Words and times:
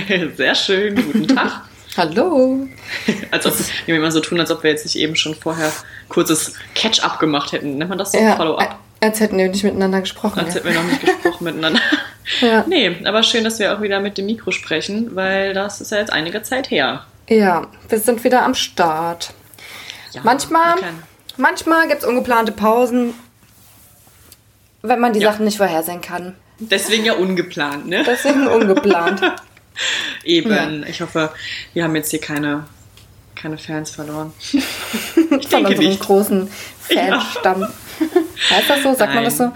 Sehr 0.36 0.54
schön, 0.54 0.94
guten 0.96 1.28
Tag. 1.28 1.62
Hallo. 1.96 2.66
Als 3.30 3.46
ob 3.46 3.54
wir 3.86 3.96
immer 3.96 4.10
so 4.10 4.20
tun, 4.20 4.38
als 4.40 4.50
ob 4.50 4.62
wir 4.62 4.70
jetzt 4.70 4.84
nicht 4.84 4.96
eben 4.96 5.16
schon 5.16 5.34
vorher 5.34 5.72
kurzes 6.08 6.52
Catch-up 6.74 7.18
gemacht 7.18 7.52
hätten. 7.52 7.78
Nennt 7.78 7.88
man 7.88 7.98
das 7.98 8.12
so? 8.12 8.18
Ja, 8.18 8.36
Follow-up? 8.36 8.78
als 9.00 9.20
hätten 9.20 9.36
wir 9.38 9.48
nicht 9.48 9.62
miteinander 9.62 10.00
gesprochen. 10.00 10.40
Als 10.40 10.48
ja. 10.48 10.54
hätten 10.56 10.68
wir 10.68 10.74
noch 10.74 10.84
nicht 10.84 11.00
gesprochen 11.00 11.44
miteinander. 11.44 11.80
Ja. 12.40 12.64
Nee, 12.66 12.96
aber 13.04 13.22
schön, 13.22 13.44
dass 13.44 13.60
wir 13.60 13.72
auch 13.72 13.80
wieder 13.82 14.00
mit 14.00 14.18
dem 14.18 14.26
Mikro 14.26 14.50
sprechen, 14.50 15.14
weil 15.14 15.54
das 15.54 15.80
ist 15.80 15.92
ja 15.92 15.98
jetzt 15.98 16.12
einige 16.12 16.42
Zeit 16.42 16.72
her. 16.72 17.04
ja, 17.28 17.68
wir 17.88 18.00
sind 18.00 18.24
wieder 18.24 18.42
am 18.42 18.56
Start. 18.56 19.32
Ja, 20.10 20.22
Manchmal, 20.24 20.74
manchmal 21.36 21.86
gibt 21.86 22.02
es 22.02 22.04
ungeplante 22.08 22.50
Pausen, 22.50 23.14
wenn 24.82 24.98
man 24.98 25.12
die 25.12 25.20
Ja. 25.20 25.30
Sachen 25.30 25.44
nicht 25.44 25.58
vorhersehen 25.58 26.00
kann. 26.00 26.34
Deswegen 26.58 27.04
ja 27.04 27.12
ungeplant, 27.12 27.86
ne? 27.86 28.02
Deswegen 28.04 28.48
ungeplant. 28.48 29.20
Eben. 30.24 30.84
Ich 30.88 31.00
hoffe, 31.00 31.30
wir 31.74 31.84
haben 31.84 31.94
jetzt 31.96 32.10
hier 32.10 32.20
keine, 32.20 32.64
keine 33.34 33.58
Fans 33.58 33.90
verloren. 33.90 34.32
Ich 35.38 35.48
Von 35.48 35.64
denke 35.64 35.68
unserem 35.70 35.88
nicht. 35.88 36.00
großen 36.00 36.48
Fanstamm. 36.80 37.66
heißt 38.50 38.70
das 38.70 38.82
so? 38.82 38.94
Sagt 38.94 39.14
man 39.14 39.24
das 39.24 39.36
so? 39.38 39.52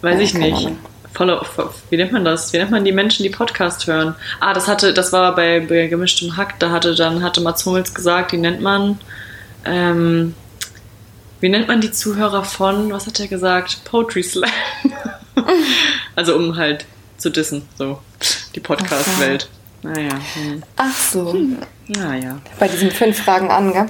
Weiß 0.00 0.20
ich 0.20 0.32
Keine 0.32 0.52
nicht. 0.52 0.68
Follow, 1.14 1.42
fo- 1.44 1.70
wie 1.90 1.96
nennt 1.96 2.12
man 2.12 2.24
das? 2.24 2.52
Wie 2.52 2.58
nennt 2.58 2.70
man 2.70 2.84
die 2.84 2.92
Menschen, 2.92 3.22
die 3.22 3.30
Podcast 3.30 3.86
hören? 3.86 4.14
Ah, 4.40 4.52
das 4.54 4.68
hatte, 4.68 4.92
das 4.94 5.12
war 5.12 5.34
bei, 5.34 5.60
bei 5.60 5.86
gemischtem 5.86 6.36
Hack. 6.36 6.58
Da 6.60 6.70
hatte 6.70 6.94
dann 6.94 7.22
hatte 7.22 7.40
Mats 7.40 7.64
Hummels 7.66 7.94
gesagt, 7.94 8.32
die 8.32 8.36
nennt 8.38 8.60
man. 8.60 8.98
Ähm, 9.64 10.34
wie 11.40 11.48
nennt 11.48 11.68
man 11.68 11.80
die 11.80 11.90
Zuhörer 11.90 12.44
von? 12.44 12.92
Was 12.92 13.06
hat 13.06 13.18
er 13.20 13.28
gesagt? 13.28 13.78
Poetry 13.84 14.22
Slam. 14.22 14.50
also 16.14 16.36
um 16.36 16.56
halt 16.56 16.84
zu 17.16 17.30
dissen, 17.30 17.68
so 17.76 17.98
die 18.54 18.60
Podcast-Welt. 18.60 19.48
Naja, 19.82 20.14
hm. 20.34 20.62
Ach 20.76 20.96
so. 20.96 21.36
naja. 21.86 22.40
Bei 22.58 22.68
diesen 22.68 22.90
fünf 22.90 23.22
Fragen 23.22 23.50
an, 23.50 23.72
gell? 23.72 23.86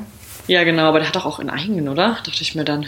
Ja, 0.47 0.65
genau, 0.65 0.85
aber 0.85 0.99
der 0.99 1.09
hat 1.09 1.17
doch 1.17 1.27
auch 1.27 1.39
einen 1.39 1.51
eigenen, 1.51 1.89
oder? 1.89 2.19
Dachte 2.25 2.43
ich 2.43 2.55
mir 2.55 2.65
dann. 2.65 2.87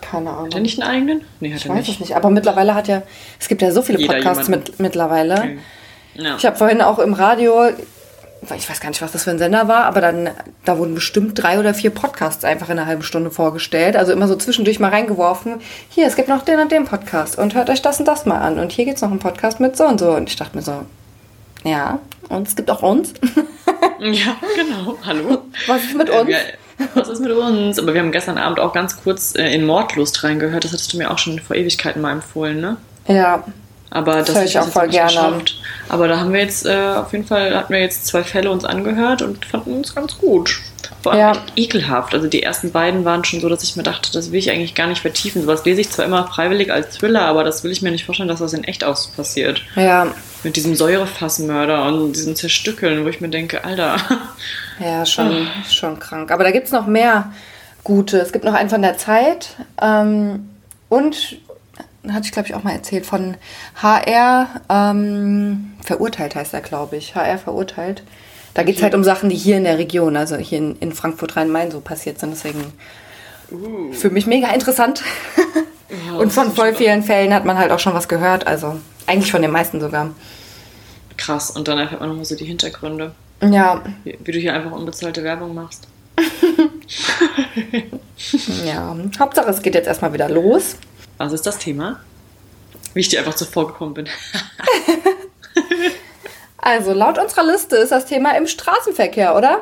Keine 0.00 0.30
Ahnung. 0.30 0.46
Hat 0.46 0.54
er 0.54 0.60
nicht 0.60 0.80
einen 0.80 0.90
eigenen? 0.90 1.22
Nee, 1.40 1.52
hat 1.52 1.60
ich 1.60 1.66
er 1.66 1.72
weiß 1.72 1.78
nicht. 1.86 1.94
es 1.94 2.00
nicht. 2.00 2.16
Aber 2.16 2.30
mittlerweile 2.30 2.74
hat 2.74 2.88
ja, 2.88 3.02
es 3.38 3.48
gibt 3.48 3.62
ja 3.62 3.72
so 3.72 3.82
viele 3.82 3.98
Jeder 3.98 4.14
Podcasts 4.14 4.48
mit, 4.48 4.78
mittlerweile. 4.80 5.58
Ja. 6.14 6.36
Ich 6.36 6.46
habe 6.46 6.56
vorhin 6.56 6.82
auch 6.82 6.98
im 6.98 7.14
Radio, 7.14 7.70
ich 8.56 8.68
weiß 8.68 8.80
gar 8.80 8.88
nicht, 8.88 9.02
was 9.02 9.12
das 9.12 9.24
für 9.24 9.30
ein 9.30 9.38
Sender 9.38 9.68
war, 9.68 9.84
aber 9.84 10.00
dann, 10.00 10.30
da 10.64 10.78
wurden 10.78 10.94
bestimmt 10.94 11.42
drei 11.42 11.58
oder 11.58 11.74
vier 11.74 11.90
Podcasts 11.90 12.44
einfach 12.44 12.68
in 12.68 12.78
einer 12.78 12.86
halben 12.86 13.02
Stunde 13.02 13.30
vorgestellt. 13.30 13.96
Also 13.96 14.12
immer 14.12 14.28
so 14.28 14.36
zwischendurch 14.36 14.80
mal 14.80 14.90
reingeworfen. 14.90 15.60
Hier, 15.88 16.06
es 16.06 16.16
gibt 16.16 16.28
noch 16.28 16.42
den 16.42 16.60
und 16.60 16.72
den 16.72 16.84
Podcast 16.84 17.38
und 17.38 17.54
hört 17.54 17.70
euch 17.70 17.82
das 17.82 17.98
und 17.98 18.06
das 18.06 18.26
mal 18.26 18.38
an. 18.38 18.58
Und 18.58 18.72
hier 18.72 18.84
geht's 18.84 19.02
noch 19.02 19.10
einen 19.10 19.20
Podcast 19.20 19.60
mit 19.60 19.76
so 19.76 19.84
und 19.84 19.98
so. 19.98 20.12
Und 20.12 20.28
ich 20.28 20.36
dachte 20.36 20.56
mir 20.56 20.62
so, 20.62 20.82
ja, 21.64 21.98
und 22.28 22.48
es 22.48 22.56
gibt 22.56 22.70
auch 22.70 22.82
uns. 22.82 23.12
ja, 24.00 24.36
genau. 24.56 24.96
Hallo. 25.04 25.42
Was 25.66 25.84
ist 25.84 25.96
mit 25.96 26.10
uns? 26.10 26.30
Was 26.94 27.08
ist 27.08 27.20
mit 27.20 27.32
uns? 27.32 27.78
Aber 27.78 27.92
wir 27.92 28.00
haben 28.00 28.12
gestern 28.12 28.38
Abend 28.38 28.58
auch 28.58 28.72
ganz 28.72 29.02
kurz 29.02 29.34
äh, 29.36 29.54
in 29.54 29.66
Mordlust 29.66 30.24
reingehört. 30.24 30.64
Das 30.64 30.72
hattest 30.72 30.92
du 30.92 30.98
mir 30.98 31.10
auch 31.10 31.18
schon 31.18 31.38
vor 31.38 31.56
Ewigkeiten 31.56 32.00
mal 32.00 32.12
empfohlen, 32.12 32.60
ne? 32.60 32.76
Ja, 33.06 33.44
Aber 33.90 34.16
das, 34.16 34.26
Das 34.26 34.36
höre 34.36 34.44
ich 34.44 34.58
auch 34.58 34.68
voll 34.68 34.88
gerne. 34.88 35.08
geschafft. 35.08 35.60
Aber 35.88 36.06
da 36.06 36.20
haben 36.20 36.32
wir 36.32 36.40
jetzt 36.40 36.64
äh, 36.64 36.94
auf 36.96 37.10
jeden 37.12 37.26
Fall 37.26 37.56
hatten 37.56 37.72
wir 37.72 37.80
jetzt 37.80 38.06
zwei 38.06 38.22
Fälle 38.22 38.50
uns 38.50 38.64
angehört 38.64 39.22
und 39.22 39.44
fanden 39.44 39.72
uns 39.74 39.94
ganz 39.94 40.16
gut. 40.18 40.60
Vor 41.02 41.12
allem 41.12 41.20
Ja. 41.20 41.32
ekelhaft. 41.56 42.14
Also 42.14 42.28
die 42.28 42.42
ersten 42.42 42.70
beiden 42.72 43.04
waren 43.04 43.24
schon 43.24 43.40
so, 43.40 43.48
dass 43.48 43.62
ich 43.64 43.74
mir 43.74 43.82
dachte, 43.82 44.12
das 44.12 44.30
will 44.30 44.38
ich 44.38 44.50
eigentlich 44.50 44.74
gar 44.74 44.86
nicht 44.86 45.00
vertiefen. 45.00 45.42
Sowas 45.42 45.64
lese 45.64 45.80
ich 45.80 45.90
zwar 45.90 46.04
immer 46.04 46.26
freiwillig 46.26 46.72
als 46.72 46.96
Thriller, 46.98 47.22
aber 47.22 47.42
das 47.42 47.64
will 47.64 47.72
ich 47.72 47.82
mir 47.82 47.90
nicht 47.90 48.04
vorstellen, 48.04 48.28
dass 48.28 48.38
das 48.40 48.52
in 48.52 48.64
echt 48.64 48.84
aus 48.84 49.08
passiert. 49.08 49.62
ja, 49.76 50.06
Mit 50.44 50.56
diesem 50.56 50.74
Säurefassmörder 50.76 51.84
und 51.86 52.12
diesem 52.12 52.36
Zerstückeln, 52.36 53.04
wo 53.04 53.08
ich 53.08 53.20
mir 53.20 53.28
denke, 53.28 53.64
Alter. 53.64 53.96
ja, 54.78 55.04
schon, 55.06 55.48
schon 55.68 55.98
krank. 55.98 56.30
Aber 56.30 56.44
da 56.44 56.50
gibt's 56.50 56.70
noch 56.70 56.86
mehr 56.86 57.32
gute. 57.82 58.18
Es 58.20 58.30
gibt 58.32 58.44
noch 58.44 58.54
einen 58.54 58.70
von 58.70 58.82
der 58.82 58.96
Zeit. 58.98 59.56
Ähm, 59.82 60.48
und, 60.88 61.38
hatte 62.14 62.26
ich 62.26 62.32
glaube 62.32 62.48
ich 62.48 62.54
auch 62.54 62.62
mal 62.62 62.72
erzählt, 62.72 63.06
von 63.06 63.36
HR 63.76 64.48
ähm, 64.68 65.72
verurteilt 65.82 66.34
heißt 66.34 66.54
er, 66.54 66.60
glaube 66.60 66.96
ich. 66.96 67.14
HR 67.14 67.38
verurteilt. 67.38 68.02
Da 68.54 68.62
geht's 68.62 68.82
halt 68.82 68.94
um 68.94 69.04
Sachen, 69.04 69.30
die 69.30 69.36
hier 69.36 69.56
in 69.56 69.64
der 69.64 69.78
Region, 69.78 70.16
also 70.16 70.36
hier 70.36 70.58
in, 70.58 70.76
in 70.76 70.92
Frankfurt 70.92 71.36
Rhein-Main 71.36 71.70
so 71.70 71.80
passiert 71.80 72.18
sind. 72.18 72.30
Deswegen 72.30 72.72
für 73.92 74.10
mich 74.10 74.26
mega 74.26 74.48
interessant. 74.48 75.02
Ja, 76.06 76.16
und 76.16 76.32
von 76.32 76.52
voll 76.52 76.74
vielen 76.74 77.02
Fällen 77.02 77.34
hat 77.34 77.44
man 77.44 77.58
halt 77.58 77.72
auch 77.72 77.80
schon 77.80 77.94
was 77.94 78.08
gehört. 78.08 78.46
Also 78.46 78.76
eigentlich 79.06 79.32
von 79.32 79.42
den 79.42 79.50
meisten 79.50 79.80
sogar. 79.80 80.10
Krass. 81.16 81.50
Und 81.50 81.68
dann 81.68 81.78
erfährt 81.78 82.00
man 82.00 82.10
nochmal 82.10 82.24
so 82.24 82.36
die 82.36 82.44
Hintergründe. 82.44 83.12
Ja, 83.42 83.82
Wie, 84.04 84.18
wie 84.22 84.32
du 84.32 84.38
hier 84.38 84.54
einfach 84.54 84.72
unbezahlte 84.72 85.24
Werbung 85.24 85.54
machst. 85.54 85.88
ja. 88.64 88.96
Hauptsache 89.18 89.50
es 89.50 89.62
geht 89.62 89.74
jetzt 89.74 89.86
erstmal 89.86 90.12
wieder 90.12 90.28
los. 90.28 90.76
Was 91.20 91.34
ist 91.34 91.46
das 91.46 91.58
Thema? 91.58 92.00
Wie 92.94 93.00
ich 93.00 93.10
dir 93.10 93.18
einfach 93.18 93.34
zuvor 93.34 93.66
gekommen 93.66 93.92
bin. 93.92 94.08
Also 96.62 96.92
laut 96.92 97.18
unserer 97.18 97.44
Liste 97.44 97.76
ist 97.76 97.90
das 97.90 98.04
Thema 98.04 98.36
im 98.36 98.46
Straßenverkehr, 98.46 99.34
oder? 99.34 99.60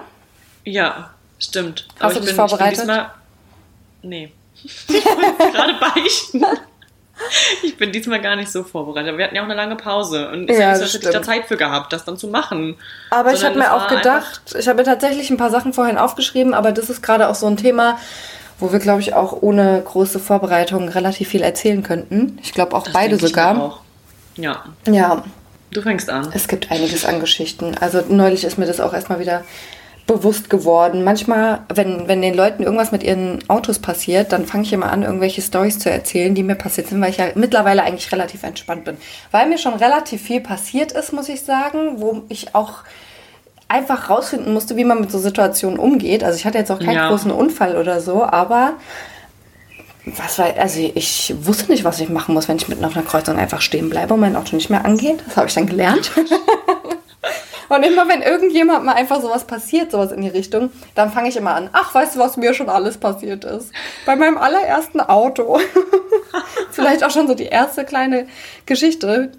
Ja, 0.64 1.10
stimmt. 1.38 1.86
Hast 2.00 2.16
du 2.16 2.20
dich 2.20 2.32
vorbereitet? 2.34 2.72
Ich 2.72 2.78
bin 2.78 2.88
diesmal, 2.88 3.10
nee. 4.02 4.32
Ich 4.64 5.04
wollte 5.06 5.52
gerade 5.52 5.74
beichten. 5.74 6.44
Ich 7.62 7.76
bin 7.76 7.92
diesmal 7.92 8.20
gar 8.20 8.34
nicht 8.34 8.50
so 8.50 8.64
vorbereitet. 8.64 9.16
Wir 9.16 9.24
hatten 9.24 9.36
ja 9.36 9.42
auch 9.42 9.46
eine 9.46 9.54
lange 9.54 9.76
Pause. 9.76 10.28
Und 10.28 10.50
es 10.50 10.58
Ja, 10.58 10.70
das 10.72 10.92
nicht, 10.92 11.04
ich 11.04 11.10
da. 11.10 11.22
Zeit 11.22 11.46
für 11.46 11.56
gehabt, 11.56 11.92
das 11.92 12.04
dann 12.04 12.16
zu 12.16 12.26
machen. 12.28 12.76
Aber 13.10 13.32
ich 13.32 13.44
habe 13.44 13.58
mir 13.58 13.72
auch 13.74 13.86
gedacht, 13.88 14.40
ich 14.58 14.66
habe 14.68 14.78
mir 14.78 14.84
tatsächlich 14.84 15.30
ein 15.30 15.36
paar 15.36 15.50
Sachen 15.50 15.72
vorhin 15.72 15.98
aufgeschrieben, 15.98 16.52
aber 16.54 16.72
das 16.72 16.90
ist 16.90 17.02
gerade 17.02 17.28
auch 17.28 17.34
so 17.36 17.46
ein 17.46 17.56
Thema, 17.56 17.98
wo 18.58 18.72
wir, 18.72 18.78
glaube 18.78 19.00
ich, 19.00 19.14
auch 19.14 19.42
ohne 19.42 19.82
große 19.84 20.18
Vorbereitung 20.18 20.88
relativ 20.88 21.28
viel 21.28 21.42
erzählen 21.42 21.82
könnten. 21.82 22.38
Ich 22.42 22.52
glaube 22.52 22.74
auch 22.76 22.84
Das 22.84 22.92
beide 22.92 23.10
denke 23.10 23.26
ich 23.26 23.30
sogar. 23.30 23.60
Auch. 23.60 23.80
Ja, 24.36 24.64
Ja, 24.86 25.24
du 25.72 25.82
fängst 25.82 26.08
an. 26.10 26.28
es 26.32 26.48
gibt 26.48 26.70
einiges 26.70 27.04
an 27.04 27.20
Geschichten. 27.20 27.74
Also 27.80 28.02
neulich 28.08 28.44
ist 28.44 28.58
mir 28.58 28.66
das 28.66 28.80
auch 28.80 28.94
erstmal 28.94 29.18
wieder 29.20 29.44
bewusst 30.06 30.48
geworden. 30.48 31.04
Manchmal, 31.04 31.60
wenn, 31.72 32.08
wenn 32.08 32.22
den 32.22 32.34
Leuten 32.34 32.62
irgendwas 32.62 32.92
mit 32.92 33.02
ihren 33.02 33.48
Autos 33.50 33.78
passiert, 33.78 34.32
dann 34.32 34.46
fange 34.46 34.62
ich 34.64 34.72
immer 34.72 34.90
an, 34.90 35.02
irgendwelche 35.02 35.42
Storys 35.42 35.78
zu 35.78 35.90
erzählen, 35.90 36.34
die 36.34 36.42
mir 36.42 36.54
passiert 36.54 36.88
sind, 36.88 37.00
weil 37.02 37.10
ich 37.10 37.18
ja 37.18 37.26
mittlerweile 37.34 37.82
eigentlich 37.82 38.10
relativ 38.10 38.42
entspannt 38.42 38.84
bin. 38.84 38.96
Weil 39.32 39.48
mir 39.48 39.58
schon 39.58 39.74
relativ 39.74 40.22
viel 40.22 40.40
passiert 40.40 40.92
ist, 40.92 41.12
muss 41.12 41.28
ich 41.28 41.42
sagen, 41.42 42.00
wo 42.00 42.22
ich 42.30 42.54
auch 42.54 42.84
einfach 43.68 44.08
rausfinden 44.08 44.52
musste, 44.52 44.76
wie 44.76 44.84
man 44.84 45.00
mit 45.00 45.10
so 45.10 45.18
Situationen 45.18 45.78
umgeht. 45.78 46.24
Also 46.24 46.38
ich 46.38 46.46
hatte 46.46 46.58
jetzt 46.58 46.70
auch 46.70 46.78
keinen 46.78 46.94
Ja. 46.96 47.08
großen 47.10 47.30
Unfall 47.30 47.76
oder 47.76 48.00
so, 48.00 48.24
aber 48.24 48.72
was 50.06 50.38
war, 50.38 50.46
also 50.58 50.80
ich 50.94 51.34
wusste 51.42 51.70
nicht, 51.70 51.84
was 51.84 52.00
ich 52.00 52.08
machen 52.08 52.34
muss, 52.34 52.48
wenn 52.48 52.56
ich 52.56 52.68
mitten 52.68 52.84
auf 52.84 52.96
einer 52.96 53.04
Kreuzung 53.04 53.36
einfach 53.36 53.60
stehen 53.60 53.90
bleibe 53.90 54.14
und 54.14 54.20
mein 54.20 54.36
Auto 54.36 54.56
nicht 54.56 54.70
mehr 54.70 54.86
angeht. 54.86 55.22
Das 55.26 55.36
habe 55.36 55.48
ich 55.48 55.54
dann 55.54 55.66
gelernt. 55.66 56.12
und 57.68 57.82
immer 57.82 58.08
wenn 58.08 58.22
irgendjemand 58.22 58.86
mal 58.86 58.94
einfach 58.94 59.20
sowas 59.20 59.44
passiert, 59.44 59.90
sowas 59.92 60.12
in 60.12 60.22
die 60.22 60.28
Richtung, 60.28 60.70
dann 60.94 61.12
fange 61.12 61.28
ich 61.28 61.36
immer 61.36 61.54
an, 61.54 61.68
ach, 61.74 61.94
weißt 61.94 62.14
du, 62.16 62.20
was 62.20 62.38
mir 62.38 62.54
schon 62.54 62.70
alles 62.70 62.96
passiert 62.96 63.44
ist? 63.44 63.70
Bei 64.06 64.16
meinem 64.16 64.38
allerersten 64.38 65.00
Auto. 65.00 65.58
Vielleicht 66.70 67.04
auch 67.04 67.10
schon 67.10 67.28
so 67.28 67.34
die 67.34 67.46
erste 67.46 67.84
kleine 67.84 68.28
Geschichte. 68.64 69.32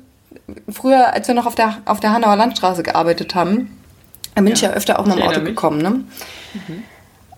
Früher, 0.72 1.14
als 1.14 1.28
wir 1.28 1.34
noch 1.34 1.48
auf 1.48 1.56
der, 1.56 1.78
auf 1.86 2.00
der 2.00 2.12
Hanauer 2.14 2.36
Landstraße 2.36 2.84
gearbeitet 2.84 3.34
haben, 3.34 3.79
da 4.36 4.42
bin 4.42 4.54
ich 4.54 4.62
ja 4.62 4.72
öfter 4.72 5.00
auch 5.00 5.08
ich 5.08 5.14
dem 5.14 5.24
Auto 5.24 5.40
mich. 5.40 5.50
gekommen, 5.50 5.82
ne? 5.82 6.04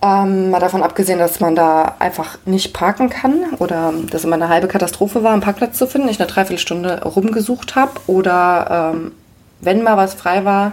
Ähm, 0.04 0.50
mal 0.50 0.58
davon 0.58 0.82
abgesehen, 0.82 1.20
dass 1.20 1.38
man 1.38 1.54
da 1.54 1.94
einfach 2.00 2.36
nicht 2.44 2.74
parken 2.74 3.08
kann 3.08 3.44
oder 3.58 3.94
dass 4.10 4.24
immer 4.24 4.34
eine 4.34 4.48
halbe 4.48 4.66
Katastrophe 4.66 5.22
war, 5.22 5.32
einen 5.32 5.42
Parkplatz 5.42 5.78
zu 5.78 5.86
finden. 5.86 6.08
Ich 6.08 6.18
eine 6.18 6.28
Dreiviertelstunde 6.28 7.04
rumgesucht 7.04 7.76
habe 7.76 7.92
oder 8.08 8.92
ähm, 8.94 9.12
wenn 9.60 9.82
mal 9.84 9.96
was 9.96 10.14
frei 10.14 10.44
war, 10.44 10.72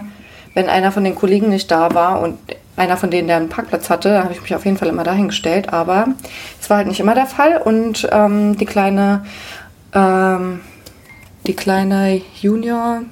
wenn 0.54 0.68
einer 0.68 0.90
von 0.90 1.04
den 1.04 1.14
Kollegen 1.14 1.48
nicht 1.48 1.70
da 1.70 1.94
war 1.94 2.20
und 2.20 2.38
einer 2.76 2.96
von 2.96 3.10
denen, 3.10 3.28
der 3.28 3.36
einen 3.36 3.48
Parkplatz 3.48 3.88
hatte, 3.88 4.08
da 4.08 4.24
habe 4.24 4.32
ich 4.32 4.42
mich 4.42 4.54
auf 4.54 4.64
jeden 4.64 4.78
Fall 4.78 4.88
immer 4.88 5.04
dahingestellt. 5.04 5.72
Aber 5.72 6.08
es 6.60 6.68
war 6.68 6.78
halt 6.78 6.88
nicht 6.88 6.98
immer 6.98 7.14
der 7.14 7.26
Fall 7.26 7.58
und 7.58 8.08
ähm, 8.10 8.56
die 8.56 8.66
kleine, 8.66 9.24
ähm, 9.94 10.60
die 11.46 11.54
kleine 11.54 12.20
Junior 12.40 13.02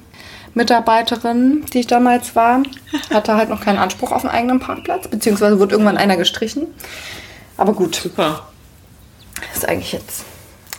Mitarbeiterin, 0.59 1.65
die 1.73 1.81
ich 1.81 1.87
damals 1.87 2.37
war, 2.37 2.63
hatte 3.13 3.35
halt 3.35 3.49
noch 3.49 3.61
keinen 3.63 3.79
Anspruch 3.79 4.13
auf 4.13 4.25
einen 4.25 4.35
eigenen 4.35 4.61
Parkplatz, 4.61 5.09
beziehungsweise 5.09 5.59
wurde 5.59 5.73
irgendwann 5.73 5.97
einer 5.97 6.17
gestrichen. 6.19 6.67
Aber 7.57 7.73
gut, 7.73 7.95
Super. 7.97 8.47
ist 9.55 9.67
eigentlich 9.69 9.93
jetzt 9.93 10.25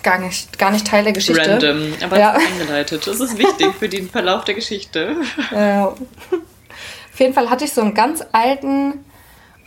gar 0.04 0.20
nicht, 0.20 0.58
gar 0.60 0.72
nicht 0.72 0.86
Teil 0.88 1.04
der 1.04 1.14
Geschichte. 1.14 1.50
Random, 1.52 1.94
aber 2.04 2.20
Ja. 2.20 2.36
es 2.38 2.44
ist 2.44 2.52
eingeleitet. 2.62 3.08
Das 3.08 3.20
ist 3.20 3.38
wichtig 3.38 3.74
für 3.78 3.90
den 3.90 4.10
Verlauf 4.10 4.44
der 4.46 4.54
Geschichte. 4.56 5.16
Ja. 5.52 5.88
Auf 5.88 7.20
jeden 7.20 7.34
Fall 7.34 7.50
hatte 7.50 7.66
ich 7.66 7.74
so 7.74 7.82
einen 7.82 7.94
ganz 7.94 8.24
alten 8.32 9.04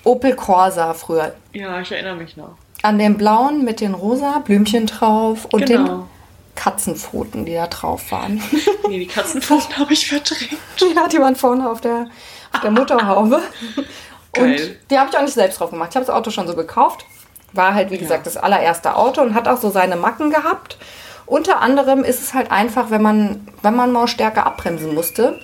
Opel 0.04 0.34
Corsa 0.34 0.94
früher. 0.94 1.34
Ja, 1.52 1.80
ich 1.80 1.92
erinnere 1.92 2.16
mich 2.16 2.36
noch. 2.36 2.56
An 2.82 2.98
dem 2.98 3.18
blauen 3.18 3.62
mit 3.62 3.80
den 3.82 3.92
rosa 3.92 4.38
Blümchen 4.38 4.86
drauf 4.86 5.44
und 5.52 5.66
Genau. 5.66 6.08
Katzenpfoten, 6.54 7.44
die 7.44 7.54
da 7.54 7.66
drauf 7.66 8.10
waren. 8.10 8.42
Nee, 8.88 8.98
die 8.98 9.06
Katzenpfoten 9.06 9.78
habe 9.78 9.92
ich 9.92 10.06
verdrängt. 10.08 10.58
ja, 10.94 11.08
die 11.08 11.18
waren 11.18 11.36
vorne 11.36 11.70
auf 11.70 11.80
der, 11.80 12.08
auf 12.52 12.60
der 12.60 12.70
Motorhaube. 12.70 13.40
Und 14.36 14.56
Geil. 14.56 14.80
die 14.90 14.98
habe 14.98 15.10
ich 15.10 15.16
auch 15.16 15.22
nicht 15.22 15.34
selbst 15.34 15.60
drauf 15.60 15.70
gemacht. 15.70 15.90
Ich 15.90 15.96
habe 15.96 16.06
das 16.06 16.14
Auto 16.14 16.30
schon 16.30 16.46
so 16.46 16.54
gekauft. 16.54 17.04
War 17.52 17.74
halt, 17.74 17.90
wie 17.90 17.98
gesagt, 17.98 18.26
das 18.26 18.36
allererste 18.36 18.96
Auto 18.96 19.20
und 19.20 19.34
hat 19.34 19.46
auch 19.46 19.58
so 19.58 19.68
seine 19.68 19.94
Macken 19.96 20.30
gehabt. 20.30 20.78
Unter 21.26 21.60
anderem 21.60 22.02
ist 22.02 22.22
es 22.22 22.32
halt 22.32 22.50
einfach, 22.50 22.90
wenn 22.90 23.02
man, 23.02 23.46
wenn 23.60 23.76
man 23.76 23.92
mal 23.92 24.08
stärker 24.08 24.46
abbremsen 24.46 24.94
musste, 24.94 25.38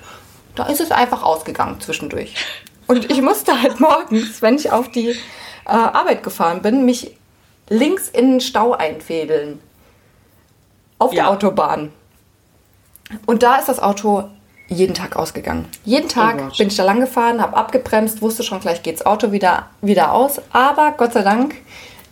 da 0.55 0.65
ist 0.65 0.81
es 0.81 0.91
einfach 0.91 1.23
ausgegangen 1.23 1.81
zwischendurch. 1.81 2.35
Und 2.87 3.11
ich 3.11 3.21
musste 3.21 3.61
halt 3.61 3.79
morgens, 3.79 4.41
wenn 4.41 4.57
ich 4.57 4.73
auf 4.73 4.91
die 4.91 5.11
äh, 5.11 5.17
Arbeit 5.67 6.23
gefahren 6.23 6.63
bin, 6.63 6.87
mich 6.87 7.15
links 7.69 8.09
in 8.09 8.33
den 8.33 8.41
Stau 8.41 8.73
einfädeln. 8.73 9.61
Auf 10.99 11.11
der 11.11 11.25
Ja. 11.25 11.31
Autobahn. 11.31 11.93
Und 13.27 13.43
da 13.43 13.57
ist 13.57 13.69
das 13.69 13.79
Auto 13.81 14.25
jeden 14.69 14.95
Tag 14.95 15.17
ausgegangen. 15.17 15.67
Jeden 15.85 16.09
Tag 16.09 16.43
Oh 16.53 16.57
bin 16.59 16.69
ich 16.69 16.77
da 16.77 16.85
lang 16.85 17.01
gefahren, 17.01 17.41
habe 17.41 17.57
abgebremst, 17.57 18.21
wusste 18.21 18.43
schon, 18.43 18.61
gleich 18.61 18.83
geht's 18.83 19.07
Auto 19.07 19.33
wieder, 19.33 19.71
wieder 19.81 20.13
aus. 20.13 20.41
Aber 20.53 20.93
Gott 20.99 21.15
sei 21.15 21.23
Dank, 21.23 21.55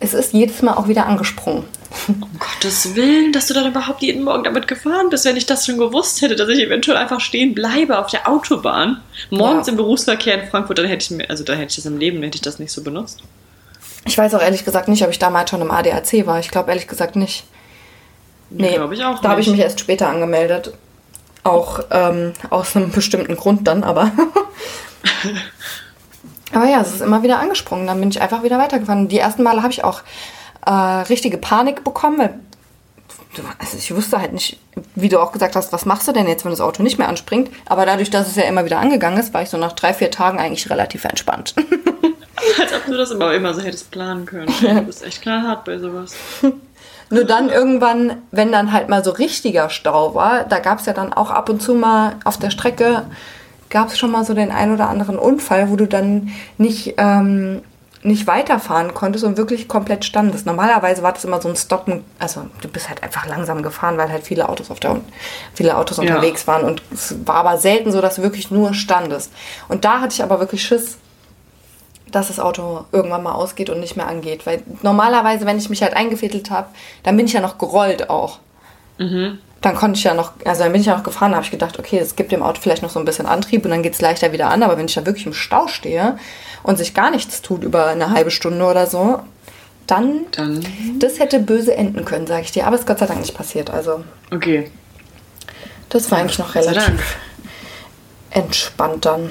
es 0.00 0.14
ist 0.14 0.32
jedes 0.32 0.62
Mal 0.62 0.74
auch 0.74 0.88
wieder 0.88 1.06
angesprungen. 1.06 1.64
Um 2.08 2.38
Gottes 2.38 2.94
Willen, 2.94 3.32
dass 3.32 3.46
du 3.46 3.54
dann 3.54 3.66
überhaupt 3.66 4.02
jeden 4.02 4.24
Morgen 4.24 4.44
damit 4.44 4.66
gefahren 4.68 5.08
bist, 5.10 5.24
wenn 5.24 5.36
ich 5.36 5.46
das 5.46 5.66
schon 5.66 5.78
gewusst 5.78 6.20
hätte, 6.22 6.34
dass 6.36 6.48
ich 6.48 6.60
eventuell 6.60 6.96
einfach 6.96 7.20
stehen 7.20 7.54
bleibe 7.54 7.98
auf 7.98 8.06
der 8.10 8.28
Autobahn. 8.28 9.02
Morgens 9.30 9.66
Ja. 9.66 9.72
im 9.72 9.76
Berufsverkehr 9.76 10.42
in 10.42 10.48
Frankfurt, 10.50 10.78
dann 10.78 10.86
hätte 10.86 11.04
ich 11.04 11.10
mir, 11.10 11.28
also 11.30 11.44
da 11.44 11.52
hätte 11.54 11.70
ich 11.70 11.76
das 11.76 11.86
im 11.86 11.98
Leben, 11.98 12.22
hätte 12.22 12.36
ich 12.36 12.42
das 12.42 12.58
nicht 12.58 12.72
so 12.72 12.82
benutzt. 12.82 13.20
Ich 14.06 14.16
weiß 14.16 14.34
auch 14.34 14.40
ehrlich 14.42 14.64
gesagt 14.64 14.88
nicht, 14.88 15.02
ob 15.04 15.10
ich 15.10 15.18
damals 15.18 15.50
schon 15.50 15.60
im 15.60 15.70
ADAC 15.70 16.26
war. 16.26 16.38
Ich 16.40 16.50
glaube 16.50 16.70
ehrlich 16.70 16.86
gesagt 16.88 17.16
nicht. 17.16 17.44
Nee, 18.50 18.74
Glaube 18.74 18.94
ich 18.94 19.04
auch 19.04 19.18
da 19.20 19.30
habe 19.30 19.40
ich 19.40 19.48
mich 19.48 19.60
erst 19.60 19.80
später 19.80 20.08
angemeldet. 20.08 20.72
Auch 21.42 21.80
ähm, 21.90 22.32
aus 22.50 22.76
einem 22.76 22.90
bestimmten 22.90 23.36
Grund 23.36 23.66
dann, 23.68 23.84
aber. 23.84 24.10
aber 26.52 26.66
ja, 26.66 26.80
es 26.80 26.94
ist 26.94 27.02
immer 27.02 27.22
wieder 27.22 27.38
angesprungen. 27.38 27.86
Dann 27.86 28.00
bin 28.00 28.10
ich 28.10 28.20
einfach 28.20 28.42
wieder 28.42 28.58
weitergefahren. 28.58 29.08
Die 29.08 29.18
ersten 29.18 29.42
Male 29.42 29.62
habe 29.62 29.72
ich 29.72 29.84
auch 29.84 30.02
äh, 30.64 30.70
richtige 30.70 31.38
Panik 31.38 31.84
bekommen, 31.84 32.18
weil 32.18 32.34
also 33.58 33.76
ich 33.76 33.94
wusste 33.94 34.18
halt 34.18 34.32
nicht, 34.32 34.58
wie 34.94 35.10
du 35.10 35.20
auch 35.20 35.30
gesagt 35.30 35.56
hast, 35.56 35.72
was 35.72 35.84
machst 35.84 36.08
du 36.08 36.12
denn 36.12 36.26
jetzt, 36.26 36.44
wenn 36.44 36.50
das 36.50 36.60
Auto 36.60 36.82
nicht 36.82 36.98
mehr 36.98 37.08
anspringt. 37.08 37.50
Aber 37.66 37.84
dadurch, 37.84 38.10
dass 38.10 38.28
es 38.28 38.36
ja 38.36 38.44
immer 38.44 38.64
wieder 38.64 38.78
angegangen 38.78 39.18
ist, 39.18 39.34
war 39.34 39.42
ich 39.42 39.50
so 39.50 39.58
nach 39.58 39.72
drei, 39.72 39.92
vier 39.92 40.10
Tagen 40.10 40.38
eigentlich 40.38 40.70
relativ 40.70 41.04
entspannt. 41.04 41.54
Als 42.60 42.72
ob 42.72 42.86
du 42.86 42.96
das 42.96 43.10
immer, 43.10 43.32
immer 43.34 43.54
so 43.54 43.62
hättest 43.62 43.90
planen 43.90 44.26
können. 44.26 44.52
Du 44.60 44.82
bist 44.82 45.04
echt 45.04 45.22
knallhart 45.22 45.64
bei 45.64 45.78
sowas. 45.78 46.14
Nur 47.10 47.24
dann 47.24 47.48
irgendwann, 47.50 48.16
wenn 48.32 48.50
dann 48.50 48.72
halt 48.72 48.88
mal 48.88 49.04
so 49.04 49.12
richtiger 49.12 49.70
Stau 49.70 50.14
war, 50.14 50.44
da 50.44 50.58
gab 50.58 50.80
es 50.80 50.86
ja 50.86 50.92
dann 50.92 51.12
auch 51.12 51.30
ab 51.30 51.48
und 51.48 51.62
zu 51.62 51.74
mal 51.74 52.16
auf 52.24 52.36
der 52.36 52.50
Strecke, 52.50 53.04
gab 53.70 53.88
es 53.88 53.98
schon 53.98 54.10
mal 54.10 54.24
so 54.24 54.34
den 54.34 54.50
ein 54.50 54.72
oder 54.72 54.88
anderen 54.88 55.18
Unfall, 55.18 55.70
wo 55.70 55.76
du 55.76 55.86
dann 55.86 56.30
nicht, 56.58 56.94
ähm, 56.98 57.62
nicht 58.02 58.26
weiterfahren 58.26 58.94
konntest 58.94 59.24
und 59.24 59.36
wirklich 59.36 59.66
komplett 59.68 60.04
standest. 60.04 60.46
Normalerweise 60.46 61.02
war 61.02 61.12
das 61.12 61.24
immer 61.24 61.40
so 61.40 61.48
ein 61.48 61.56
Stoppen, 61.56 62.04
also 62.18 62.42
du 62.60 62.68
bist 62.68 62.88
halt 62.88 63.02
einfach 63.02 63.26
langsam 63.26 63.62
gefahren, 63.62 63.98
weil 63.98 64.10
halt 64.10 64.24
viele 64.24 64.48
Autos 64.48 64.70
auf 64.70 64.80
der 64.80 64.96
viele 65.54 65.76
Autos 65.76 65.96
Ja. 65.96 66.02
unterwegs 66.02 66.46
waren 66.46 66.64
und 66.64 66.82
es 66.92 67.16
war 67.24 67.36
aber 67.36 67.58
selten 67.58 67.90
so, 67.92 68.00
dass 68.00 68.16
du 68.16 68.22
wirklich 68.22 68.50
nur 68.50 68.74
standest. 68.74 69.32
Und 69.68 69.84
da 69.84 70.00
hatte 70.00 70.12
ich 70.14 70.22
aber 70.22 70.38
wirklich 70.40 70.62
Schiss, 70.62 70.98
dass 72.16 72.28
das 72.28 72.40
Auto 72.40 72.86
irgendwann 72.92 73.22
mal 73.22 73.32
ausgeht 73.32 73.68
und 73.68 73.78
nicht 73.78 73.96
mehr 73.96 74.08
angeht. 74.08 74.46
Weil 74.46 74.62
normalerweise, 74.82 75.44
wenn 75.44 75.58
ich 75.58 75.68
mich 75.68 75.82
halt 75.82 75.94
eingefädelt 75.94 76.50
habe, 76.50 76.68
dann 77.02 77.16
bin 77.16 77.26
ich 77.26 77.34
ja 77.34 77.40
noch 77.40 77.58
gerollt 77.58 78.08
auch. 78.08 78.38
Dann 79.60 79.76
konnte 79.76 79.98
ich 79.98 80.04
ja 80.04 80.14
noch, 80.14 80.32
also 80.46 80.62
dann 80.62 80.72
bin 80.72 80.80
ich 80.80 80.86
ja 80.86 80.96
noch 80.96 81.04
gefahren, 81.04 81.34
habe 81.34 81.44
ich 81.44 81.50
gedacht, 81.50 81.78
okay, 81.78 81.98
es 81.98 82.16
gibt 82.16 82.32
dem 82.32 82.42
Auto 82.42 82.60
vielleicht 82.62 82.82
noch 82.82 82.88
so 82.88 82.98
ein 82.98 83.04
bisschen 83.04 83.26
Antrieb 83.26 83.64
und 83.66 83.70
dann 83.70 83.82
geht 83.82 83.92
es 83.92 84.00
leichter 84.00 84.32
wieder 84.32 84.48
an. 84.48 84.62
Aber 84.62 84.78
wenn 84.78 84.86
ich 84.86 84.94
da 84.94 85.04
wirklich 85.04 85.26
im 85.26 85.34
Stau 85.34 85.68
stehe 85.68 86.18
und 86.62 86.78
sich 86.78 86.94
gar 86.94 87.10
nichts 87.10 87.42
tut 87.42 87.62
über 87.62 87.88
eine 87.88 88.10
halbe 88.10 88.30
Stunde 88.30 88.64
oder 88.64 88.86
so, 88.86 89.20
dann, 89.86 90.26
Dann, 90.32 90.66
das 90.98 91.20
hätte 91.20 91.38
böse 91.38 91.76
enden 91.76 92.04
können, 92.04 92.26
sage 92.26 92.42
ich 92.42 92.52
dir. 92.52 92.66
Aber 92.66 92.74
es 92.74 92.80
ist 92.80 92.86
Gott 92.86 92.98
sei 92.98 93.06
Dank 93.06 93.20
nicht 93.20 93.36
passiert. 93.36 93.70
Also 93.70 94.02
okay. 94.32 94.70
das 95.90 96.10
war 96.10 96.18
eigentlich 96.18 96.38
noch 96.38 96.54
relativ 96.54 97.18
entspannt 98.30 99.04
dann. 99.04 99.30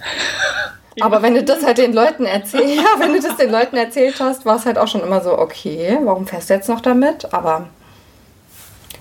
Aber 1.00 1.22
wenn 1.22 1.34
du 1.34 1.42
das 1.44 1.64
halt 1.64 1.78
den 1.78 1.92
Leuten 1.92 2.24
erzählst, 2.24 2.74
ja, 2.76 2.84
wenn 2.98 3.12
du 3.12 3.20
das 3.20 3.36
den 3.36 3.50
Leuten 3.50 3.76
erzählt 3.76 4.16
hast, 4.20 4.44
war 4.46 4.56
es 4.56 4.66
halt 4.66 4.78
auch 4.78 4.88
schon 4.88 5.02
immer 5.02 5.20
so, 5.22 5.38
okay, 5.38 5.98
warum 6.02 6.26
fährst 6.26 6.48
du 6.50 6.54
jetzt 6.54 6.68
noch 6.68 6.80
damit? 6.80 7.32
Aber 7.34 7.66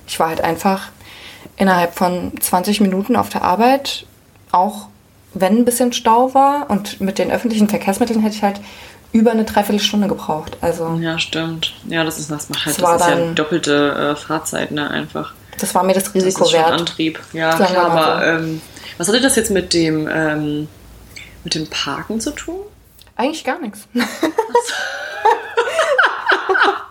ich 0.07 0.19
war 0.19 0.29
halt 0.29 0.41
einfach 0.41 0.89
innerhalb 1.57 1.93
von 1.95 2.33
20 2.39 2.81
Minuten 2.81 3.15
auf 3.15 3.29
der 3.29 3.43
Arbeit, 3.43 4.05
auch 4.51 4.87
wenn 5.33 5.57
ein 5.57 5.65
bisschen 5.65 5.93
Stau 5.93 6.33
war 6.33 6.69
und 6.69 7.01
mit 7.01 7.17
den 7.17 7.31
öffentlichen 7.31 7.67
Verkehrsmitteln 7.69 8.21
hätte 8.21 8.35
ich 8.35 8.43
halt 8.43 8.59
über 9.11 9.31
eine 9.31 9.45
Dreiviertelstunde 9.45 10.07
gebraucht. 10.07 10.57
Also 10.61 10.97
Ja, 11.01 11.17
stimmt. 11.19 11.73
Ja, 11.87 12.03
das 12.03 12.19
ist 12.19 12.29
das 12.29 12.49
macht 12.49 12.65
halt. 12.65 12.75
Das 12.77 12.81
Das, 12.81 12.83
war 12.89 12.95
ist 12.97 13.07
ja 13.07 13.15
dann- 13.25 13.35
doppelte 13.35 14.13
äh, 14.13 14.15
Fahrzeit, 14.15 14.71
ne, 14.71 14.89
einfach. 14.89 15.33
das 15.59 15.73
war 15.73 15.83
mir 15.83 15.93
das 15.93 16.03
Das 16.05 16.13
Risiko 16.15 16.43
ist 16.43 16.51
schon 16.51 16.59
wert. 16.59 16.71
Antrieb. 16.71 17.19
Ja, 17.33 17.55
klar, 17.55 17.89
aber 17.91 18.25
ähm, 18.27 18.61
was 18.97 19.07
hatte 19.07 19.21
das 19.21 19.35
jetzt 19.37 19.51
mit 19.51 19.73
dem 19.73 20.09
ähm, 20.13 20.67
mit 21.45 21.55
dem 21.55 21.67
Parken 21.69 22.19
zu 22.19 22.31
tun? 22.31 22.59
Eigentlich 23.15 23.45
gar 23.45 23.59
nichts. 23.59 23.87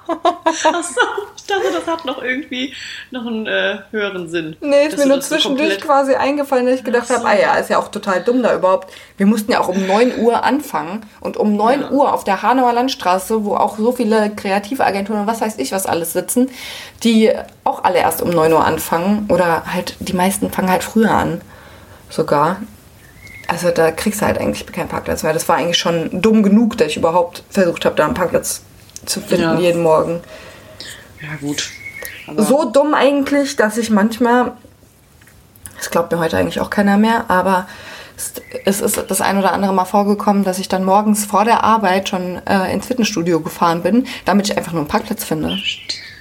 Achso, 0.06 1.00
ich 1.36 1.44
dachte, 1.46 1.72
das 1.72 1.86
hat 1.86 2.04
noch 2.04 2.22
irgendwie 2.22 2.72
noch 3.10 3.26
einen 3.26 3.46
äh, 3.46 3.78
höheren 3.90 4.28
Sinn. 4.30 4.56
Nee, 4.60 4.86
ist 4.86 4.96
mir 4.98 5.06
nur 5.06 5.20
so 5.20 5.28
zwischendurch 5.28 5.80
quasi 5.80 6.14
eingefallen, 6.14 6.66
dass 6.66 6.76
ich 6.76 6.84
gedacht 6.84 7.06
Ach 7.10 7.16
habe, 7.16 7.26
ah 7.28 7.34
ja, 7.38 7.54
ist 7.56 7.70
ja 7.70 7.78
auch 7.78 7.88
total 7.88 8.22
dumm 8.22 8.42
da 8.42 8.54
überhaupt. 8.54 8.92
Wir 9.16 9.26
mussten 9.26 9.52
ja 9.52 9.60
auch 9.60 9.68
um 9.68 9.86
9 9.86 10.18
Uhr 10.18 10.44
anfangen 10.44 11.04
und 11.20 11.36
um 11.36 11.56
9 11.56 11.80
Ja. 11.80 11.90
Uhr 11.90 12.12
auf 12.12 12.24
der 12.24 12.42
Hanauer 12.42 12.72
Landstraße, 12.72 13.44
wo 13.44 13.56
auch 13.56 13.76
so 13.76 13.92
viele 13.92 14.30
Kreativagenturen 14.30 15.22
und 15.22 15.26
was 15.26 15.40
weiß 15.40 15.58
ich 15.58 15.72
was 15.72 15.86
alles 15.86 16.12
sitzen, 16.12 16.50
die 17.02 17.32
auch 17.64 17.84
alle 17.84 17.98
erst 17.98 18.22
um 18.22 18.30
9 18.30 18.52
Uhr 18.52 18.64
anfangen 18.64 19.26
oder 19.30 19.64
halt 19.72 19.96
die 20.00 20.14
meisten 20.14 20.50
fangen 20.50 20.70
halt 20.70 20.84
früher 20.84 21.10
an 21.10 21.40
sogar. 22.08 22.58
Also 23.48 23.70
da 23.70 23.90
kriegst 23.90 24.20
du 24.20 24.26
halt 24.26 24.38
eigentlich 24.38 24.66
keinen 24.66 24.88
Parkplatz 24.88 25.22
mehr. 25.22 25.32
Das 25.32 25.48
war 25.48 25.56
eigentlich 25.56 25.78
schon 25.78 26.22
dumm 26.22 26.42
genug, 26.42 26.78
dass 26.78 26.88
ich 26.88 26.96
überhaupt 26.96 27.42
versucht 27.50 27.84
habe, 27.84 27.94
da 27.94 28.04
einen 28.04 28.14
Parkplatz 28.14 28.62
zu 29.04 29.20
finden 29.20 29.42
Ja. 29.42 29.58
jeden 29.58 29.82
Morgen 29.82 30.20
Ja, 31.20 31.36
gut. 31.40 31.70
Aber 32.26 32.42
so 32.42 32.64
dumm 32.70 32.94
eigentlich, 32.94 33.56
dass 33.56 33.76
ich 33.76 33.90
manchmal, 33.90 34.52
das 35.76 35.90
glaubt 35.90 36.10
mir 36.10 36.18
heute 36.18 36.38
eigentlich 36.38 36.60
auch 36.60 36.70
keiner 36.70 36.96
mehr, 36.96 37.26
aber 37.28 37.66
es, 38.64 38.80
ist 38.80 39.04
das 39.08 39.20
ein 39.20 39.38
oder 39.38 39.52
andere 39.52 39.74
Mal 39.74 39.84
vorgekommen, 39.84 40.44
dass 40.44 40.58
ich 40.58 40.68
dann 40.68 40.84
morgens 40.84 41.26
vor 41.26 41.44
der 41.44 41.64
Arbeit 41.64 42.08
schon 42.08 42.40
äh, 42.46 42.72
ins 42.72 42.86
Fitnessstudio 42.86 43.40
gefahren 43.40 43.82
bin, 43.82 44.06
damit 44.24 44.48
ich 44.48 44.56
einfach 44.56 44.72
nur 44.72 44.82
einen 44.82 44.88
Parkplatz 44.88 45.24
finde. 45.24 45.58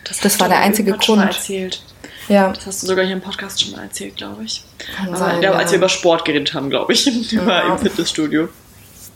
das, 0.08 0.20
das 0.20 0.40
war 0.40 0.50
der 0.50 0.60
einzige 0.60 0.94
Grund. 0.94 1.24
Erzählt. 1.24 1.84
Ja, 2.30 2.50
Das 2.54 2.66
hast 2.66 2.84
du 2.84 2.88
sogar 2.88 3.04
hier 3.06 3.14
im 3.16 3.22
Podcast 3.22 3.62
schon 3.62 3.72
mal 3.72 3.84
erzählt, 3.84 4.16
glaube 4.18 4.44
ich. 4.44 4.64
Kann 4.96 5.08
Aber 5.10 5.18
sein, 5.18 5.42
ja. 5.42 5.52
als 5.52 5.72
wir 5.72 5.78
über 5.78 5.90
Sport 5.90 6.26
geredet 6.26 6.54
haben, 6.54 6.70
glaube 6.70 6.94
ich, 6.94 7.08
über 7.34 7.64
im 7.66 7.78
Fitnessstudio. 7.78 8.50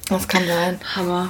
das 0.10 0.28
kann 0.28 0.46
sein. 0.48 0.80
Aber, 0.98 1.30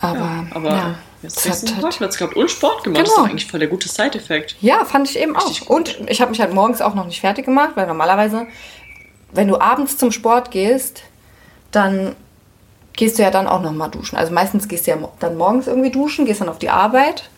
Aber, 0.00 0.18
ja, 0.18 0.46
aber 0.52 0.70
ja, 0.70 0.94
jetzt 1.22 1.48
hast 1.48 1.64
du 1.68 1.72
einen 1.72 1.80
Parkplatz 1.82 2.16
gehabt 2.18 2.36
und 2.36 2.50
Sport 2.50 2.84
gemacht. 2.84 3.02
Das 3.02 3.08
ist 3.08 3.14
Genau. 3.14 3.26
doch 3.26 3.30
eigentlich 3.32 3.46
voll 3.50 3.60
der 3.60 3.68
gute 3.68 3.88
Side-Effekt. 3.88 4.56
ja, 4.60 4.84
fand 4.84 5.10
ich 5.10 5.18
eben 5.18 5.36
auch. 5.36 5.44
Gut. 5.66 5.96
Und 5.98 6.10
ich 6.10 6.20
habe 6.20 6.30
mich 6.30 6.40
halt 6.40 6.52
morgens 6.54 6.80
auch 6.80 6.94
noch 6.94 7.06
nicht 7.06 7.20
fertig 7.20 7.44
gemacht, 7.46 7.70
weil 7.74 7.86
normalerweise, 7.86 8.46
wenn 9.32 9.48
du 9.48 9.58
abends 9.60 9.96
zum 9.98 10.12
Sport 10.12 10.50
gehst, 10.50 11.02
dann 11.72 12.14
gehst 12.92 13.18
du 13.18 13.22
ja 13.22 13.30
dann 13.30 13.46
auch 13.46 13.60
noch 13.60 13.72
mal 13.72 13.88
duschen. 13.88 14.16
Also 14.16 14.32
meistens 14.32 14.68
gehst 14.68 14.86
du 14.86 14.92
ja 14.92 14.98
dann 15.18 15.36
morgens 15.36 15.66
irgendwie 15.66 15.90
duschen, 15.90 16.24
gehst 16.24 16.40
dann 16.40 16.48
auf 16.48 16.58
die 16.58 16.70
Arbeit 16.70 17.28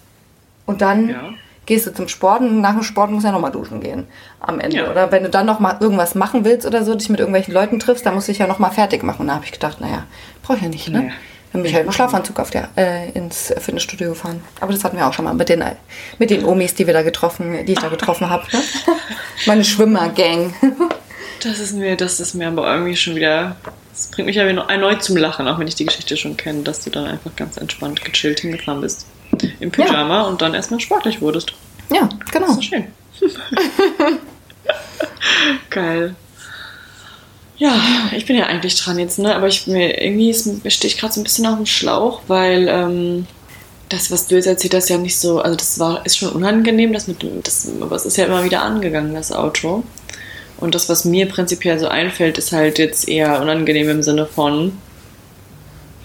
und 0.66 0.82
dann 0.82 1.08
Ja. 1.08 1.30
Gehst 1.68 1.86
du 1.86 1.92
zum 1.92 2.08
Sport 2.08 2.40
und 2.40 2.62
nach 2.62 2.72
dem 2.72 2.82
Sport 2.82 3.10
musst 3.10 3.24
du 3.24 3.28
ja 3.28 3.32
noch 3.32 3.40
mal 3.40 3.50
duschen 3.50 3.80
gehen 3.80 4.06
am 4.40 4.58
Ende. 4.58 4.78
Ja. 4.78 4.90
Oder 4.90 5.12
wenn 5.12 5.22
du 5.22 5.28
dann 5.28 5.44
noch 5.44 5.60
mal 5.60 5.76
irgendwas 5.80 6.14
machen 6.14 6.46
willst 6.46 6.66
oder 6.66 6.82
so, 6.82 6.94
dich 6.94 7.10
mit 7.10 7.20
irgendwelchen 7.20 7.52
Leuten 7.52 7.78
triffst, 7.78 8.06
dann 8.06 8.14
musst 8.14 8.26
du 8.26 8.32
dich 8.32 8.38
ja 8.38 8.46
noch 8.46 8.58
mal 8.58 8.70
fertig 8.70 9.02
machen. 9.02 9.20
Und 9.20 9.26
da 9.28 9.34
habe 9.34 9.44
ich 9.44 9.52
gedacht, 9.52 9.78
naja, 9.78 10.06
brauche 10.42 10.56
ich 10.56 10.62
ja 10.62 10.70
nicht, 10.70 10.88
ne? 10.88 11.00
Nee. 11.02 11.12
Dann 11.52 11.62
bin 11.62 11.70
ich 11.70 11.74
halt 11.74 11.84
im 11.84 11.92
Schlafanzug 11.92 12.40
auf 12.40 12.50
der, 12.50 12.68
äh, 12.76 13.10
ins 13.10 13.52
Fitnessstudio 13.58 14.10
gefahren. 14.10 14.42
Aber 14.60 14.72
das 14.72 14.82
hatten 14.82 14.96
wir 14.96 15.06
auch 15.06 15.12
schon 15.12 15.26
mal 15.26 15.34
mit 15.34 15.50
den, 15.50 15.62
mit 16.18 16.30
den 16.30 16.44
Omis, 16.44 16.74
die 16.74 16.86
wir 16.86 16.94
da 16.94 17.02
getroffen, 17.02 17.66
die 17.66 17.72
ich 17.72 17.78
da 17.78 17.88
getroffen 17.88 18.30
habe. 18.30 18.44
Ne? 18.50 18.62
Meine 19.46 19.64
Schwimmergang. 19.64 20.54
Das 21.40 21.60
ist 21.60 21.72
mir, 21.72 21.96
das 21.96 22.18
ist 22.18 22.34
mir 22.34 22.48
aber 22.48 22.68
irgendwie 22.68 22.96
schon 22.96 23.14
wieder. 23.14 23.54
Das 23.92 24.08
bringt 24.08 24.26
mich 24.26 24.34
ja 24.34 24.48
wieder 24.48 24.68
erneut 24.68 25.04
zum 25.04 25.16
Lachen, 25.16 25.46
auch 25.46 25.60
wenn 25.60 25.68
ich 25.68 25.76
die 25.76 25.84
Geschichte 25.84 26.16
schon 26.16 26.36
kenne, 26.36 26.64
dass 26.64 26.82
du 26.82 26.90
dann 26.90 27.06
einfach 27.06 27.30
ganz 27.36 27.56
entspannt 27.58 28.04
gechillt 28.04 28.40
hingefahren 28.40 28.80
bist. 28.80 29.06
Im 29.60 29.70
Pyjama 29.70 30.22
und 30.22 30.40
dann 30.42 30.54
erstmal 30.54 30.80
sportlich 30.80 31.20
wurdest. 31.20 31.52
Ja, 31.92 32.08
Das 32.20 32.30
genau. 32.30 32.46
ist 32.48 32.54
so 32.56 32.62
schön. 32.62 32.84
Geil. 35.70 36.14
Ja, 37.56 37.74
ich 38.14 38.24
bin 38.26 38.36
ja 38.36 38.46
eigentlich 38.46 38.76
dran 38.80 38.98
jetzt, 38.98 39.18
ne? 39.18 39.34
Aber 39.34 39.48
ich 39.48 39.66
mir 39.66 40.00
irgendwie 40.02 40.30
ist- 40.30 40.48
stehe 40.72 40.92
ich 40.92 40.98
gerade 40.98 41.12
so 41.12 41.20
ein 41.20 41.24
bisschen 41.24 41.46
auf 41.46 41.56
dem 41.56 41.66
Schlauch, 41.66 42.20
weil 42.28 42.68
ähm, 42.68 43.26
das, 43.88 44.10
was 44.12 44.26
du 44.28 44.36
jetzt 44.36 44.46
erzählt 44.46 44.74
hast, 44.74 44.88
ja 44.90 44.98
nicht 44.98 45.18
so, 45.18 45.40
also 45.40 45.56
das 45.56 45.78
war, 45.80 46.04
ist 46.06 46.18
schon 46.18 46.28
unangenehm, 46.30 46.92
das 46.92 47.08
mit 47.08 47.24
das, 47.44 47.68
aber 47.80 47.96
es 47.96 48.06
ist 48.06 48.16
ja 48.16 48.26
immer 48.26 48.44
wieder 48.44 48.62
angegangen, 48.62 49.14
das 49.14 49.32
Auto. 49.32 49.82
Und 50.58 50.74
das, 50.74 50.88
was 50.88 51.04
mir 51.04 51.26
prinzipiell 51.26 51.78
so 51.78 51.88
einfällt, 51.88 52.38
ist 52.38 52.52
halt 52.52 52.78
jetzt 52.78 53.08
eher 53.08 53.40
unangenehm 53.40 53.88
im 53.88 54.02
Sinne 54.02 54.26
von, 54.26 54.72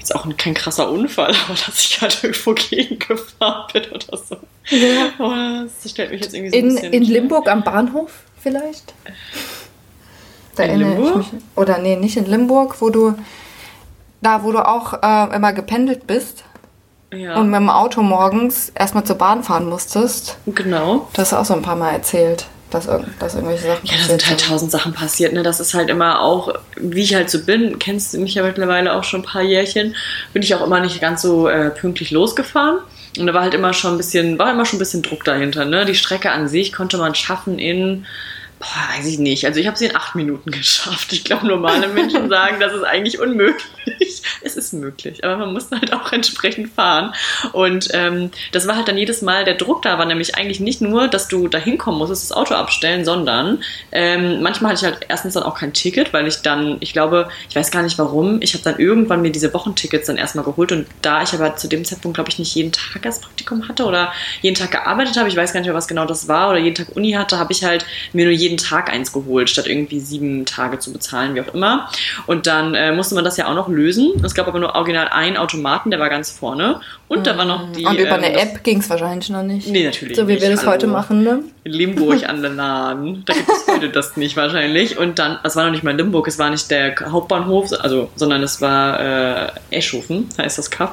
jetzt 0.03 0.15
auch 0.15 0.27
kein 0.37 0.53
krasser 0.53 0.89
Unfall, 0.89 1.33
aber 1.45 1.57
dass 1.65 1.79
ich 1.79 2.01
halt 2.01 2.23
irgendwo 2.23 2.53
gegengefahren 2.53 3.67
bin 3.71 3.83
oder 3.91 4.17
so. 4.17 4.37
Ja. 4.69 5.09
Aber 5.17 5.65
das 5.65 5.91
stellt 5.91 6.11
mich 6.11 6.21
jetzt 6.21 6.33
irgendwie 6.33 6.51
so 6.51 6.57
in, 6.57 6.69
ein 6.69 6.75
bisschen. 6.75 6.93
In 6.93 7.03
Limburg 7.03 7.49
am 7.49 7.63
Bahnhof 7.63 8.11
vielleicht? 8.39 8.93
Da 10.55 10.63
in 10.63 10.79
Limburg? 10.79 11.25
Oder 11.55 11.79
nee, 11.79 11.95
nicht 11.95 12.17
in 12.17 12.25
Limburg, 12.25 12.79
wo 12.81 12.89
du, 12.89 13.15
da 14.21 14.43
wo 14.43 14.51
du 14.51 14.65
auch 14.67 15.01
äh, 15.01 15.35
immer 15.35 15.53
gependelt 15.53 16.05
bist. 16.05 16.43
Ja. 17.11 17.35
Und 17.35 17.51
mit 17.51 17.59
dem 17.59 17.69
Auto 17.69 18.01
morgens 18.01 18.69
erstmal 18.69 19.03
zur 19.03 19.17
Bahn 19.17 19.43
fahren 19.43 19.69
musstest. 19.69 20.37
Genau. 20.47 21.07
Das 21.13 21.31
hast 21.31 21.31
du 21.31 21.35
auch 21.37 21.45
so 21.45 21.53
ein 21.53 21.61
paar 21.61 21.75
Mal 21.75 21.91
erzählt 21.91 22.47
dass, 22.73 22.87
dass 23.19 23.35
irgendwelche 23.35 23.67
Sachen 23.67 23.85
Ja, 23.85 23.93
da 23.97 24.03
sind 24.03 24.27
halt 24.27 24.41
tausend 24.41 24.71
Sachen 24.71 24.93
passiert. 24.93 25.33
Ne? 25.33 25.43
Das 25.43 25.59
ist 25.59 25.73
halt 25.73 25.89
immer 25.89 26.21
auch, 26.21 26.53
wie 26.75 27.03
ich 27.03 27.15
halt 27.15 27.29
so 27.29 27.43
bin, 27.43 27.79
kennst 27.79 28.13
du 28.13 28.19
mich 28.19 28.35
ja 28.35 28.43
mittlerweile 28.43 28.93
auch 28.93 29.03
schon 29.03 29.21
ein 29.21 29.25
paar 29.25 29.41
Jährchen, 29.41 29.95
bin 30.33 30.43
ich 30.43 30.55
auch 30.55 30.65
immer 30.65 30.79
nicht 30.79 30.99
ganz 31.01 31.21
so 31.21 31.47
äh, 31.47 31.69
pünktlich 31.69 32.11
losgefahren. 32.11 32.79
Und 33.17 33.27
da 33.27 33.33
war 33.33 33.41
halt 33.43 33.53
immer 33.53 33.73
schon 33.73 33.91
ein 33.93 33.97
bisschen, 33.97 34.39
war 34.39 34.51
immer 34.51 34.65
schon 34.65 34.77
ein 34.77 34.79
bisschen 34.79 35.03
Druck 35.03 35.23
dahinter. 35.23 35.65
Ne? 35.65 35.85
Die 35.85 35.95
Strecke 35.95 36.31
an 36.31 36.47
sich 36.47 36.73
konnte 36.73 36.97
man 36.97 37.13
schaffen 37.13 37.59
in 37.59 38.05
Boah, 38.63 38.97
weiß 38.97 39.07
ich 39.07 39.19
nicht. 39.19 39.45
Also 39.45 39.59
ich 39.59 39.67
habe 39.67 39.77
sie 39.77 39.87
in 39.87 39.95
acht 39.95 40.15
Minuten 40.15 40.49
geschafft. 40.51 41.11
Ich 41.11 41.23
glaube, 41.23 41.47
normale 41.47 41.89
Menschen 41.89 42.29
sagen, 42.29 42.59
das 42.59 42.73
ist 42.73 42.83
eigentlich 42.83 43.19
unmöglich. 43.19 43.65
Es 44.41 44.55
ist 44.55 44.73
möglich, 44.73 45.23
aber 45.23 45.37
man 45.37 45.53
muss 45.53 45.69
halt 45.71 45.93
auch 45.93 46.11
entsprechend 46.11 46.73
fahren. 46.73 47.13
Und 47.51 47.89
ähm, 47.93 48.31
das 48.51 48.67
war 48.67 48.75
halt 48.75 48.87
dann 48.87 48.97
jedes 48.97 49.21
Mal, 49.21 49.45
der 49.45 49.55
Druck 49.55 49.81
da 49.81 49.97
war 49.97 50.05
nämlich 50.05 50.35
eigentlich 50.35 50.59
nicht 50.59 50.81
nur, 50.81 51.07
dass 51.07 51.27
du 51.27 51.47
da 51.47 51.57
hinkommen 51.57 51.99
musstest, 51.99 52.29
das 52.29 52.37
Auto 52.37 52.53
abstellen, 52.55 53.05
sondern 53.05 53.63
ähm, 53.91 54.41
manchmal 54.41 54.71
hatte 54.71 54.85
ich 54.85 54.91
halt 54.91 55.05
erstens 55.09 55.33
dann 55.33 55.43
auch 55.43 55.55
kein 55.55 55.73
Ticket, 55.73 56.13
weil 56.13 56.27
ich 56.27 56.37
dann, 56.37 56.77
ich 56.79 56.93
glaube, 56.93 57.29
ich 57.49 57.55
weiß 57.55 57.71
gar 57.71 57.83
nicht 57.83 57.97
warum, 57.97 58.41
ich 58.41 58.53
habe 58.53 58.63
dann 58.63 58.79
irgendwann 58.79 59.21
mir 59.21 59.31
diese 59.31 59.53
Wochentickets 59.53 60.07
dann 60.07 60.17
erstmal 60.17 60.45
geholt 60.45 60.71
und 60.71 60.87
da 61.01 61.21
ich 61.21 61.33
aber 61.33 61.55
zu 61.55 61.67
dem 61.67 61.85
Zeitpunkt, 61.85 62.15
glaube 62.15 62.29
ich, 62.29 62.39
nicht 62.39 62.55
jeden 62.55 62.71
Tag 62.71 63.01
das 63.01 63.19
Praktikum 63.19 63.67
hatte 63.67 63.85
oder 63.85 64.13
jeden 64.41 64.55
Tag 64.55 64.71
gearbeitet 64.71 65.17
habe, 65.17 65.29
ich 65.29 65.35
weiß 65.35 65.53
gar 65.53 65.59
nicht 65.59 65.67
mehr, 65.67 65.75
was 65.75 65.87
genau 65.87 66.05
das 66.05 66.27
war, 66.27 66.49
oder 66.49 66.59
jeden 66.59 66.75
Tag 66.75 66.95
Uni 66.95 67.11
hatte, 67.11 67.37
habe 67.39 67.51
ich 67.51 67.63
halt 67.63 67.85
mir 68.13 68.25
nur 68.25 68.33
jeden 68.33 68.53
jeden 68.53 68.57
Tag 68.57 68.91
eins 68.91 69.11
geholt, 69.11 69.49
statt 69.49 69.67
irgendwie 69.67 69.99
sieben 69.99 70.45
Tage 70.45 70.77
zu 70.77 70.93
bezahlen, 70.93 71.33
wie 71.35 71.41
auch 71.41 71.53
immer. 71.53 71.89
Und 72.27 72.45
dann 72.45 72.75
äh, 72.75 72.91
musste 72.91 73.15
man 73.15 73.23
das 73.23 73.37
ja 73.37 73.47
auch 73.47 73.55
noch 73.55 73.67
lösen. 73.67 73.92
Es 74.23 74.33
gab 74.33 74.47
aber 74.47 74.59
nur 74.59 74.75
original 74.75 75.07
einen 75.09 75.37
Automaten, 75.37 75.91
der 75.91 75.99
war 75.99 76.09
ganz 76.09 76.31
vorne. 76.31 76.81
Und 77.07 77.19
mhm. 77.19 77.23
da 77.23 77.37
war 77.37 77.45
noch 77.45 77.71
die. 77.71 77.85
Und 77.85 77.97
über 77.97 78.09
ähm, 78.09 78.23
eine 78.23 78.33
App 78.33 78.63
ging 78.63 78.79
es 78.79 78.89
wahrscheinlich 78.89 79.29
noch 79.29 79.43
nicht. 79.43 79.67
Nee, 79.67 79.85
natürlich. 79.85 80.15
So 80.15 80.27
wie 80.27 80.33
nicht. 80.33 80.41
wir 80.41 80.51
das 80.51 80.61
Hallo. 80.61 80.71
heute 80.71 80.87
machen, 80.87 81.23
ne? 81.23 81.43
In 81.63 81.73
Limburg 81.73 82.23
an 82.29 82.41
der 82.41 82.51
Laden. 82.51 83.23
Da 83.25 83.33
gibt 83.33 83.49
es 83.49 83.67
heute 83.67 83.89
das 83.89 84.17
nicht 84.17 84.35
wahrscheinlich. 84.37 84.97
Und 84.97 85.19
dann, 85.19 85.39
das 85.43 85.55
war 85.55 85.65
noch 85.65 85.71
nicht 85.71 85.83
mal 85.83 85.95
Limburg, 85.95 86.27
es 86.27 86.39
war 86.39 86.49
nicht 86.49 86.69
der 86.71 86.95
Hauptbahnhof, 87.11 87.71
also, 87.79 88.09
sondern 88.15 88.43
es 88.43 88.61
war 88.61 88.99
äh, 88.99 89.51
Eschhofen, 89.71 90.29
heißt 90.37 90.57
das 90.57 90.71
Kaff. 90.71 90.91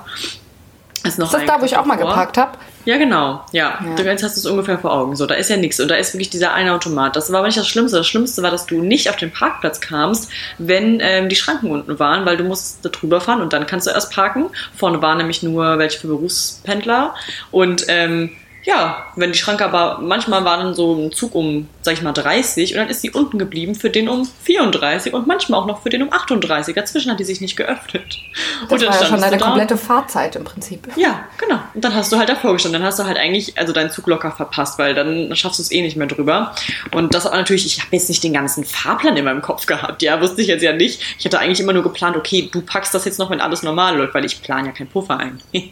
Ist, 1.05 1.19
noch 1.19 1.27
ist 1.27 1.35
das 1.35 1.47
da, 1.47 1.61
wo 1.61 1.65
ich 1.65 1.77
auch 1.77 1.87
mal 1.87 1.97
geparkt 1.97 2.37
habe? 2.37 2.59
Ja, 2.85 2.97
genau. 2.97 3.45
Ja, 3.53 3.79
ja. 3.85 3.95
du 3.95 4.03
jetzt 4.05 4.23
hast 4.23 4.37
es 4.37 4.47
ungefähr 4.47 4.79
vor 4.79 4.93
Augen. 4.93 5.15
So, 5.15 5.27
da 5.27 5.35
ist 5.35 5.51
ja 5.51 5.57
nichts. 5.57 5.81
Und 5.81 5.89
da 5.89 5.97
ist 5.97 6.15
wirklich 6.15 6.31
dieser 6.31 6.55
eine 6.55 6.73
Automat. 6.73 7.15
Das 7.15 7.31
war 7.31 7.41
aber 7.41 7.49
nicht 7.49 7.59
das 7.59 7.69
Schlimmste. 7.69 7.99
Das 7.99 8.07
Schlimmste 8.07 8.43
war, 8.43 8.51
dass 8.51 8.67
du 8.67 8.81
nicht 8.81 9.11
auf 9.11 9.17
den 9.17 9.31
Parkplatz 9.31 9.81
kamst, 9.81 10.31
wenn 10.59 10.99
ähm, 11.03 11.29
die 11.29 11.37
Schranken 11.37 11.71
unten 11.71 11.99
waren, 11.99 12.25
weil 12.25 12.37
du 12.37 12.45
musst 12.45 12.85
da 12.85 12.89
drüber 12.89 13.21
fahren 13.21 13.43
und 13.43 13.53
dann 13.53 13.67
kannst 13.67 13.87
du 13.87 13.91
erst 13.91 14.13
parken. 14.13 14.47
Vorne 14.75 15.03
waren 15.03 15.19
nämlich 15.19 15.43
nur 15.43 15.79
welche 15.79 15.99
für 15.99 16.09
Berufspendler. 16.09 17.15
Und 17.51 17.85
ähm, 17.89 18.31
ja, 18.65 19.07
wenn 19.17 19.33
die 19.33 19.39
Schranke 19.39 19.65
aber, 19.65 19.99
manchmal 20.03 20.45
war 20.45 20.59
dann 20.59 20.75
so 20.75 20.95
ein 20.95 21.13
Zug 21.13 21.35
um, 21.35 21.69
sag 21.83 21.95
ich 21.95 22.03
mal, 22.03 22.13
30 22.13 22.73
und 22.75 22.79
dann 22.79 22.89
ist 22.89 23.01
sie 23.01 23.11
unten 23.11 23.39
geblieben 23.39 23.75
für 23.75 23.91
den 23.91 24.09
um 24.09 24.29
34 24.45 25.13
und 25.15 25.27
manchmal 25.27 25.61
auch 25.61 25.67
noch 25.67 25.83
für 25.83 25.89
den 25.89 26.03
um 26.03 26.13
38. 26.13 26.75
Dazwischen 26.75 27.11
hat 27.11 27.21
die 27.21 27.25
sich 27.25 27.41
nicht 27.41 27.57
geöffnet. 27.57 28.19
Das 28.63 28.73
und 28.73 28.83
dann 28.83 28.91
war 28.91 29.01
ja 29.01 29.07
schon 29.07 29.23
eine 29.23 29.39
komplette 29.39 29.77
Fahrzeit 29.77 30.37
im 30.37 30.45
Prinzip. 30.45 30.89
Ja, 30.97 31.25
genau. 31.39 31.61
Und 31.75 31.85
dann 31.85 31.95
hast 31.95 32.13
du 32.13 32.19
halt 32.19 32.29
davor 32.29 32.53
gestanden. 32.53 32.81
Dann 32.81 32.89
hast 32.89 32.99
du 32.99 33.05
halt 33.05 33.17
eigentlich, 33.17 33.59
also 33.59 33.73
deinen 33.73 33.91
Zug 33.91 34.07
locker 34.07 34.31
verpasst, 34.31 34.79
weil 34.79 34.95
dann 34.95 35.35
schaffst 35.35 35.59
du 35.59 35.63
es 35.63 35.73
eh 35.73 35.83
nicht 35.83 35.97
mehr 35.97 36.07
drüber. 36.07 36.55
Und 36.93 37.15
das 37.15 37.25
war 37.25 37.37
natürlich, 37.37 37.67
ich 37.67 37.81
habe 37.81 37.97
jetzt 37.97 38.09
nicht 38.09 38.23
den 38.23 38.33
ganzen 38.33 38.65
Fahrplan 38.65 39.17
in 39.17 39.25
meinem 39.25 39.43
Kopf 39.43 39.67
gehabt. 39.67 40.03
Ja, 40.03 40.21
wusste 40.21 40.43
ich 40.43 40.49
jetzt 40.49 40.63
ja 40.63 40.73
nicht. 40.73 41.01
Ich 41.19 41.25
hatte 41.25 41.39
eigentlich 41.39 41.61
immer 41.61 41.73
nur 41.73 41.83
geplant, 41.83 42.17
okay, 42.17 42.49
du 42.51 42.61
packst 42.61 42.95
das 42.95 43.05
jetzt 43.05 43.19
noch, 43.19 43.31
wenn 43.31 43.41
alles 43.41 43.63
normal 43.63 43.97
läuft, 43.97 44.15
weil 44.15 44.25
ich 44.25 44.43
plane 44.43 44.69
ja 44.69 44.73
keinen 44.73 44.89
Puffer 44.89 45.19
ein. 45.19 45.41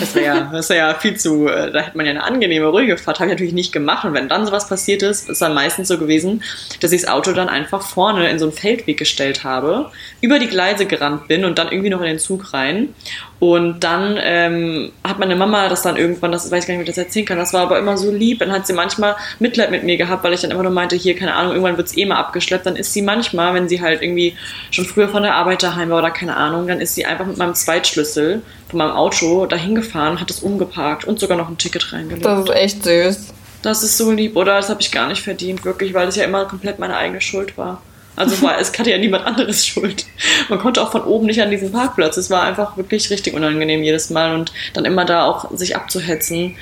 das 0.00 0.14
wäre 0.14 0.26
ja, 0.26 0.52
wär 0.52 0.76
ja 0.76 0.94
viel 0.94 1.16
zu, 1.16 1.46
äh, 1.46 1.70
da 1.70 1.80
hätte 1.80 1.96
man 1.96 2.07
ja 2.08 2.10
eine 2.10 2.24
angenehme, 2.24 2.66
ruhige 2.66 2.96
Fahrt. 2.96 3.20
Habe 3.20 3.28
ich 3.28 3.34
natürlich 3.34 3.54
nicht 3.54 3.72
gemacht. 3.72 4.04
Und 4.04 4.14
wenn 4.14 4.28
dann 4.28 4.46
sowas 4.46 4.68
passiert 4.68 5.02
ist, 5.02 5.28
ist 5.28 5.42
dann 5.42 5.54
meistens 5.54 5.88
so 5.88 5.98
gewesen, 5.98 6.42
dass 6.80 6.92
ich 6.92 7.02
das 7.02 7.10
Auto 7.10 7.32
dann 7.32 7.48
einfach 7.48 7.82
vorne 7.82 8.28
in 8.28 8.38
so 8.38 8.46
einen 8.46 8.52
Feldweg 8.52 8.96
gestellt 8.96 9.44
habe, 9.44 9.90
über 10.20 10.38
die 10.38 10.48
Gleise 10.48 10.86
gerannt 10.86 11.28
bin 11.28 11.44
und 11.44 11.58
dann 11.58 11.68
irgendwie 11.70 11.90
noch 11.90 12.00
in 12.00 12.06
den 12.06 12.18
Zug 12.18 12.52
rein. 12.52 12.94
Und 13.40 13.84
dann 13.84 14.18
ähm, 14.20 14.90
hat 15.04 15.20
meine 15.20 15.36
Mama 15.36 15.68
das 15.68 15.82
dann 15.82 15.96
irgendwann, 15.96 16.32
das 16.32 16.50
weiß 16.50 16.64
ich 16.64 16.68
gar 16.68 16.74
nicht, 16.74 16.86
wie 16.86 16.90
ich 16.90 16.96
das 16.96 17.04
erzählen 17.04 17.24
kann, 17.24 17.38
das 17.38 17.52
war 17.52 17.62
aber 17.62 17.78
immer 17.78 17.96
so 17.96 18.10
lieb. 18.10 18.40
Dann 18.40 18.50
hat 18.50 18.66
sie 18.66 18.72
manchmal 18.72 19.14
Mitleid 19.38 19.70
mit 19.70 19.84
mir 19.84 19.96
gehabt, 19.96 20.24
weil 20.24 20.32
ich 20.32 20.40
dann 20.40 20.50
immer 20.50 20.64
nur 20.64 20.72
meinte, 20.72 20.96
hier, 20.96 21.14
keine 21.14 21.34
Ahnung, 21.34 21.52
irgendwann 21.52 21.76
wird 21.76 21.86
es 21.86 21.96
eh 21.96 22.04
mal 22.04 22.16
abgeschleppt. 22.16 22.66
Dann 22.66 22.74
ist 22.74 22.92
sie 22.92 23.02
manchmal, 23.02 23.54
wenn 23.54 23.68
sie 23.68 23.80
halt 23.80 24.02
irgendwie 24.02 24.36
schon 24.72 24.84
früher 24.84 25.08
von 25.08 25.22
der 25.22 25.36
Arbeit 25.36 25.62
daheim 25.62 25.90
war 25.90 25.98
oder 25.98 26.10
keine 26.10 26.36
Ahnung, 26.36 26.66
dann 26.66 26.80
ist 26.80 26.96
sie 26.96 27.06
einfach 27.06 27.26
mit 27.26 27.36
meinem 27.36 27.54
Zweitschlüssel 27.54 28.42
von 28.68 28.78
meinem 28.78 28.90
Auto 28.90 29.46
dahin 29.46 29.76
gefahren, 29.76 30.20
hat 30.20 30.30
es 30.30 30.40
umgeparkt 30.40 31.04
und 31.04 31.20
sogar 31.20 31.38
noch 31.38 31.48
ein 31.48 31.58
Ticket 31.58 31.92
reingelegt. 31.92 32.26
Das 32.26 32.40
ist 32.40 32.50
echt 32.50 32.84
süß. 32.84 33.34
Das 33.62 33.82
ist 33.82 33.96
so 33.96 34.10
lieb, 34.10 34.36
oder? 34.36 34.56
Das 34.56 34.68
habe 34.68 34.80
ich 34.80 34.90
gar 34.90 35.08
nicht 35.08 35.22
verdient, 35.22 35.64
wirklich, 35.64 35.94
weil 35.94 36.06
das 36.06 36.16
ja 36.16 36.24
immer 36.24 36.44
komplett 36.44 36.78
meine 36.78 36.96
eigene 36.96 37.20
Schuld 37.20 37.56
war. 37.56 37.82
Also 38.18 38.42
war, 38.42 38.58
es 38.58 38.76
hatte 38.76 38.90
ja 38.90 38.98
niemand 38.98 39.26
anderes 39.26 39.66
Schuld. 39.66 40.06
Man 40.48 40.58
konnte 40.58 40.82
auch 40.82 40.92
von 40.92 41.04
oben 41.04 41.26
nicht 41.26 41.40
an 41.40 41.50
diesen 41.50 41.72
Parkplatz. 41.72 42.16
Es 42.16 42.30
war 42.30 42.42
einfach 42.42 42.76
wirklich 42.76 43.10
richtig 43.10 43.34
unangenehm 43.34 43.82
jedes 43.82 44.10
Mal 44.10 44.34
und 44.34 44.52
dann 44.74 44.84
immer 44.84 45.04
da 45.04 45.24
auch 45.24 45.50
sich 45.56 45.76
abzuhetzen. 45.76 46.56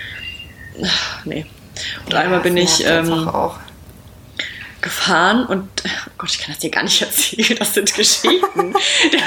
Ach, 0.84 1.24
nee. 1.24 1.46
Und 2.04 2.12
ja, 2.12 2.20
einmal 2.20 2.40
bin 2.40 2.56
ich 2.56 2.84
ähm, 2.86 3.28
auch 3.28 3.58
gefahren 4.86 5.46
und 5.46 5.68
oh 5.84 6.10
Gott, 6.16 6.30
ich 6.30 6.38
kann 6.38 6.52
das 6.52 6.60
dir 6.60 6.70
gar 6.70 6.84
nicht 6.84 7.02
erzählen, 7.02 7.58
das 7.58 7.74
sind 7.74 7.92
Geschichten. 7.92 8.72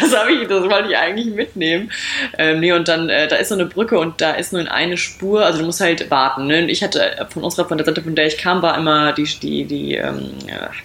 das 0.01 0.15
habe 0.15 0.31
ich, 0.31 0.47
das 0.47 0.63
wollte 0.69 0.89
ich 0.89 0.97
eigentlich 0.97 1.35
mitnehmen. 1.35 1.91
Ähm, 2.37 2.61
nee, 2.61 2.71
und 2.71 2.87
dann, 2.87 3.09
äh, 3.09 3.27
da 3.27 3.35
ist 3.35 3.49
so 3.49 3.55
eine 3.55 3.65
Brücke 3.65 3.99
und 3.99 4.21
da 4.21 4.31
ist 4.31 4.53
nur 4.53 4.71
eine 4.71 4.97
Spur, 4.97 5.45
also 5.45 5.59
du 5.59 5.65
musst 5.65 5.81
halt 5.81 6.09
warten. 6.09 6.47
Ne? 6.47 6.69
Ich 6.71 6.81
hatte 6.81 7.27
von 7.29 7.43
unserer, 7.43 7.67
von 7.67 7.77
der 7.77 7.85
Seite, 7.85 8.01
von 8.01 8.15
der 8.15 8.27
ich 8.27 8.37
kam, 8.37 8.61
war 8.61 8.77
immer 8.77 9.11
die, 9.11 9.25
die, 9.25 9.65
die, 9.65 9.95
ähm, 9.95 10.31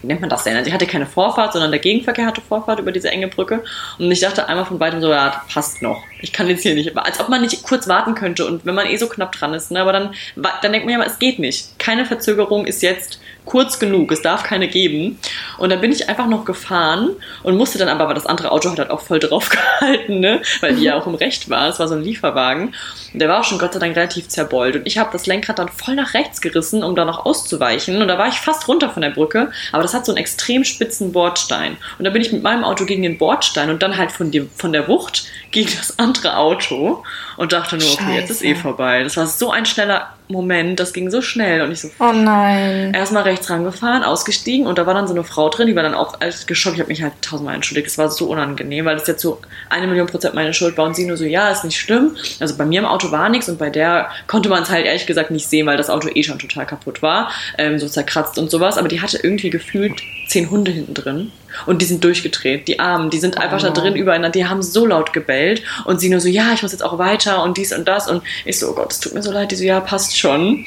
wie 0.00 0.06
nennt 0.08 0.20
man 0.20 0.30
das 0.30 0.42
denn? 0.42 0.56
Also 0.56 0.66
ich 0.66 0.74
hatte 0.74 0.86
keine 0.86 1.06
Vorfahrt, 1.06 1.52
sondern 1.52 1.70
der 1.70 1.80
Gegenverkehr 1.80 2.26
hatte 2.26 2.40
Vorfahrt 2.40 2.80
über 2.80 2.90
diese 2.90 3.10
enge 3.10 3.28
Brücke. 3.28 3.62
Und 3.98 4.10
ich 4.10 4.20
dachte 4.20 4.48
einmal 4.48 4.66
von 4.66 4.80
weitem 4.80 5.00
so, 5.00 5.10
ja, 5.10 5.44
passt 5.52 5.82
noch. 5.82 6.02
Ich 6.20 6.32
kann 6.32 6.48
jetzt 6.48 6.62
hier 6.62 6.74
nicht, 6.74 6.96
als 6.96 7.20
ob 7.20 7.28
man 7.28 7.42
nicht 7.42 7.62
kurz 7.62 7.86
warten 7.86 8.16
könnte 8.16 8.44
und 8.46 8.66
wenn 8.66 8.74
man 8.74 8.86
eh 8.86 8.96
so 8.96 9.06
knapp 9.06 9.32
dran 9.32 9.54
ist, 9.54 9.70
ne? 9.70 9.80
aber 9.80 9.92
dann, 9.92 10.14
dann 10.34 10.72
denkt 10.72 10.86
man 10.86 10.98
ja 10.98 11.04
es 11.04 11.18
geht 11.20 11.38
nicht. 11.38 11.78
Keine 11.78 12.06
Verzögerung 12.06 12.66
ist 12.66 12.82
jetzt 12.82 13.20
kurz 13.44 13.78
genug, 13.78 14.10
es 14.12 14.22
darf 14.22 14.42
keine 14.42 14.68
geben. 14.68 15.18
Und 15.58 15.70
dann 15.70 15.80
bin 15.80 15.92
ich 15.92 16.08
einfach 16.08 16.26
noch 16.26 16.44
gefahren 16.44 17.10
und 17.42 17.56
musste 17.56 17.78
dann 17.78 17.88
aber, 17.88 18.08
weil 18.08 18.14
das 18.14 18.26
andere 18.26 18.50
Auto 18.50 18.70
hat 18.70 18.78
halt 18.78 18.90
auch 18.90 19.00
voll 19.00 19.18
drauf 19.18 19.48
gehalten, 19.80 20.20
ne? 20.20 20.42
weil 20.60 20.76
die 20.76 20.84
ja 20.84 20.96
auch 20.96 21.06
im 21.06 21.14
Recht 21.14 21.50
war. 21.50 21.68
Es 21.68 21.78
war 21.78 21.88
so 21.88 21.94
ein 21.94 22.02
Lieferwagen. 22.02 22.74
Und 23.12 23.20
der 23.20 23.28
war 23.28 23.40
auch 23.40 23.44
schon 23.44 23.58
Gott 23.58 23.72
sei 23.72 23.78
Dank 23.78 23.96
relativ 23.96 24.28
zerbeult. 24.28 24.76
Und 24.76 24.86
ich 24.86 24.98
habe 24.98 25.10
das 25.12 25.26
Lenkrad 25.26 25.58
dann 25.58 25.68
voll 25.68 25.94
nach 25.94 26.14
rechts 26.14 26.40
gerissen, 26.40 26.82
um 26.82 26.96
da 26.96 27.04
noch 27.04 27.24
auszuweichen. 27.26 28.00
Und 28.00 28.08
da 28.08 28.18
war 28.18 28.28
ich 28.28 28.34
fast 28.34 28.66
runter 28.68 28.90
von 28.90 29.02
der 29.02 29.10
Brücke, 29.10 29.50
aber 29.72 29.82
das 29.82 29.94
hat 29.94 30.06
so 30.06 30.12
einen 30.12 30.18
extrem 30.18 30.64
spitzen 30.64 31.12
Bordstein. 31.12 31.76
Und 31.98 32.04
da 32.04 32.10
bin 32.10 32.22
ich 32.22 32.32
mit 32.32 32.42
meinem 32.42 32.64
Auto 32.64 32.84
gegen 32.84 33.02
den 33.02 33.18
Bordstein 33.18 33.70
und 33.70 33.82
dann 33.82 33.96
halt 33.96 34.12
von, 34.12 34.30
dem, 34.30 34.50
von 34.56 34.72
der 34.72 34.88
Wucht 34.88 35.26
gegen 35.54 35.70
das 35.76 36.00
andere 36.00 36.36
Auto 36.36 37.04
und 37.36 37.52
dachte 37.52 37.76
nur, 37.76 37.86
okay, 37.86 38.02
Scheiße. 38.02 38.20
jetzt 38.20 38.30
ist 38.30 38.42
eh 38.42 38.56
vorbei. 38.56 39.04
Das 39.04 39.16
war 39.16 39.26
so 39.28 39.52
ein 39.52 39.64
schneller 39.64 40.08
Moment, 40.26 40.80
das 40.80 40.92
ging 40.92 41.10
so 41.10 41.22
schnell 41.22 41.62
und 41.62 41.70
ich 41.70 41.80
so. 41.80 41.90
Oh 42.00 42.10
nein. 42.12 42.92
Erstmal 42.92 43.22
rechts 43.22 43.48
rangefahren, 43.50 44.02
ausgestiegen 44.02 44.66
und 44.66 44.78
da 44.78 44.86
war 44.86 44.94
dann 44.94 45.06
so 45.06 45.14
eine 45.14 45.22
Frau 45.22 45.48
drin, 45.50 45.68
die 45.68 45.76
war 45.76 45.84
dann 45.84 45.94
auch 45.94 46.20
als 46.20 46.46
geschockt. 46.46 46.74
Ich 46.74 46.80
habe 46.80 46.88
mich 46.88 47.02
halt 47.02 47.12
tausendmal 47.22 47.54
entschuldigt. 47.54 47.86
Das 47.86 47.98
war 47.98 48.10
so 48.10 48.26
unangenehm, 48.26 48.84
weil 48.84 48.96
das 48.96 49.06
jetzt 49.06 49.22
so 49.22 49.40
eine 49.70 49.86
Million 49.86 50.08
Prozent 50.08 50.34
meine 50.34 50.52
Schuld 50.52 50.76
war 50.76 50.86
und 50.86 50.96
sie 50.96 51.06
nur 51.06 51.16
so, 51.16 51.24
ja, 51.24 51.50
ist 51.50 51.64
nicht 51.64 51.78
schlimm. 51.78 52.16
Also 52.40 52.56
bei 52.56 52.64
mir 52.64 52.80
im 52.80 52.86
Auto 52.86 53.12
war 53.12 53.28
nichts 53.28 53.48
und 53.48 53.58
bei 53.58 53.70
der 53.70 54.08
konnte 54.26 54.48
man 54.48 54.64
es 54.64 54.70
halt 54.70 54.86
ehrlich 54.86 55.06
gesagt 55.06 55.30
nicht 55.30 55.48
sehen, 55.48 55.66
weil 55.66 55.76
das 55.76 55.88
Auto 55.88 56.08
eh 56.12 56.22
schon 56.24 56.40
total 56.40 56.66
kaputt 56.66 57.00
war, 57.00 57.30
ähm, 57.58 57.78
so 57.78 57.88
zerkratzt 57.88 58.38
und 58.38 58.50
sowas. 58.50 58.76
Aber 58.76 58.88
die 58.88 59.00
hatte 59.00 59.20
irgendwie 59.22 59.50
gefühlt 59.50 60.02
zehn 60.26 60.50
Hunde 60.50 60.72
hinten 60.72 60.94
drin 60.94 61.32
und 61.66 61.82
die 61.82 61.86
sind 61.86 62.04
durchgedreht. 62.04 62.68
Die 62.68 62.80
Armen, 62.80 63.10
die 63.10 63.18
sind 63.18 63.38
einfach 63.38 63.60
oh. 63.60 63.66
da 63.66 63.70
drin 63.70 63.96
übereinander. 63.96 64.30
Die 64.30 64.46
haben 64.46 64.62
so 64.62 64.86
laut 64.86 65.12
gebellt 65.12 65.62
und 65.84 66.00
sie 66.00 66.08
nur 66.08 66.20
so, 66.20 66.28
ja, 66.28 66.52
ich 66.54 66.62
muss 66.62 66.72
jetzt 66.72 66.84
auch 66.84 66.98
weiter 66.98 67.42
und 67.42 67.56
dies 67.56 67.72
und 67.72 67.86
das. 67.86 68.08
Und 68.08 68.22
ich 68.44 68.58
so, 68.58 68.70
oh 68.70 68.74
Gott, 68.74 68.92
es 68.92 69.00
tut 69.00 69.14
mir 69.14 69.22
so 69.22 69.32
leid. 69.32 69.50
Die 69.50 69.56
so, 69.56 69.64
ja, 69.64 69.80
passt 69.80 70.18
schon. 70.18 70.64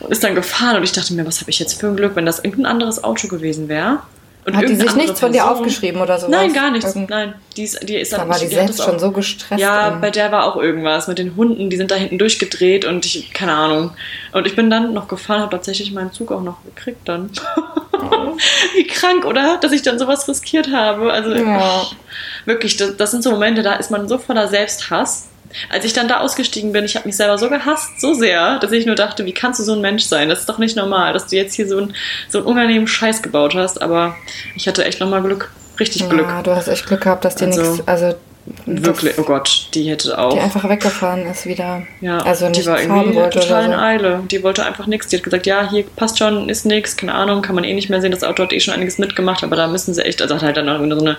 Und 0.00 0.10
ist 0.10 0.24
dann 0.24 0.34
gefahren 0.34 0.76
und 0.76 0.82
ich 0.82 0.92
dachte 0.92 1.12
mir, 1.14 1.26
was 1.26 1.40
habe 1.40 1.50
ich 1.50 1.58
jetzt 1.58 1.80
für 1.80 1.88
ein 1.88 1.96
Glück, 1.96 2.16
wenn 2.16 2.26
das 2.26 2.38
irgendein 2.38 2.72
anderes 2.72 3.02
Auto 3.02 3.28
gewesen 3.28 3.68
wäre 3.68 4.00
Und 4.48 4.56
Hat 4.56 4.66
die 4.68 4.76
sich 4.76 4.94
nichts 4.94 5.20
von 5.20 5.30
dir 5.32 5.50
aufgeschrieben 5.50 6.00
oder 6.00 6.16
sowas? 6.18 6.30
Nein, 6.30 6.52
gar 6.54 6.70
nichts. 6.70 6.94
Irgend- 6.94 7.10
Nein, 7.10 7.34
die 7.56 7.64
ist, 7.64 7.86
die 7.86 7.96
ist 7.96 8.12
Da 8.12 8.18
dann- 8.18 8.28
war 8.30 8.38
die 8.38 8.46
selbst 8.46 8.82
schon 8.82 8.98
so 8.98 9.10
gestresst. 9.12 9.60
Ja, 9.60 9.90
bei 10.00 10.10
der 10.10 10.32
war 10.32 10.44
auch 10.44 10.56
irgendwas 10.56 11.06
mit 11.06 11.18
den 11.18 11.36
Hunden, 11.36 11.68
die 11.68 11.76
sind 11.76 11.90
da 11.90 11.96
hinten 11.96 12.16
durchgedreht 12.18 12.86
und 12.86 13.04
ich, 13.04 13.32
keine 13.34 13.52
Ahnung. 13.52 13.90
Und 14.32 14.46
ich 14.46 14.56
bin 14.56 14.70
dann 14.70 14.94
noch 14.94 15.06
gefahren, 15.06 15.42
habe 15.42 15.50
tatsächlich 15.54 15.92
meinen 15.92 16.12
Zug 16.12 16.32
auch 16.32 16.40
noch 16.42 16.56
gekriegt 16.64 17.00
dann. 17.06 17.30
Wie 18.74 18.86
krank, 18.86 19.24
oder? 19.26 19.58
Dass 19.60 19.72
ich 19.72 19.82
dann 19.82 19.98
sowas 19.98 20.26
riskiert 20.28 20.72
habe. 20.72 21.12
Also 21.12 21.30
Ja. 21.34 21.60
oh, 21.82 21.86
wirklich, 22.46 22.76
das, 22.76 22.96
das 22.96 23.10
sind 23.10 23.22
so 23.22 23.30
Momente, 23.30 23.62
da 23.62 23.74
ist 23.74 23.90
man 23.90 24.08
so 24.08 24.16
voller 24.18 24.48
Selbsthass. 24.48 25.28
Als 25.70 25.84
ich 25.84 25.92
dann 25.92 26.08
da 26.08 26.20
ausgestiegen 26.20 26.72
bin, 26.72 26.84
ich 26.84 26.96
habe 26.96 27.06
mich 27.06 27.16
selber 27.16 27.38
so 27.38 27.48
gehasst, 27.48 28.00
so 28.00 28.14
sehr, 28.14 28.58
dass 28.58 28.72
ich 28.72 28.86
nur 28.86 28.94
dachte, 28.94 29.24
wie 29.24 29.32
kannst 29.32 29.60
du 29.60 29.64
so 29.64 29.72
ein 29.72 29.80
Mensch 29.80 30.04
sein? 30.04 30.28
Das 30.28 30.40
ist 30.40 30.48
doch 30.48 30.58
nicht 30.58 30.76
normal, 30.76 31.12
dass 31.12 31.26
du 31.26 31.36
jetzt 31.36 31.54
hier 31.54 31.68
so, 31.68 31.78
ein, 31.78 31.94
so 32.28 32.38
einen 32.38 32.46
unangenehmen 32.46 32.86
Scheiß 32.86 33.22
gebaut 33.22 33.54
hast. 33.54 33.80
Aber 33.80 34.16
ich 34.56 34.68
hatte 34.68 34.84
echt 34.84 35.00
nochmal 35.00 35.22
Glück. 35.22 35.50
Richtig 35.80 36.08
Glück. 36.08 36.26
Ja, 36.26 36.42
du 36.42 36.54
hast 36.54 36.68
echt 36.68 36.86
Glück 36.86 37.02
gehabt, 37.02 37.24
dass 37.24 37.36
dir 37.36 37.46
Also, 37.46 37.62
nichts, 37.62 37.88
also 37.88 38.14
Wirklich, 38.66 39.18
oh 39.18 39.22
Gott, 39.22 39.68
die 39.74 39.88
hätte 39.88 40.18
auch. 40.18 40.32
die 40.32 40.40
einfach 40.40 40.68
weggefahren 40.68 41.26
ist 41.26 41.46
wieder. 41.46 41.82
Ja, 42.00 42.18
also 42.18 42.46
die 42.46 42.58
nicht 42.58 42.66
war 42.66 42.78
fahren 42.78 43.12
irgendwie 43.12 43.30
total 43.30 43.64
in 43.64 43.72
so. 43.72 43.78
Eile. 43.78 44.22
Die 44.30 44.42
wollte 44.42 44.64
einfach 44.64 44.86
nichts. 44.86 45.08
Die 45.08 45.16
hat 45.16 45.24
gesagt, 45.24 45.46
ja, 45.46 45.68
hier 45.70 45.84
passt 45.96 46.18
schon, 46.18 46.48
ist 46.48 46.64
nichts, 46.66 46.96
keine 46.96 47.14
Ahnung, 47.14 47.42
kann 47.42 47.54
man 47.54 47.64
eh 47.64 47.74
nicht 47.74 47.90
mehr 47.90 48.00
sehen. 48.00 48.10
Das 48.10 48.24
Auto 48.24 48.42
hat 48.42 48.52
eh 48.52 48.60
schon 48.60 48.74
einiges 48.74 48.98
mitgemacht, 48.98 49.44
aber 49.44 49.56
da 49.56 49.66
müssen 49.66 49.94
sie 49.94 50.04
echt, 50.04 50.22
also 50.22 50.34
hat 50.34 50.42
halt 50.42 50.56
dann 50.56 50.66
noch 50.66 50.78
so 50.78 51.04
eine 51.04 51.16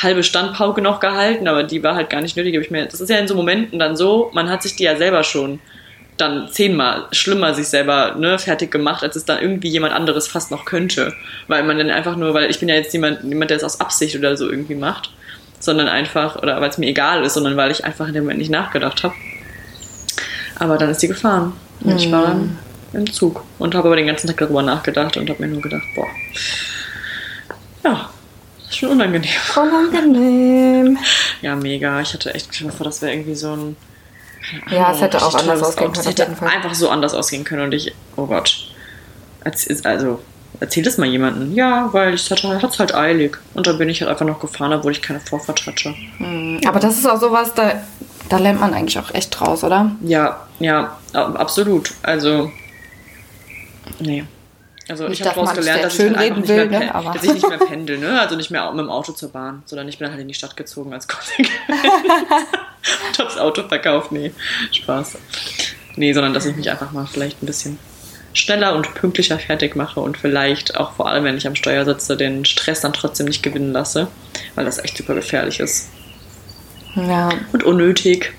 halbe 0.00 0.22
Standpauke 0.22 0.80
noch 0.80 1.00
gehalten, 1.00 1.48
aber 1.48 1.62
die 1.62 1.82
war 1.82 1.94
halt 1.94 2.10
gar 2.10 2.20
nicht 2.20 2.36
nötig. 2.36 2.54
Ich 2.54 2.70
mir, 2.70 2.86
das 2.86 3.00
ist 3.00 3.10
ja 3.10 3.18
in 3.18 3.28
so 3.28 3.34
Momenten 3.34 3.78
dann 3.78 3.96
so, 3.96 4.30
man 4.32 4.50
hat 4.50 4.62
sich 4.62 4.76
die 4.76 4.84
ja 4.84 4.96
selber 4.96 5.24
schon 5.24 5.60
dann 6.18 6.48
zehnmal 6.50 7.06
schlimmer 7.12 7.54
sich 7.54 7.68
selber 7.68 8.14
ne, 8.18 8.38
fertig 8.38 8.70
gemacht, 8.70 9.02
als 9.02 9.16
es 9.16 9.24
dann 9.24 9.40
irgendwie 9.40 9.68
jemand 9.68 9.94
anderes 9.94 10.28
fast 10.28 10.50
noch 10.50 10.64
könnte. 10.64 11.14
Weil 11.48 11.64
man 11.64 11.78
dann 11.78 11.90
einfach 11.90 12.16
nur, 12.16 12.34
weil 12.34 12.50
ich 12.50 12.60
bin 12.60 12.68
ja 12.68 12.74
jetzt 12.74 12.92
niemand, 12.92 13.24
niemand 13.24 13.50
der 13.50 13.56
es 13.56 13.64
aus 13.64 13.80
Absicht 13.80 14.16
oder 14.16 14.36
so 14.36 14.48
irgendwie 14.48 14.74
macht, 14.74 15.10
sondern 15.62 15.88
einfach, 15.88 16.36
oder 16.36 16.60
weil 16.60 16.70
es 16.70 16.78
mir 16.78 16.88
egal 16.88 17.24
ist, 17.24 17.34
sondern 17.34 17.56
weil 17.56 17.70
ich 17.70 17.84
einfach 17.84 18.08
in 18.08 18.14
dem 18.14 18.24
Moment 18.24 18.40
nicht 18.40 18.50
nachgedacht 18.50 19.04
habe. 19.04 19.14
Aber 20.58 20.76
dann 20.76 20.90
ist 20.90 21.02
die 21.02 21.08
gefahren. 21.08 21.52
Und 21.80 21.96
ich 21.96 22.10
war 22.10 22.22
dann 22.22 22.58
im 22.92 23.10
Zug 23.10 23.44
und 23.58 23.74
habe 23.74 23.88
aber 23.88 23.96
den 23.96 24.06
ganzen 24.08 24.26
Tag 24.26 24.38
darüber 24.38 24.62
nachgedacht 24.62 25.16
und 25.16 25.30
habe 25.30 25.40
mir 25.40 25.48
nur 25.48 25.62
gedacht, 25.62 25.82
boah, 25.94 26.08
ja, 27.84 28.10
das 28.58 28.70
ist 28.70 28.76
schon 28.76 28.90
unangenehm. 28.90 29.30
Unangenehm. 29.56 30.98
Ja, 31.40 31.54
mega. 31.54 32.00
Ich 32.00 32.12
hatte 32.12 32.34
echt 32.34 32.54
vor, 32.56 32.84
das 32.84 33.00
wäre 33.00 33.12
irgendwie 33.12 33.34
so 33.34 33.54
ein. 33.54 33.76
keine 34.64 34.76
Ja, 34.76 34.84
Ahnung, 34.86 34.96
es 34.96 35.02
hätte 35.02 35.22
auch 35.22 35.34
anders 35.34 35.62
ausgehen. 35.62 35.92
Es 35.92 36.04
können, 36.04 36.32
auf 36.32 36.40
hätte 36.40 36.46
einfach 36.46 36.74
so 36.74 36.88
anders 36.90 37.14
ausgehen 37.14 37.44
können 37.44 37.62
und 37.62 37.74
ich, 37.74 37.94
oh 38.16 38.26
Gott. 38.26 38.68
Also, 39.44 40.20
erzähl 40.62 40.82
das 40.82 40.96
mal 40.98 41.06
jemandem. 41.06 41.54
Ja, 41.54 41.92
weil 41.92 42.14
ich 42.14 42.30
hatte 42.30 42.46
es 42.66 42.78
halt 42.78 42.94
eilig. 42.94 43.36
Und 43.54 43.66
dann 43.66 43.78
bin 43.78 43.88
ich 43.88 44.00
halt 44.00 44.10
einfach 44.10 44.24
noch 44.26 44.40
gefahren, 44.40 44.72
obwohl 44.72 44.92
ich 44.92 45.02
keine 45.02 45.20
Vorfahrt 45.20 45.66
hatte. 45.66 45.94
Aber 46.66 46.80
das 46.80 46.96
ist 46.98 47.06
auch 47.06 47.20
sowas, 47.20 47.52
da, 47.54 47.82
da 48.28 48.38
lernt 48.38 48.60
man 48.60 48.72
eigentlich 48.72 48.98
auch 48.98 49.12
echt 49.12 49.38
draus, 49.38 49.64
oder? 49.64 49.90
Ja, 50.02 50.46
ja, 50.60 50.96
ab- 51.12 51.38
absolut. 51.38 51.90
Also, 52.02 52.50
nee. 53.98 54.24
Also 54.88 55.06
Nicht, 55.08 55.20
ich 55.20 55.26
habe 55.26 55.36
daraus 55.36 55.54
gelernt, 55.54 55.84
dass 55.84 55.94
ich, 55.98 56.00
halt 56.06 56.16
einfach 56.16 56.36
nicht 56.38 56.48
mehr, 56.48 56.56
will, 56.70 56.78
ne, 56.78 56.86
pe- 56.86 56.94
aber- 56.94 57.12
dass 57.12 57.22
ich 57.24 57.34
nicht 57.34 57.48
mehr 57.48 57.58
pendel, 57.58 57.98
ne? 57.98 58.20
Also 58.20 58.34
nicht 58.36 58.50
mehr 58.50 58.70
mit 58.72 58.80
dem 58.80 58.90
Auto 58.90 59.12
zur 59.12 59.30
Bahn, 59.30 59.62
sondern 59.64 59.88
ich 59.88 59.98
bin 59.98 60.10
halt 60.10 60.20
in 60.20 60.26
die 60.28 60.34
Stadt 60.34 60.56
gezogen 60.56 60.92
als 60.92 61.06
Konsequenz. 61.08 61.50
und 61.68 63.18
hab's 63.18 63.36
Auto 63.38 63.62
verkauft. 63.68 64.10
Nee, 64.12 64.32
Spaß. 64.72 65.18
Nee, 65.96 66.12
sondern 66.12 66.34
dass 66.34 66.46
ich 66.46 66.56
mich 66.56 66.68
einfach 66.70 66.90
mal 66.92 67.06
vielleicht 67.06 67.42
ein 67.42 67.46
bisschen 67.46 67.78
schneller 68.34 68.74
und 68.74 68.94
pünktlicher 68.94 69.38
fertig 69.38 69.76
mache 69.76 70.00
und 70.00 70.16
vielleicht 70.16 70.76
auch 70.76 70.92
vor 70.92 71.08
allem, 71.08 71.24
wenn 71.24 71.36
ich 71.36 71.46
am 71.46 71.54
Steuer 71.54 71.84
sitze, 71.84 72.16
den 72.16 72.44
Stress 72.44 72.80
dann 72.80 72.92
trotzdem 72.92 73.26
nicht 73.26 73.42
gewinnen 73.42 73.72
lasse, 73.72 74.08
weil 74.54 74.64
das 74.64 74.78
echt 74.78 74.96
super 74.96 75.14
gefährlich 75.14 75.60
ist. 75.60 75.88
Ja, 76.94 77.30
Und 77.52 77.64
unnötig. 77.64 78.32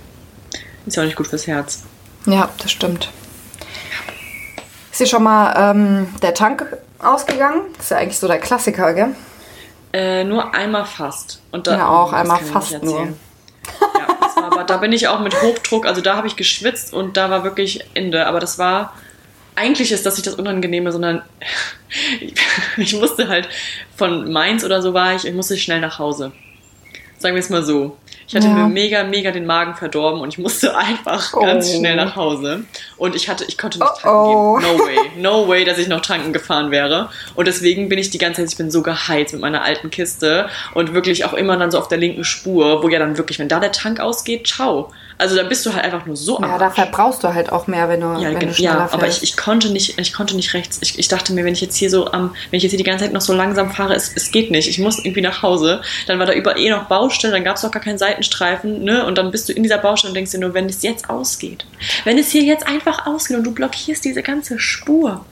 Ist 0.86 0.96
ja 0.98 1.04
auch 1.04 1.08
nicht 1.08 1.16
gut 1.16 1.28
fürs 1.28 1.48
Herz. 1.48 1.84
ja, 2.26 2.50
das 2.60 2.72
stimmt. 2.72 3.10
Ist 4.92 5.00
dir 5.00 5.08
schon 5.08 5.24
mal 5.24 5.72
ähm, 5.72 6.08
der 6.22 6.34
Tank 6.34 6.66
ausgegangen? 7.00 7.62
Das 7.78 7.86
ist 7.86 7.92
ja 7.92 7.98
eigentlich 7.98 8.20
so 8.20 8.28
der 8.28 8.40
Klassiker, 8.40 8.94
gell? 8.94 9.16
Äh, 9.92 10.24
nur 10.24 10.54
einmal 10.54 10.86
fast. 10.86 11.42
Und 11.52 11.68
da, 11.68 11.78
Ja, 11.78 11.90
auch 11.90 12.14
einmal 12.14 12.40
fast 12.40 12.84
nur. 12.84 13.02
Ja, 13.02 14.08
das 14.22 14.36
war, 14.36 14.46
aber 14.52 14.64
da 14.66 14.78
bin 14.78 14.92
ich 14.92 15.08
auch 15.08 15.20
mit 15.20 15.40
Hochdruck, 15.42 15.86
also 15.86 16.02
da 16.02 16.16
habe 16.16 16.28
ich 16.28 16.36
geschwitzt 16.36 16.94
und 16.94 17.18
da 17.18 17.30
war 17.30 17.44
wirklich 17.44 17.80
Ende. 17.94 18.28
Aber 18.28 18.40
das 18.40 18.60
war, 18.60 18.94
eigentlich 19.56 19.92
ist 19.92 20.06
das 20.06 20.16
nicht 20.16 20.28
das 20.28 20.36
Unangenehme, 20.36 20.92
sondern 20.92 21.22
ich, 22.20 22.34
ich 22.78 22.94
musste 22.94 23.28
halt 23.28 23.48
von 23.96 24.32
Mainz 24.32 24.64
oder 24.64 24.82
so 24.82 24.94
war 24.94 25.16
ich, 25.16 25.26
ich 25.26 25.34
musste 25.34 25.58
schnell 25.58 25.80
nach 25.80 26.00
Hause. 26.00 26.32
Sagen 27.18 27.36
wir 27.36 27.40
es 27.40 27.50
mal 27.50 27.64
so. 27.64 27.98
Ich 28.28 28.36
hatte 28.36 28.48
Ja. 28.48 28.54
mir 28.54 28.68
mega, 28.68 29.04
mega 29.04 29.32
den 29.32 29.46
Magen 29.46 29.76
verdorben 29.76 30.22
und 30.22 30.30
ich 30.30 30.38
musste 30.38 30.76
einfach 30.78 31.32
ganz 31.34 31.70
Oh. 31.74 31.78
schnell 31.78 31.96
nach 31.96 32.16
Hause. 32.16 32.64
Und 32.98 33.16
ich 33.16 33.30
hatte, 33.30 33.44
ich 33.48 33.58
konnte 33.58 33.80
nicht 33.80 33.90
Oh, 33.92 34.00
tanken 34.02 34.18
oh. 34.18 34.58
gehen. 34.58 34.78
No 34.78 34.84
way. 34.86 34.98
No 35.18 35.48
way, 35.48 35.66
dass 35.66 35.78
ich 35.78 35.88
noch 35.88 36.02
tanken 36.02 36.34
gefahren 36.34 36.72
wäre. 36.72 37.10
Und 37.36 37.48
deswegen 37.48 37.90
bin 37.90 38.00
ich 38.00 38.10
die 38.10 38.18
ganze 38.18 38.42
Zeit, 38.42 38.52
ich 38.52 38.58
bin 38.58 38.72
so 38.72 38.82
geheizt 38.82 39.34
mit 39.34 39.42
meiner 39.42 39.62
alten 39.64 39.90
Kiste 39.90 40.48
und 40.74 40.94
wirklich 40.94 41.26
auch 41.26 41.34
immer 41.34 41.58
dann 41.58 41.72
so 41.72 41.78
auf 41.80 41.88
der 41.88 41.98
linken 41.98 42.24
Spur, 42.24 42.82
wo 42.84 42.90
ja 42.90 43.00
dann 43.00 43.18
wirklich, 43.18 43.40
wenn 43.40 43.48
da 43.50 43.60
der 43.60 43.72
Tank 43.72 44.00
ausgeht, 44.00 44.48
ciao. 44.48 44.92
Also 45.20 45.36
dann 45.36 45.48
bist 45.48 45.64
du 45.66 45.74
halt 45.74 45.84
einfach 45.86 46.06
nur 46.08 46.16
so 46.18 46.38
am 46.40 46.44
Ja, 46.50 46.58
da 46.58 46.70
verbrauchst 46.72 47.24
du 47.24 47.34
halt 47.34 47.52
auch 47.52 47.68
mehr, 47.68 47.88
wenn 47.88 48.02
du, 48.02 48.08
Ja, 48.20 48.32
wenn 48.32 48.40
du 48.48 48.54
schneller 48.54 48.74
ja 48.74 48.90
aber 48.92 49.08
ich, 49.08 49.22
ich 49.22 49.38
konnte 49.38 49.70
nicht, 49.72 50.00
ich 50.00 50.12
konnte 50.12 50.36
nicht 50.36 50.54
rechts. 50.56 50.80
Ich, 50.82 50.98
ich 50.98 51.08
dachte 51.08 51.34
mir, 51.34 51.46
wenn 51.46 51.54
ich 51.54 51.62
jetzt 51.62 51.76
hier 51.78 51.90
so 51.92 52.12
am, 52.12 52.36
wenn 52.50 52.58
ich 52.58 52.64
jetzt 52.64 52.72
hier 52.72 52.78
die 52.80 52.84
ganze 52.84 53.06
Zeit 53.06 53.14
noch 53.14 53.22
so 53.22 53.32
langsam 53.34 53.72
fahre, 53.72 53.94
es, 53.94 54.12
es 54.16 54.32
geht 54.32 54.50
nicht. 54.50 54.68
Ich 54.68 54.80
muss 54.80 54.98
irgendwie 55.00 55.22
nach 55.22 55.44
Hause. 55.44 55.82
Dann 56.08 56.18
war 56.20 56.26
da 56.26 56.34
über 56.34 56.58
eh 56.58 56.70
noch 56.72 56.86
Baustelle, 56.86 57.32
dann 57.34 57.44
gab 57.44 57.58
es 57.58 57.62
doch 57.62 57.72
gar 57.72 57.82
keinen 57.82 58.00
Seitenstreifen, 58.24 58.84
ne? 58.84 59.06
Und 59.06 59.18
dann 59.18 59.32
bist 59.32 59.50
du 59.50 59.54
in 59.54 59.64
dieser 59.64 59.78
Baustelle 59.78 60.12
und 60.12 60.16
denkst 60.16 60.32
dir 60.32 60.40
nur, 60.40 60.54
wenn 60.54 60.66
es 60.66 60.82
jetzt 60.82 61.10
ausgeht. 61.10 61.66
Wenn 62.04 62.18
es 62.18 62.32
hier 62.32 62.44
jetzt 62.44 62.66
einfach 62.66 63.06
ausgeht 63.06 63.38
und 63.38 63.44
du 63.44 63.54
blockierst 63.54 64.04
diese 64.06 64.24
ganze 64.24 64.60
Spur. 64.60 65.26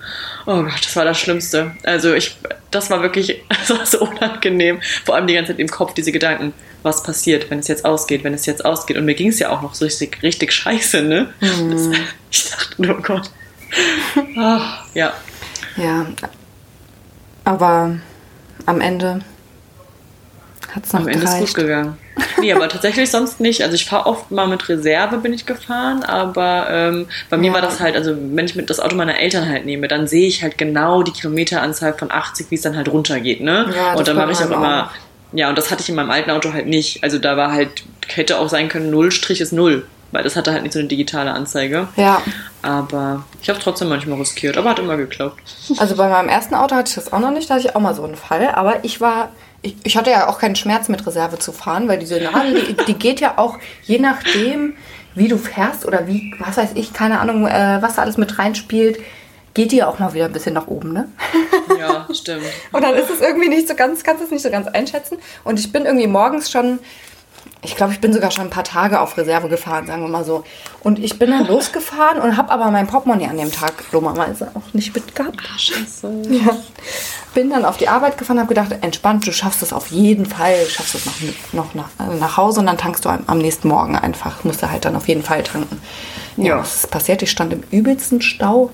Oh 0.45 0.63
Gott, 0.63 0.84
das 0.86 0.95
war 0.95 1.06
das 1.06 1.19
Schlimmste. 1.19 1.71
Also 1.84 2.13
ich, 2.13 2.36
das 2.69 2.89
war 2.89 3.01
wirklich, 3.01 3.41
das 3.49 3.69
war 3.69 3.86
so 3.86 4.01
unangenehm. 4.01 4.82
Vor 5.06 5.15
allem 5.15 5.27
die 5.27 5.34
ganze 5.34 5.54
Zeit 5.54 5.60
im 5.60 5.69
Kopf 5.69 5.93
diese 5.93 6.12
Gedanken, 6.12 6.54
was 6.84 7.04
passiert, 7.04 7.49
wenn 7.49 7.60
es 7.60 7.67
jetzt 7.67 7.86
ausgeht, 7.86 8.23
wenn 8.23 8.34
es 8.34 8.45
jetzt 8.45 8.65
ausgeht. 8.65 8.97
Und 8.97 9.06
mir 9.06 9.15
ging 9.15 9.30
es 9.30 9.39
ja 9.39 9.49
auch 9.49 9.62
noch 9.62 9.73
so 9.73 9.86
richtig, 9.86 10.21
richtig 10.23 10.51
scheiße, 10.51 11.01
ne? 11.01 11.34
Das, 11.39 11.89
ich 12.32 12.49
dachte 12.49 12.82
nur, 12.82 12.97
oh 12.97 13.01
Gott. 13.01 13.30
Ah, 14.38 14.84
ja, 14.93 15.13
Ja, 15.77 16.06
aber 17.45 17.95
am 18.65 18.82
Ende 18.82 19.21
hat 20.75 20.86
es 20.86 20.93
noch 20.93 21.01
am 21.01 21.08
Ende 21.08 21.23
ist 21.23 21.32
gut 21.32 21.38
gereicht. 21.38 21.56
gegangen. 21.56 21.97
Nee, 22.39 22.53
aber 22.53 22.67
tatsächlich 22.69 23.10
sonst 23.12 23.39
nicht. 23.39 23.62
Also 23.63 23.75
ich 23.75 23.86
fahre 23.86 24.05
oft 24.07 24.31
mal 24.31 24.47
mit 24.47 24.67
Reserve 24.69 25.17
bin 25.17 25.34
ich 25.34 25.45
gefahren, 25.45 26.03
aber 26.03 26.67
ähm, 26.69 27.07
bei 27.29 27.38
mir 27.38 27.47
Ja. 27.47 27.53
war 27.55 27.62
das 27.62 27.79
halt, 27.79 27.95
also 27.95 28.15
wenn 28.17 28.45
ich 28.45 28.55
mit 28.55 28.69
das 28.69 28.79
Auto 28.79 28.95
meiner 28.95 29.19
Eltern 29.19 29.47
halt 29.49 29.65
nehme, 29.65 29.88
dann 29.88 30.07
sehe 30.07 30.27
ich 30.27 30.41
halt 30.43 30.57
genau 30.57 31.03
die 31.03 31.12
Kilometeranzahl 31.12 31.93
von 31.93 32.12
80, 32.12 32.47
wie 32.49 32.55
es 32.55 32.62
dann 32.62 32.75
halt 32.75 32.89
runtergeht, 32.89 33.41
ne? 33.41 33.71
Ja, 33.75 33.93
und 33.93 34.07
dann 34.07 34.15
mache 34.17 34.31
ich 34.31 34.39
auch 34.39 34.49
immer, 34.51 34.86
auch. 34.88 35.36
ja, 35.38 35.49
und 35.49 35.57
das 35.57 35.71
hatte 35.71 35.81
ich 35.81 35.89
in 35.89 35.95
meinem 35.95 36.12
alten 36.12 36.31
Auto 36.31 36.53
halt 36.53 36.67
nicht. 36.67 37.03
Also 37.03 37.19
da 37.19 37.38
war 37.38 37.51
halt, 37.51 37.84
hätte 38.07 38.39
auch 38.39 38.49
sein 38.49 38.69
können, 38.69 38.89
Null 38.89 39.12
Strich 39.12 39.41
ist 39.41 39.51
Null, 39.53 39.86
weil 40.12 40.23
das 40.23 40.36
hatte 40.36 40.51
halt 40.51 40.63
nicht 40.63 40.73
so 40.73 40.79
eine 40.79 40.88
digitale 40.88 41.31
Anzeige. 41.31 41.88
Ja, 41.95 42.21
Aber 42.62 43.23
ich 43.41 43.49
habe 43.49 43.60
trotzdem 43.60 43.89
manchmal 43.89 44.17
riskiert, 44.19 44.57
aber 44.57 44.71
hat 44.71 44.79
immer 44.79 44.97
geklappt. 44.97 45.41
also 45.77 45.95
bei 45.95 46.07
meinem 46.10 46.29
ersten 46.29 46.55
Auto 46.55 46.75
hatte 46.75 46.89
ich 46.89 46.95
das 46.95 47.12
auch 47.13 47.19
noch 47.19 47.31
nicht, 47.31 47.49
da 47.49 47.55
hatte 47.55 47.67
ich 47.67 47.75
auch 47.75 47.79
mal 47.79 47.95
so 47.95 48.03
einen 48.03 48.15
Fall, 48.15 48.49
aber 48.53 48.84
ich 48.84 48.99
war, 49.01 49.29
ich, 49.62 49.76
ich 49.84 49.97
hatte 49.97 50.10
ja 50.10 50.28
auch 50.28 50.39
keinen 50.39 50.56
Schmerz 50.56 50.89
mit 50.89 51.06
Reserve 51.06 51.39
zu 51.39 51.52
fahren, 51.52 51.88
weil 51.88 52.00
diese 52.00 52.19
Nadel, 52.19 52.63
die, 52.63 52.86
die 52.86 52.93
geht 52.93 53.19
ja 53.19 53.38
auch 53.38 53.60
je 53.84 54.00
nachdem, 54.00 54.76
wie 55.15 55.28
du 55.28 55.38
fährst 55.38 55.86
oder 55.86 56.08
wie, 56.08 56.34
was 56.39 56.58
weiß 56.58 56.71
ich, 56.76 56.93
keine 56.93 57.19
Ahnung, 57.19 57.47
äh, 57.47 57.78
was 57.82 57.95
da 57.95 58.02
alles 58.02 58.17
mit 58.17 58.39
reinspielt, 58.39 59.00
geht 59.54 59.71
die 59.71 59.78
ja 59.78 59.88
auch 59.88 60.00
mal 60.00 60.13
wieder 60.13 60.26
ein 60.26 60.32
bisschen 60.32 60.54
nach 60.54 60.67
oben, 60.67 60.93
ne? 60.93 61.10
Ja, 61.78 62.08
stimmt. 62.13 62.45
Und 62.71 62.84
dann 62.84 62.95
ist 62.95 63.10
es 63.10 63.19
irgendwie 63.19 63.50
nicht 63.50 63.67
so 63.67 63.76
ganz, 63.76 64.04
kannst 64.04 64.24
es 64.24 64.32
nicht 64.32 64.43
so 64.43 64.50
ganz 64.50 64.67
einschätzen. 64.67 65.17
Und 65.43 65.60
ich 65.60 65.71
bin 65.71 65.86
irgendwie 65.86 66.08
morgens 66.08 66.50
schon, 66.50 66.80
ich 67.63 67.76
glaube, 67.76 67.93
ich 67.93 68.02
bin 68.02 68.12
sogar 68.12 68.32
schon 68.32 68.45
ein 68.45 68.50
paar 68.50 68.63
Tage 68.63 69.00
auf 69.00 69.17
Reserve 69.17 69.47
gefahren, 69.47 69.86
sagen 69.86 70.02
wir 70.02 70.10
mal 70.10 70.26
so. 70.26 70.43
Und 70.82 70.97
ich 70.97 71.19
bin 71.19 71.30
dann 71.30 71.45
losgefahren 71.45 72.19
und 72.19 72.36
habe 72.36 72.50
aber 72.52 72.71
mein 72.71 72.88
Portemonnaie 72.88 73.28
an 73.28 73.38
dem 73.38 73.52
Tag 73.52 73.74
dummerweise 73.91 74.50
auch 74.56 74.74
nicht 74.74 74.95
mitgehabt. 74.95 75.38
Ach, 75.54 75.60
scheiße. 75.60 76.12
Ja. 76.30 76.58
Bin 77.36 77.50
dann 77.52 77.63
auf 77.63 77.78
die 77.78 77.88
Arbeit 77.88 78.17
gefahren, 78.17 78.39
habe 78.39 78.50
gedacht, 78.50 78.76
entspannt, 78.82 79.26
du 79.28 79.32
schaffst 79.32 79.62
es 79.62 79.71
auf 79.74 79.88
jeden 79.91 80.26
Fall, 80.26 80.56
schaffst 80.67 80.95
es 80.95 81.06
noch, 81.06 81.13
noch 81.54 81.74
nach, 81.76 81.89
äh, 82.00 82.15
nach 82.19 82.36
Hause 82.36 82.60
und 82.62 82.65
dann 82.65 82.78
tankst 82.78 83.06
du 83.06 83.10
am, 83.10 83.24
am 83.28 83.38
nächsten 83.38 83.67
Morgen 83.67 83.95
einfach. 83.95 84.43
Musst 84.43 84.62
du 84.63 84.69
halt 84.71 84.84
dann 84.86 84.95
auf 84.95 85.08
jeden 85.08 85.24
Fall 85.24 85.43
tanken. 85.43 85.80
Ja, 86.38 86.43
Ja. 86.45 86.60
was 86.60 86.76
ist 86.78 86.91
passiert? 86.91 87.21
Ich 87.21 87.30
stand 87.32 87.54
im 87.54 87.63
übelsten 87.71 88.21
Stau 88.21 88.71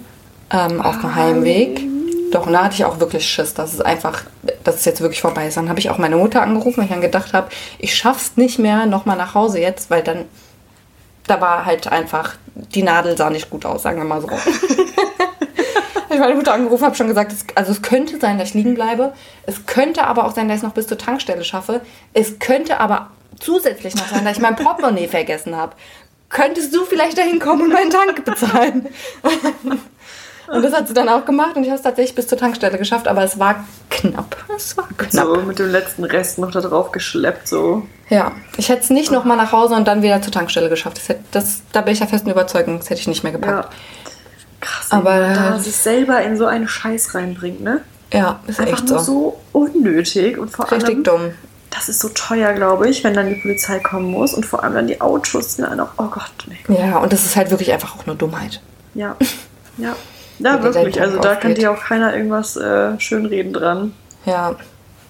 ähm, 0.50 0.82
auf 0.82 1.02
dem 1.02 1.14
Heimweg. 1.14 1.82
Doch, 2.32 2.46
und 2.46 2.54
da 2.54 2.66
hatte 2.66 2.76
ich 2.76 2.86
auch 2.86 3.00
wirklich 3.00 3.28
Schiss, 3.28 3.54
dass 3.54 3.74
es 3.74 3.82
einfach, 3.82 4.24
dass 4.64 4.76
es 4.76 4.86
jetzt 4.86 5.02
wirklich 5.02 5.22
vorbei 5.22 5.48
ist. 5.48 5.58
Dann 5.58 5.70
habe 5.70 5.80
ich 5.80 5.90
auch 5.90 5.98
meine 5.98 6.18
Mutter 6.18 6.42
angerufen, 6.42 6.78
weil 6.78 6.86
ich 6.86 6.92
dann 6.92 7.02
gedacht 7.02 7.34
habe, 7.34 7.50
ich 7.80 7.96
schaff's 7.96 8.34
nicht 8.36 8.60
mehr 8.60 8.86
nochmal 8.86 9.18
nach 9.18 9.34
Hause 9.34 9.60
jetzt, 9.60 9.90
weil 9.90 10.04
dann, 10.04 10.26
da 11.28 11.40
war 11.40 11.66
halt 11.66 11.88
einfach, 11.88 12.36
die 12.56 12.84
Nadel 12.84 13.18
sah 13.18 13.30
nicht 13.30 13.50
gut 13.50 13.66
aus, 13.66 13.84
sagen 13.84 13.98
wir 13.98 14.06
mal 14.06 14.22
so. 14.22 14.30
habe 16.08 16.16
ich 16.16 16.20
meine 16.20 16.36
Mutter 16.36 16.54
angerufen, 16.54 16.86
habe 16.86 16.96
schon 16.96 17.08
gesagt, 17.08 17.32
es, 17.32 17.46
also 17.56 17.72
es 17.72 17.82
könnte 17.82 18.20
sein, 18.20 18.38
dass 18.38 18.50
ich 18.50 18.54
liegen 18.56 18.76
bleibe. 18.76 19.14
Es 19.44 19.66
könnte 19.66 20.06
aber 20.06 20.26
auch 20.26 20.34
sein, 20.34 20.48
dass 20.48 20.58
ich 20.58 20.64
es 20.64 20.68
noch 20.68 20.74
bis 20.74 20.88
zur 20.88 20.98
Tankstelle 20.98 21.44
schaffe. 21.44 21.82
Es 22.14 22.40
könnte 22.40 22.80
aber 22.80 23.12
zusätzlich 23.40 23.96
noch 23.96 24.08
sein, 24.08 24.26
dass 24.26 24.38
ich 24.38 24.42
mein 24.42 24.56
Portemonnaie 24.56 25.08
vergessen 25.08 25.56
habe. 25.56 25.76
Könntest 26.30 26.76
du 26.76 26.84
vielleicht 26.84 27.18
dahin 27.18 27.40
kommen 27.40 27.64
und 27.64 27.74
meinen 27.74 27.90
Tank 27.90 28.24
bezahlen? 28.26 28.88
Und 30.48 30.64
das 30.64 30.74
hat 30.74 30.88
sie 30.88 30.94
dann 30.94 31.10
auch 31.10 31.26
gemacht 31.26 31.56
und 31.56 31.64
ich 31.64 31.70
habe 31.70 31.78
es 31.78 31.84
tatsächlich 31.84 32.16
bis 32.16 32.28
zur 32.28 32.38
Tankstelle 32.38 32.78
geschafft, 32.78 33.08
aber 33.08 33.24
es 33.24 33.38
war 33.38 33.66
knapp. 33.90 34.38
Es 34.56 34.78
war 34.78 34.88
knapp. 34.98 35.26
So 35.26 35.36
mit 35.42 35.60
dem 35.60 35.70
letzten 35.72 36.04
Rest 36.06 36.40
noch 36.40 36.52
da 36.52 36.62
drauf 36.62 36.92
geschleppt, 36.92 37.48
so. 37.48 37.86
Ja, 38.10 38.32
ich 38.56 38.70
hätte 38.70 38.84
es 38.84 38.90
nicht 38.90 39.12
nochmal 39.12 39.36
nach 39.38 39.52
Hause 39.52 39.76
und 39.76 39.88
dann 39.88 40.02
wieder 40.02 40.22
zur 40.22 40.32
Tankstelle 40.32 40.70
geschafft. 40.70 40.98
Das 40.98 41.10
hätte, 41.10 41.24
das, 41.32 41.62
da 41.74 41.82
bin 41.82 41.94
ich 41.94 42.00
ja 42.00 42.08
festen 42.08 42.30
Überzeugung, 42.30 42.78
das 42.80 42.90
hätte 42.90 43.02
ich 43.02 43.08
nicht 43.08 43.24
mehr 43.24 43.34
gepackt. 43.34 43.66
Ja. 43.66 43.70
Krass, 44.62 44.88
Aber- 44.92 45.12
aber 45.14 45.34
da 45.34 45.50
man 45.52 45.60
sich 45.62 45.76
selber 45.76 46.22
in 46.24 46.38
so 46.38 46.46
einen 46.46 46.68
Scheiß 46.68 47.14
reinbringt, 47.14 47.62
ne? 47.62 47.82
Ja, 48.14 48.40
ist 48.48 48.60
Einfach 48.60 48.74
echt 48.80 48.88
nur 48.90 49.00
so. 49.00 49.40
so 49.52 49.60
unnötig 49.60 50.38
und 50.38 50.50
vor 50.50 50.72
Richtig 50.72 50.88
allem, 50.90 51.04
dumm. 51.04 51.32
das 51.70 51.90
ist 51.90 52.00
so 52.00 52.08
teuer, 52.10 52.54
glaube 52.54 52.88
ich, 52.90 53.04
wenn 53.04 53.14
dann 53.14 53.28
die 53.28 53.36
Polizei 53.36 53.80
kommen 53.80 54.10
muss 54.10 54.34
und 54.34 54.46
vor 54.46 54.64
allem 54.64 54.74
dann 54.76 54.88
die 54.88 55.02
Autos, 55.02 55.58
ne? 55.58 55.76
Noch, 55.76 55.90
oh 55.98 56.06
Gott, 56.08 56.32
nee. 56.48 56.58
Ja, 56.74 57.00
und 57.00 57.12
das 57.12 57.26
ist 57.26 57.36
halt 57.36 57.52
wirklich 57.52 57.74
einfach 57.74 57.98
auch 57.98 58.06
nur 58.06 58.16
Dummheit. 58.16 58.62
Ja, 58.96 59.18
ja. 59.78 59.94
Ja, 60.40 60.62
wirklich. 60.62 61.02
Also 61.02 61.20
da 61.20 61.36
kann 61.36 61.56
dir 61.56 61.72
auch 61.72 61.80
keiner 61.84 62.16
irgendwas 62.16 62.56
äh, 62.58 63.00
schönreden 63.00 63.54
dran. 63.54 63.94
Ja, 64.26 64.56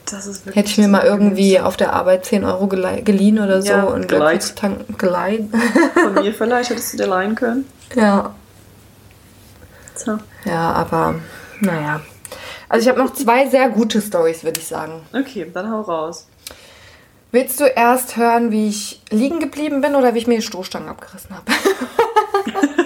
Das 0.09 0.25
ist 0.27 0.45
wirklich 0.45 0.55
hätte 0.55 0.69
ich 0.69 0.77
mir 0.77 0.87
mal 0.87 1.03
irgendwie 1.05 1.59
auf 1.59 1.75
der 1.75 1.93
Arbeit 1.93 2.25
10 2.25 2.43
Euro 2.45 2.67
geliehen 2.67 3.39
oder 3.39 3.61
so 3.61 3.69
Ja, 3.69 3.83
und 3.83 4.07
tanken 4.07 4.97
geleiht. 4.97 5.49
Von 5.93 6.13
mir 6.23 6.33
vielleicht 6.33 6.69
hättest 6.69 6.93
du 6.93 6.97
dir 6.97 7.07
leihen 7.07 7.35
können. 7.35 7.65
ja, 7.95 8.33
So. 9.95 10.17
ja, 10.45 10.71
aber 10.71 11.15
naja. 11.59 11.99
Also 12.69 12.83
ich 12.83 12.89
habe 12.89 13.03
noch 13.03 13.13
zwei 13.13 13.47
sehr 13.47 13.69
gute 13.69 14.01
Stories, 14.01 14.43
würde 14.43 14.59
ich 14.59 14.67
sagen. 14.67 15.01
Okay, 15.13 15.49
dann 15.53 15.71
hau 15.71 15.81
raus. 15.81 16.27
Willst 17.31 17.59
du 17.59 17.65
erst 17.65 18.15
hören, 18.17 18.51
wie 18.51 18.69
ich 18.69 19.01
liegen 19.09 19.39
geblieben 19.39 19.81
bin 19.81 19.95
oder 19.95 20.13
wie 20.13 20.19
ich 20.19 20.27
mir 20.27 20.35
die 20.37 20.41
Stoßstange 20.41 20.89
abgerissen 20.89 21.31
habe? 21.35 21.51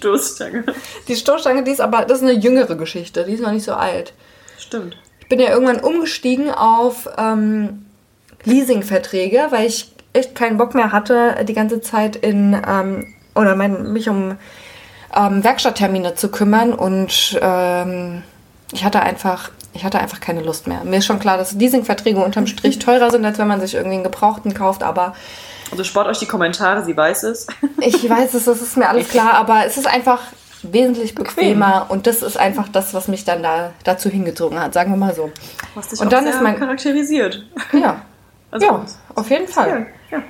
Die 0.00 0.08
Stoßstange. 0.08 0.64
Die 1.08 1.16
Stoßstange, 1.16 1.64
die 1.64 1.70
ist 1.70 1.80
aber, 1.80 2.04
das 2.04 2.18
ist 2.18 2.28
eine 2.28 2.38
jüngere 2.38 2.76
Geschichte, 2.76 3.24
die 3.24 3.34
ist 3.34 3.42
noch 3.42 3.52
nicht 3.52 3.64
so 3.64 3.74
alt. 3.74 4.12
Stimmt. 4.58 4.96
Ich 5.20 5.28
bin 5.28 5.40
ja 5.40 5.50
irgendwann 5.50 5.80
umgestiegen 5.80 6.50
auf 6.50 7.08
ähm, 7.18 7.86
Leasingverträge, 8.44 9.46
weil 9.50 9.66
ich 9.66 9.92
echt 10.12 10.34
keinen 10.34 10.56
Bock 10.56 10.74
mehr 10.74 10.92
hatte, 10.92 11.44
die 11.46 11.54
ganze 11.54 11.80
Zeit 11.80 12.16
in 12.16 12.60
ähm, 12.66 13.14
oder 13.34 13.54
mein, 13.54 13.92
mich 13.92 14.08
um 14.08 14.36
ähm, 15.14 15.44
Werkstatttermine 15.44 16.14
zu 16.14 16.30
kümmern 16.30 16.72
und 16.72 17.38
ähm, 17.40 18.22
ich 18.72 18.84
hatte 18.84 19.00
einfach 19.00 19.50
ich 19.72 19.84
hatte 19.84 20.00
einfach 20.00 20.20
keine 20.20 20.42
Lust 20.42 20.66
mehr. 20.66 20.82
Mir 20.84 20.96
ist 20.98 21.06
schon 21.06 21.20
klar, 21.20 21.36
dass 21.36 21.52
Leasingverträge 21.52 22.18
unterm 22.18 22.46
Strich 22.46 22.78
teurer 22.80 23.10
sind, 23.10 23.24
als 23.24 23.38
wenn 23.38 23.46
man 23.46 23.60
sich 23.60 23.74
irgendwie 23.74 23.96
einen 23.96 24.04
Gebrauchten 24.04 24.52
kauft, 24.54 24.82
aber 24.82 25.14
Also 25.70 25.84
spart 25.84 26.08
euch 26.08 26.18
die 26.18 26.26
Kommentare, 26.26 26.84
sie 26.84 26.96
weiß 26.96 27.22
es. 27.24 27.46
ich 27.80 28.08
weiß 28.08 28.34
es, 28.34 28.44
das 28.44 28.60
ist 28.60 28.76
mir 28.76 28.88
alles 28.88 29.08
klar, 29.08 29.34
aber 29.34 29.64
es 29.66 29.76
ist 29.76 29.86
einfach 29.86 30.20
wesentlich 30.62 31.14
bequemer 31.14 31.86
und 31.88 32.06
das 32.06 32.22
ist 32.22 32.36
einfach 32.36 32.68
das, 32.68 32.92
was 32.92 33.08
mich 33.08 33.24
dann 33.24 33.42
da 33.42 33.72
dazu 33.84 34.10
hingezogen 34.10 34.60
hat, 34.60 34.74
sagen 34.74 34.90
wir 34.92 34.96
mal 34.98 35.14
so. 35.14 35.30
Was 35.74 35.88
dich 35.88 36.00
Und 36.00 36.08
auch 36.08 36.10
dann 36.10 36.24
sehr 36.24 36.34
ist 36.34 36.42
mein- 36.42 36.58
charakterisiert. 36.58 37.44
Ja, 37.72 38.02
Also 38.52 38.66
ja, 38.66 38.84
auf 39.14 39.30
jeden 39.30 39.46
Fall. 39.46 39.86
Ja, 40.10 40.18
ja. 40.18 40.24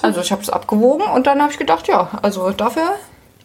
Also 0.00 0.20
ich 0.20 0.30
habe 0.30 0.42
es 0.42 0.48
abgewogen 0.48 1.04
und 1.08 1.26
dann 1.26 1.42
habe 1.42 1.50
ich 1.52 1.58
gedacht, 1.58 1.88
ja, 1.88 2.08
also 2.22 2.50
dafür 2.52 2.92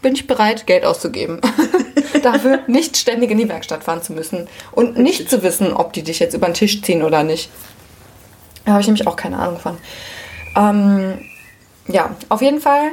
bin 0.04 0.13
ich 0.13 0.28
bereit, 0.28 0.67
Geld 0.67 0.86
auszugeben. 0.86 1.41
dafür 2.22 2.60
nicht 2.67 2.96
ständig 2.96 3.32
in 3.32 3.39
die 3.39 3.50
Werkstatt 3.50 3.84
fahren 3.84 4.04
zu 4.04 4.13
müssen 4.13 4.48
und 4.72 4.98
nicht 4.98 5.30
zu 5.32 5.41
wissen, 5.41 5.74
ob 5.74 5.93
die 5.93 6.04
dich 6.04 6.19
jetzt 6.19 6.36
über 6.36 6.46
den 6.46 6.54
Tisch 6.54 6.82
ziehen 6.84 7.02
oder 7.04 7.24
nicht. 7.24 7.50
Da 8.65 8.74
habe 8.74 8.82
ich 8.82 8.88
nämlich 8.88 9.08
auch 9.08 9.15
keine 9.15 9.39
Ahnung 9.39 9.60
von. 9.60 9.78
Ähm, 10.56 11.20
ja, 11.88 12.12
auf 12.30 12.42
jeden 12.42 12.62
Fall 12.62 12.92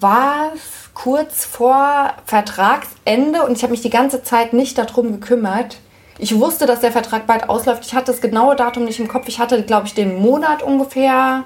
war 0.00 0.52
es 0.54 0.90
kurz 0.94 1.44
vor 1.44 2.12
Vertragsende 2.24 3.42
und 3.42 3.56
ich 3.56 3.62
habe 3.62 3.72
mich 3.72 3.82
die 3.82 3.90
ganze 3.90 4.22
Zeit 4.22 4.52
nicht 4.52 4.78
darum 4.78 5.12
gekümmert. 5.12 5.78
Ich 6.18 6.38
wusste, 6.38 6.64
dass 6.66 6.80
der 6.80 6.92
Vertrag 6.92 7.26
bald 7.26 7.48
ausläuft. 7.48 7.84
Ich 7.84 7.94
hatte 7.94 8.12
das 8.12 8.20
genaue 8.20 8.56
Datum 8.56 8.84
nicht 8.84 8.98
im 8.98 9.08
Kopf. 9.08 9.28
Ich 9.28 9.38
hatte, 9.38 9.62
glaube 9.62 9.86
ich, 9.86 9.94
den 9.94 10.20
Monat 10.20 10.62
ungefähr. 10.62 11.44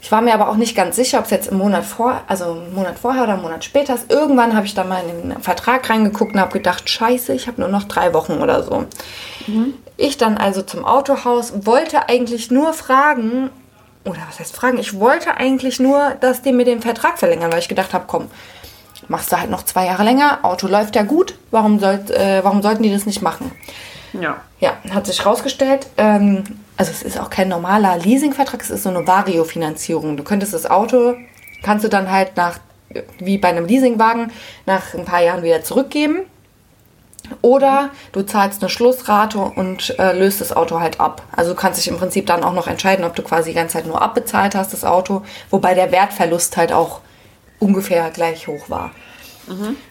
Ich 0.00 0.10
war 0.12 0.20
mir 0.20 0.34
aber 0.34 0.48
auch 0.48 0.56
nicht 0.56 0.76
ganz 0.76 0.96
sicher, 0.96 1.18
ob 1.18 1.24
es 1.24 1.30
jetzt 1.30 1.48
im 1.48 1.58
Monat 1.58 1.84
vor, 1.84 2.20
also 2.28 2.52
einen 2.52 2.74
Monat 2.74 2.98
vorher 2.98 3.24
oder 3.24 3.34
einen 3.34 3.42
Monat 3.42 3.64
später 3.64 3.94
ist. 3.94 4.10
Irgendwann 4.10 4.56
habe 4.56 4.66
ich 4.66 4.74
da 4.74 4.84
mal 4.84 5.02
in 5.02 5.30
den 5.30 5.42
Vertrag 5.42 5.88
reingeguckt 5.90 6.34
und 6.34 6.40
habe 6.40 6.52
gedacht, 6.52 6.88
scheiße, 6.88 7.32
ich 7.34 7.46
habe 7.48 7.60
nur 7.60 7.70
noch 7.70 7.84
drei 7.84 8.14
Wochen 8.14 8.34
oder 8.34 8.62
so. 8.62 8.86
Ich 9.96 10.16
dann 10.16 10.36
also 10.36 10.62
zum 10.62 10.84
Autohaus, 10.84 11.66
wollte 11.66 12.08
eigentlich 12.08 12.50
nur 12.50 12.72
fragen, 12.74 13.50
oder 14.08 14.20
was 14.28 14.40
heißt 14.40 14.56
fragen, 14.56 14.78
ich 14.78 14.98
wollte 14.98 15.36
eigentlich 15.36 15.80
nur, 15.80 16.16
dass 16.20 16.42
die 16.42 16.52
mir 16.52 16.64
den 16.64 16.82
Vertrag 16.82 17.18
verlängern, 17.18 17.52
weil 17.52 17.60
ich 17.60 17.68
gedacht 17.68 17.92
habe, 17.94 18.04
komm, 18.06 18.28
machst 19.08 19.32
du 19.32 19.38
halt 19.38 19.50
noch 19.50 19.64
zwei 19.64 19.86
Jahre 19.86 20.04
länger, 20.04 20.40
Auto 20.42 20.66
läuft 20.66 20.96
ja 20.96 21.02
gut, 21.02 21.34
warum, 21.50 21.78
sollt, 21.78 22.10
äh, 22.10 22.42
warum 22.42 22.62
sollten 22.62 22.82
die 22.82 22.92
das 22.92 23.06
nicht 23.06 23.22
machen? 23.22 23.52
ja. 24.12 24.40
Ja, 24.60 24.76
hat 24.90 25.06
sich 25.06 25.24
rausgestellt, 25.24 25.86
ähm, 25.98 26.42
also 26.76 26.90
es 26.90 27.02
ist 27.02 27.20
auch 27.20 27.30
kein 27.30 27.48
normaler 27.48 27.96
Leasingvertrag, 27.98 28.60
es 28.60 28.70
ist 28.70 28.82
so 28.82 28.88
eine 28.88 29.06
Vario-Finanzierung. 29.06 30.16
Du 30.16 30.24
könntest 30.24 30.52
das 30.52 30.68
Auto, 30.68 31.14
kannst 31.62 31.84
du 31.84 31.88
dann 31.88 32.10
halt 32.10 32.36
nach, 32.36 32.58
wie 33.18 33.38
bei 33.38 33.48
einem 33.48 33.66
Leasingwagen, 33.66 34.32
nach 34.66 34.94
ein 34.94 35.04
paar 35.04 35.22
Jahren 35.22 35.44
wieder 35.44 35.62
zurückgeben. 35.62 36.22
Oder 37.42 37.90
du 38.12 38.22
zahlst 38.22 38.62
eine 38.62 38.68
Schlussrate 38.68 39.38
und 39.38 39.98
äh, 39.98 40.12
löst 40.12 40.40
das 40.40 40.52
Auto 40.52 40.80
halt 40.80 41.00
ab. 41.00 41.22
Also 41.34 41.52
du 41.52 41.56
kannst 41.56 41.78
dich 41.78 41.88
im 41.88 41.98
Prinzip 41.98 42.26
dann 42.26 42.42
auch 42.44 42.52
noch 42.52 42.66
entscheiden, 42.66 43.04
ob 43.04 43.14
du 43.14 43.22
quasi 43.22 43.50
die 43.50 43.54
ganze 43.56 43.74
Zeit 43.74 43.86
nur 43.86 44.00
abbezahlt 44.02 44.54
hast, 44.54 44.72
das 44.72 44.84
Auto, 44.84 45.22
wobei 45.50 45.74
der 45.74 45.92
Wertverlust 45.92 46.56
halt 46.56 46.72
auch 46.72 47.00
ungefähr 47.58 48.10
gleich 48.10 48.46
hoch 48.48 48.68
war. 48.68 48.90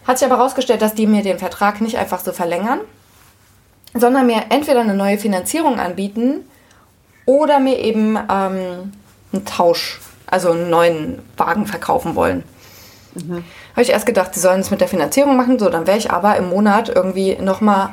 Hat 0.06 0.19
sich 0.19 0.26
aber 0.28 0.38
herausgestellt, 0.38 0.82
dass 0.82 0.93
die 0.93 1.08
mir 1.08 1.23
den 1.23 1.39
Vertrag 1.39 1.82
nicht 1.82 1.97
einfach 1.97 2.19
so 2.19 2.32
verlängern, 2.32 2.80
sondern 3.93 4.28
mir 4.28 4.45
entweder 4.50 4.82
eine 4.82 4.93
neue 4.93 5.17
Finanzierung 5.17 5.80
anbieten 5.80 6.45
oder 7.26 7.60
mir 7.60 7.80
eben 7.80 8.15
ähm, 8.15 8.93
einen 9.34 9.45
Tausch, 9.45 10.00
also 10.28 10.52
einen 10.52 10.69
neuen 10.69 11.19
Wagen 11.38 11.65
verkaufen 11.65 12.15
wollen. 12.15 12.43
Habe 13.21 13.82
ich 13.82 13.89
erst 13.89 14.06
gedacht, 14.06 14.34
sie 14.34 14.39
sollen 14.39 14.62
es 14.62 14.71
mit 14.71 14.82
der 14.82 14.88
Finanzierung 14.88 15.36
machen, 15.38 15.60
so 15.60 15.69
dann 15.69 15.88
wäre 15.88 15.97
ich 15.97 16.12
aber 16.12 16.36
im 16.38 16.49
Monat 16.49 16.89
irgendwie 16.89 17.36
nochmal 17.36 17.89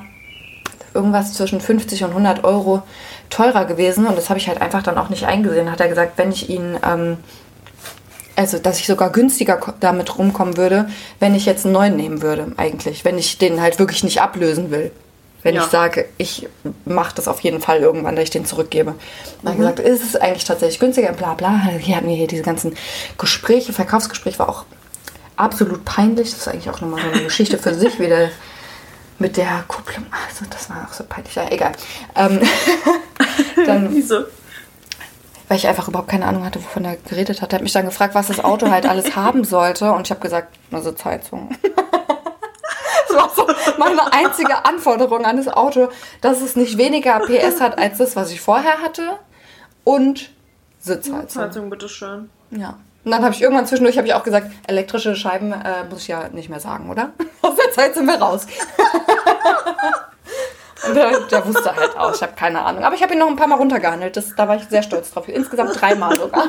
irgendwas 0.94 1.34
zwischen 1.34 1.60
50 1.60 2.04
und 2.04 2.10
100 2.10 2.44
Euro 2.44 2.82
teurer 3.30 3.64
gewesen 3.64 4.06
und 4.06 4.16
das 4.16 4.28
habe 4.30 4.38
ich 4.38 4.48
halt 4.48 4.62
einfach 4.62 4.82
dann 4.82 4.96
auch 4.98 5.08
nicht 5.08 5.24
eingesehen. 5.24 5.70
Hat 5.70 5.80
er 5.80 5.88
gesagt, 5.88 6.12
wenn 6.16 6.30
ich 6.30 6.48
ihn, 6.48 6.78
ähm, 6.86 7.16
also 8.36 8.58
dass 8.58 8.78
ich 8.78 8.86
sogar 8.86 9.10
günstiger 9.10 9.60
damit 9.80 10.18
rumkommen 10.18 10.56
würde, 10.56 10.88
wenn 11.20 11.34
ich 11.34 11.46
jetzt 11.46 11.64
einen 11.64 11.74
neuen 11.74 11.96
nehmen 11.96 12.22
würde, 12.22 12.52
eigentlich, 12.56 13.04
wenn 13.04 13.18
ich 13.18 13.38
den 13.38 13.60
halt 13.60 13.78
wirklich 13.78 14.04
nicht 14.04 14.20
ablösen 14.22 14.70
will. 14.70 14.92
Wenn 15.42 15.56
Ja. 15.56 15.62
ich 15.62 15.68
sage, 15.68 16.06
ich 16.16 16.48
mache 16.86 17.14
das 17.16 17.28
auf 17.28 17.40
jeden 17.40 17.60
Fall 17.60 17.80
irgendwann, 17.80 18.16
dass 18.16 18.24
ich 18.24 18.30
den 18.30 18.46
zurückgebe. 18.46 18.94
Dann 19.42 19.52
hat 19.52 19.58
er 19.58 19.72
gesagt, 19.72 19.80
ist 19.80 20.02
es 20.02 20.16
eigentlich 20.16 20.44
tatsächlich 20.44 20.80
günstiger, 20.80 21.12
bla 21.12 21.34
bla. 21.34 21.60
Hier 21.78 21.96
hatten 21.96 22.08
wir 22.08 22.16
hier 22.16 22.26
diese 22.28 22.42
ganzen 22.42 22.74
Gespräche, 23.18 23.74
Verkaufsgespräch 23.74 24.38
war 24.38 24.48
auch 24.48 24.64
absolut 25.36 25.84
peinlich. 25.84 26.30
Das 26.30 26.40
ist 26.40 26.48
eigentlich 26.48 26.70
auch 26.70 26.80
nochmal 26.80 27.02
so 27.02 27.10
eine 27.10 27.24
Geschichte 27.24 27.58
für 27.58 27.74
sich, 27.74 27.98
wieder 27.98 28.30
mit 29.18 29.36
der 29.36 29.64
Kupplung. 29.68 30.06
Also, 30.26 30.44
das 30.50 30.68
war 30.70 30.86
auch 30.88 30.92
so 30.92 31.04
peinlich. 31.04 31.34
Ja, 31.34 31.50
egal. 31.50 31.72
Ähm, 32.16 32.40
dann, 33.66 33.94
Wieso? 33.94 34.24
weil 35.48 35.58
ich 35.58 35.68
einfach 35.68 35.88
überhaupt 35.88 36.08
keine 36.08 36.26
Ahnung 36.26 36.44
hatte, 36.44 36.62
wovon 36.62 36.84
er 36.84 36.96
geredet 36.96 37.42
hat. 37.42 37.52
Er 37.52 37.56
hat 37.56 37.62
mich 37.62 37.72
dann 37.72 37.84
gefragt, 37.84 38.14
was 38.14 38.28
das 38.28 38.42
Auto 38.42 38.70
halt 38.70 38.86
alles 38.86 39.14
haben 39.14 39.44
sollte. 39.44 39.92
Und 39.92 40.06
ich 40.06 40.10
habe 40.10 40.20
gesagt, 40.20 40.58
eine 40.70 40.82
Sitzheizung. 40.82 41.50
Das 43.06 43.22
war 43.22 43.30
so 43.36 43.46
meine 43.78 44.12
einzige 44.12 44.64
Anforderung 44.64 45.24
an 45.24 45.36
das 45.36 45.46
Auto, 45.46 45.88
dass 46.20 46.40
es 46.40 46.56
nicht 46.56 46.78
weniger 46.78 47.20
PS 47.20 47.60
hat 47.60 47.78
als 47.78 47.98
das, 47.98 48.16
was 48.16 48.32
ich 48.32 48.40
vorher 48.40 48.78
hatte. 48.82 49.20
Und 49.84 50.30
Sitzheizung. 50.80 51.28
Zeitung, 51.28 51.70
bitteschön. 51.70 52.28
Ja. 52.50 52.76
Und 53.04 53.10
dann 53.10 53.22
habe 53.22 53.34
ich 53.34 53.42
irgendwann 53.42 53.66
zwischendurch 53.66 53.96
ich 53.96 54.14
auch 54.14 54.22
gesagt, 54.24 54.50
elektrische 54.66 55.14
Scheiben 55.14 55.52
äh, 55.52 55.84
muss 55.90 56.02
ich 56.02 56.08
ja 56.08 56.28
nicht 56.32 56.48
mehr 56.48 56.60
sagen, 56.60 56.90
oder? 56.90 57.10
Aus 57.42 57.54
der 57.56 57.70
Zeit 57.72 57.94
sind 57.94 58.06
wir 58.06 58.14
raus. 58.20 58.46
Und 60.86 60.94
der, 60.94 61.20
der 61.20 61.46
wusste 61.46 61.74
halt 61.74 61.96
auch, 61.96 62.14
ich 62.14 62.22
habe 62.22 62.32
keine 62.36 62.60
Ahnung. 62.62 62.84
Aber 62.84 62.94
ich 62.94 63.02
habe 63.02 63.14
ihn 63.14 63.18
noch 63.18 63.28
ein 63.28 63.36
paar 63.36 63.46
Mal 63.46 63.56
runtergehandelt. 63.56 64.16
Das, 64.16 64.34
da 64.36 64.46
war 64.48 64.56
ich 64.56 64.64
sehr 64.68 64.82
stolz 64.82 65.10
drauf. 65.12 65.28
Insgesamt 65.28 65.80
dreimal 65.80 66.14
sogar. 66.16 66.48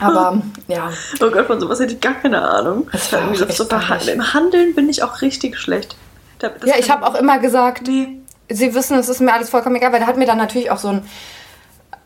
Aber 0.00 0.40
ja, 0.68 0.90
Oh 1.20 1.30
Gott, 1.30 1.46
von 1.46 1.60
sowas 1.60 1.80
hätte 1.80 1.94
ich 1.94 2.00
gar 2.00 2.14
keine 2.14 2.40
Ahnung. 2.40 2.88
Das 2.92 3.12
war 3.12 3.20
Irgendwie 3.22 3.52
so 3.52 3.66
peinlich. 3.66 4.08
Im 4.08 4.32
Handeln 4.34 4.74
bin 4.74 4.88
ich 4.88 5.02
auch 5.02 5.20
richtig 5.20 5.58
schlecht. 5.58 5.96
Da- 6.38 6.50
das 6.50 6.68
ja 6.70 6.76
ich 6.78 6.90
habe 6.90 7.04
auch 7.06 7.14
immer 7.16 7.38
gesagt, 7.38 7.86
Nee. 7.88 8.20
Sie 8.50 8.74
wissen, 8.74 8.96
es 8.98 9.10
ist 9.10 9.20
mir 9.20 9.34
alles 9.34 9.50
vollkommen 9.50 9.76
egal, 9.76 9.92
weil 9.92 9.98
der 9.98 10.08
hat 10.08 10.16
mir 10.16 10.24
dann 10.26 10.38
natürlich 10.38 10.70
auch 10.70 10.78
so 10.78 10.88
ein. 10.88 11.06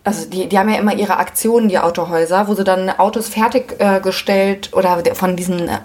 Also 0.05 0.29
die, 0.29 0.49
die 0.49 0.59
haben 0.59 0.69
ja 0.69 0.79
immer 0.79 0.95
ihre 0.95 1.17
Aktionen, 1.19 1.69
die 1.69 1.79
Autohäuser, 1.79 2.49
wo 2.49 2.55
sie 2.55 2.65
dann 2.65 2.91
Autos 2.91 3.29
fertiggestellt 3.29 4.71
äh, 4.73 4.77
oder 4.77 5.03
von 5.15 5.37
diesen, 5.37 5.69
äh, 5.69 5.79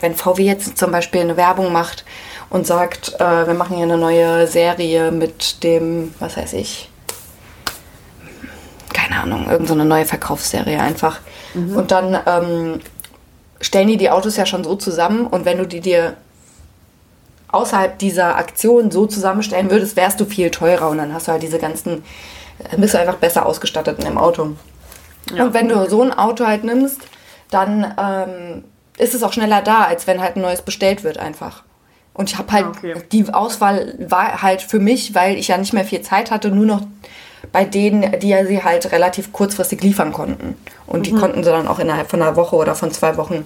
wenn 0.00 0.14
VW 0.14 0.42
jetzt 0.44 0.76
zum 0.76 0.92
Beispiel 0.92 1.22
eine 1.22 1.36
Werbung 1.36 1.72
macht 1.72 2.04
und 2.50 2.66
sagt, 2.66 3.14
äh, 3.20 3.46
wir 3.46 3.54
machen 3.54 3.76
hier 3.76 3.84
eine 3.84 3.96
neue 3.96 4.46
Serie 4.46 5.10
mit 5.10 5.62
dem, 5.62 6.14
was 6.18 6.36
weiß 6.36 6.52
ich, 6.54 6.90
keine 8.92 9.22
Ahnung, 9.22 9.50
irgendeine 9.50 9.82
so 9.82 9.88
neue 9.88 10.04
Verkaufsserie 10.04 10.80
einfach. 10.80 11.20
Mhm. 11.54 11.76
Und 11.76 11.90
dann 11.90 12.18
ähm, 12.26 12.80
stellen 13.60 13.88
die 13.88 13.96
die 13.96 14.10
Autos 14.10 14.36
ja 14.36 14.46
schon 14.46 14.64
so 14.64 14.76
zusammen 14.76 15.26
und 15.26 15.44
wenn 15.44 15.58
du 15.58 15.66
die 15.66 15.80
dir 15.80 16.16
außerhalb 17.50 17.98
dieser 17.98 18.36
Aktion 18.36 18.90
so 18.90 19.06
zusammenstellen 19.06 19.70
würdest, 19.70 19.96
wärst 19.96 20.20
du 20.20 20.26
viel 20.26 20.50
teurer 20.50 20.90
und 20.90 20.98
dann 20.98 21.14
hast 21.14 21.28
du 21.28 21.32
halt 21.32 21.42
diese 21.42 21.58
ganzen, 21.58 22.04
bist 22.76 22.94
du 22.94 22.98
einfach 22.98 23.16
besser 23.16 23.46
ausgestattet 23.46 23.98
in 23.98 24.04
dem 24.04 24.18
Auto. 24.18 24.56
Ja. 25.34 25.44
Und 25.44 25.54
wenn 25.54 25.68
du 25.68 25.88
so 25.88 26.02
ein 26.02 26.12
Auto 26.12 26.46
halt 26.46 26.64
nimmst, 26.64 27.00
dann 27.50 27.94
ähm, 27.98 28.64
ist 28.98 29.14
es 29.14 29.22
auch 29.22 29.32
schneller 29.32 29.62
da, 29.62 29.84
als 29.84 30.06
wenn 30.06 30.20
halt 30.20 30.36
ein 30.36 30.42
neues 30.42 30.62
bestellt 30.62 31.04
wird 31.04 31.18
einfach. 31.18 31.62
Und 32.14 32.30
ich 32.30 32.38
habe 32.38 32.50
halt, 32.50 32.66
okay. 32.66 32.94
die 33.12 33.32
Auswahl 33.32 33.94
war 33.98 34.42
halt 34.42 34.62
für 34.62 34.80
mich, 34.80 35.14
weil 35.14 35.36
ich 35.36 35.48
ja 35.48 35.56
nicht 35.56 35.72
mehr 35.72 35.84
viel 35.84 36.02
Zeit 36.02 36.30
hatte, 36.30 36.50
nur 36.50 36.66
noch 36.66 36.82
bei 37.52 37.64
denen, 37.64 38.18
die 38.18 38.28
ja 38.28 38.44
sie 38.44 38.64
halt 38.64 38.90
relativ 38.90 39.32
kurzfristig 39.32 39.80
liefern 39.82 40.12
konnten. 40.12 40.56
Und 40.86 41.06
die 41.06 41.12
mhm. 41.12 41.20
konnten 41.20 41.44
sie 41.44 41.50
dann 41.50 41.68
auch 41.68 41.78
innerhalb 41.78 42.10
von 42.10 42.20
einer 42.20 42.34
Woche 42.36 42.56
oder 42.56 42.74
von 42.74 42.90
zwei 42.90 43.16
Wochen, 43.16 43.44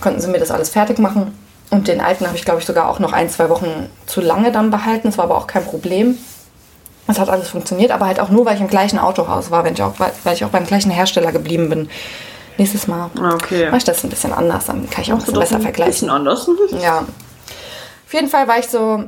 konnten 0.00 0.20
sie 0.20 0.28
mir 0.28 0.38
das 0.38 0.50
alles 0.50 0.70
fertig 0.70 0.98
machen. 0.98 1.36
Und 1.70 1.86
den 1.86 2.00
alten 2.00 2.26
habe 2.26 2.36
ich, 2.36 2.46
glaube 2.46 2.60
ich, 2.60 2.66
sogar 2.66 2.88
auch 2.88 2.98
noch 2.98 3.12
ein, 3.12 3.28
zwei 3.28 3.50
Wochen 3.50 3.90
zu 4.06 4.22
lange 4.22 4.52
dann 4.52 4.70
behalten. 4.70 5.08
Das 5.08 5.18
war 5.18 5.26
aber 5.26 5.36
auch 5.36 5.46
kein 5.46 5.64
Problem. 5.64 6.16
Es 7.10 7.18
hat 7.18 7.30
alles 7.30 7.48
funktioniert, 7.48 7.90
aber 7.90 8.06
halt 8.06 8.20
auch 8.20 8.28
nur, 8.28 8.44
weil 8.44 8.54
ich 8.54 8.60
im 8.60 8.68
gleichen 8.68 8.98
Autohaus 8.98 9.50
war, 9.50 9.64
wenn 9.64 9.72
ich 9.72 9.82
auch, 9.82 9.94
weil 9.98 10.34
ich 10.34 10.44
auch 10.44 10.50
beim 10.50 10.66
gleichen 10.66 10.90
Hersteller 10.90 11.32
geblieben 11.32 11.70
bin. 11.70 11.88
Nächstes 12.58 12.86
Mal 12.86 13.10
ah, 13.20 13.34
okay. 13.34 13.66
mache 13.66 13.78
ich 13.78 13.84
das 13.84 14.04
ein 14.04 14.10
bisschen 14.10 14.32
anders, 14.32 14.66
dann 14.66 14.90
kann 14.90 15.02
ich 15.02 15.12
auch 15.12 15.20
so 15.20 15.32
besser 15.32 15.56
ein 15.56 15.62
vergleichen. 15.62 16.10
Ein 16.10 16.24
bisschen 16.24 16.48
anders. 16.48 16.50
Ja. 16.82 16.98
Auf 18.06 18.14
jeden 18.14 18.28
Fall 18.28 18.48
war 18.48 18.58
ich 18.58 18.68
so 18.68 19.04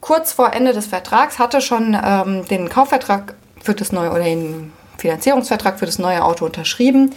kurz 0.00 0.32
vor 0.32 0.52
Ende 0.52 0.72
des 0.72 0.86
Vertrags, 0.86 1.38
hatte 1.38 1.60
schon 1.60 1.96
ähm, 2.00 2.46
den 2.48 2.68
Kaufvertrag 2.68 3.34
für 3.62 3.74
das 3.74 3.90
neue 3.90 4.10
oder 4.10 4.24
den 4.24 4.72
Finanzierungsvertrag 4.98 5.78
für 5.78 5.86
das 5.86 5.98
neue 5.98 6.24
Auto 6.24 6.44
unterschrieben 6.44 7.14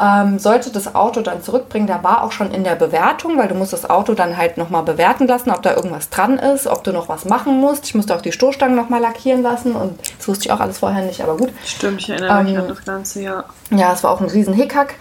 ähm, 0.00 0.38
sollte 0.38 0.70
das 0.70 0.94
Auto 0.94 1.22
dann 1.22 1.42
zurückbringen, 1.42 1.88
der 1.88 2.04
war 2.04 2.22
auch 2.22 2.30
schon 2.30 2.52
in 2.52 2.62
der 2.62 2.76
Bewertung, 2.76 3.36
weil 3.36 3.48
du 3.48 3.54
musst 3.54 3.72
das 3.72 3.90
Auto 3.90 4.14
dann 4.14 4.36
halt 4.36 4.56
nochmal 4.56 4.84
bewerten 4.84 5.26
lassen, 5.26 5.50
ob 5.50 5.62
da 5.62 5.74
irgendwas 5.74 6.08
dran 6.08 6.38
ist, 6.38 6.68
ob 6.68 6.84
du 6.84 6.92
noch 6.92 7.08
was 7.08 7.24
machen 7.24 7.60
musst. 7.60 7.86
Ich 7.86 7.94
musste 7.94 8.14
auch 8.14 8.20
die 8.20 8.32
Stoßstangen 8.32 8.76
nochmal 8.76 9.00
lackieren 9.00 9.42
lassen 9.42 9.72
und 9.72 9.98
das 10.18 10.28
wusste 10.28 10.46
ich 10.46 10.52
auch 10.52 10.60
alles 10.60 10.78
vorher 10.78 11.04
nicht, 11.04 11.20
aber 11.20 11.36
gut. 11.36 11.52
Stimmt, 11.64 12.00
ich 12.00 12.10
erinnere 12.10 12.44
mich 12.44 12.54
ähm, 12.54 12.60
an 12.60 12.68
das 12.68 12.84
Ganze, 12.84 13.22
ja. 13.22 13.44
Ja, 13.70 13.92
es 13.92 14.04
war 14.04 14.12
auch 14.12 14.20
ein 14.20 14.28
riesen 14.28 14.54
Hickhack. 14.54 14.94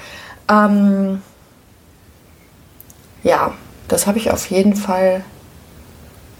Ähm, 0.49 1.21
ja, 3.23 3.51
das 3.87 4.07
habe 4.07 4.17
ich 4.17 4.31
auf 4.31 4.49
jeden 4.49 4.75
Fall. 4.75 5.23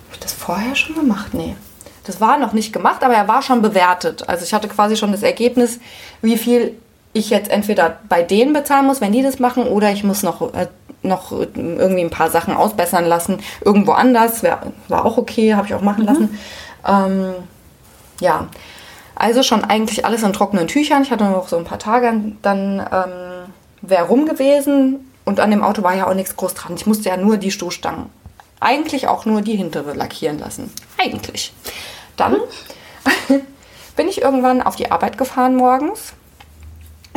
Habe 0.05 0.13
ich 0.13 0.19
das 0.19 0.33
vorher 0.33 0.75
schon 0.75 0.95
gemacht? 0.95 1.33
Nee. 1.33 1.55
Das 2.05 2.21
war 2.21 2.37
noch 2.37 2.53
nicht 2.53 2.71
gemacht, 2.71 3.03
aber 3.03 3.13
er 3.13 3.27
war 3.27 3.41
schon 3.41 3.61
bewertet. 3.61 4.27
Also 4.27 4.45
ich 4.45 4.53
hatte 4.53 4.69
quasi 4.69 4.95
schon 4.95 5.11
das 5.11 5.23
Ergebnis, 5.23 5.79
wie 6.21 6.37
viel 6.37 6.77
ich 7.17 7.29
jetzt 7.29 7.49
entweder 7.49 7.99
bei 8.09 8.23
denen 8.23 8.53
bezahlen 8.53 8.85
muss, 8.85 9.01
wenn 9.01 9.11
die 9.11 9.23
das 9.23 9.39
machen, 9.39 9.63
oder 9.63 9.91
ich 9.91 10.03
muss 10.03 10.23
noch, 10.23 10.53
äh, 10.53 10.67
noch 11.03 11.31
irgendwie 11.31 12.01
ein 12.01 12.09
paar 12.09 12.29
Sachen 12.29 12.55
ausbessern 12.55 13.05
lassen. 13.05 13.39
Irgendwo 13.63 13.91
anders, 13.91 14.43
wär, 14.43 14.59
war 14.87 15.05
auch 15.05 15.17
okay, 15.17 15.55
habe 15.55 15.67
ich 15.67 15.73
auch 15.73 15.81
machen 15.81 16.03
mhm. 16.03 16.07
lassen. 16.07 16.39
Ähm, 16.87 17.33
ja, 18.19 18.47
also 19.15 19.43
schon 19.43 19.63
eigentlich 19.63 20.05
alles 20.05 20.23
in 20.23 20.33
trockenen 20.33 20.67
Tüchern. 20.67 21.03
Ich 21.03 21.11
hatte 21.11 21.23
noch 21.23 21.47
so 21.47 21.57
ein 21.57 21.65
paar 21.65 21.79
Tage, 21.79 22.13
dann 22.41 22.79
ähm, 22.79 23.53
wäre 23.81 24.07
rum 24.07 24.25
gewesen 24.25 25.11
und 25.25 25.39
an 25.39 25.51
dem 25.51 25.63
Auto 25.63 25.83
war 25.83 25.95
ja 25.95 26.07
auch 26.07 26.13
nichts 26.13 26.35
groß 26.35 26.53
dran. 26.53 26.75
Ich 26.75 26.85
musste 26.85 27.09
ja 27.09 27.17
nur 27.17 27.37
die 27.37 27.51
Stoßstangen, 27.51 28.05
eigentlich 28.59 29.07
auch 29.07 29.25
nur 29.25 29.41
die 29.41 29.55
hintere 29.55 29.93
lackieren 29.93 30.39
lassen. 30.39 30.71
Eigentlich. 30.97 31.53
Dann 32.15 32.33
mhm. 32.33 33.41
bin 33.95 34.07
ich 34.07 34.21
irgendwann 34.21 34.61
auf 34.61 34.75
die 34.75 34.91
Arbeit 34.91 35.17
gefahren 35.17 35.55
morgens 35.55 36.13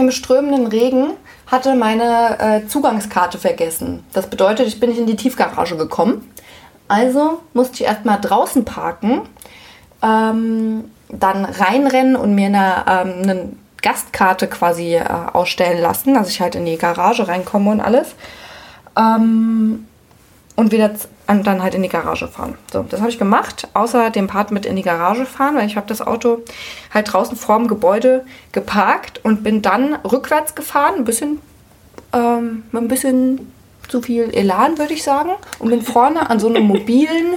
im 0.01 0.11
strömenden 0.11 0.67
Regen 0.67 1.13
hatte 1.47 1.75
meine 1.75 2.39
äh, 2.39 2.67
Zugangskarte 2.67 3.39
vergessen. 3.39 4.05
Das 4.13 4.29
bedeutet, 4.29 4.67
ich 4.67 4.81
bin 4.81 4.91
nicht 4.91 4.99
in 4.99 5.07
die 5.07 5.17
Tiefgarage 5.17 5.77
gekommen. 5.77 6.31
Also 6.89 7.41
musste 7.55 7.75
ich 7.75 7.85
erstmal 7.85 8.21
draußen 8.21 8.65
parken, 8.65 9.23
ähm, 10.03 10.91
dann 11.09 11.45
reinrennen 11.45 12.17
und 12.17 12.35
mir 12.35 12.47
eine, 12.47 12.85
ähm, 12.89 13.23
eine 13.23 13.49
Gastkarte 13.83 14.49
quasi 14.49 14.95
äh, 14.95 15.05
ausstellen 15.33 15.81
lassen, 15.81 16.15
dass 16.15 16.29
ich 16.29 16.41
halt 16.41 16.55
in 16.55 16.67
die 16.67 16.79
Garage 16.79 17.29
reinkomme 17.29 17.71
und 17.71 17.81
alles. 17.81 18.15
Ähm, 18.97 19.87
und 20.57 20.73
wieder 20.73 20.91
und 21.31 21.47
dann 21.47 21.63
halt 21.63 21.75
in 21.75 21.83
die 21.83 21.89
Garage 21.89 22.27
fahren. 22.29 22.57
So, 22.73 22.85
das 22.89 23.01
habe 23.01 23.11
ich 23.11 23.19
gemacht, 23.19 23.69
außer 23.75 24.11
dem 24.11 24.27
Part 24.27 24.51
mit 24.51 24.67
in 24.67 24.77
die 24.77 24.83
Garage 24.83 25.27
fahren, 25.27 25.55
weil 25.57 25.67
ich 25.67 25.77
habe 25.77 25.87
das 25.87 26.03
Auto 26.03 26.41
halt 26.93 27.13
draußen 27.13 27.37
vorm 27.37 27.69
Gebäude 27.69 28.25
geparkt 28.53 29.21
und 29.25 29.45
bin 29.45 29.63
dann 29.63 29.95
rückwärts 29.95 30.55
gefahren, 30.55 30.95
ein 30.97 31.05
bisschen 31.05 31.41
ähm, 32.13 32.65
ein 32.73 32.89
bisschen 32.89 33.53
zu 33.89 34.03
viel 34.03 34.31
Elan, 34.33 34.79
würde 34.79 34.93
ich 34.95 35.03
sagen, 35.03 35.31
und 35.59 35.71
bin 35.71 35.83
vorne 35.83 36.31
an 36.31 36.41
so 36.41 36.49
einem 36.49 36.65
mobilen 36.65 37.37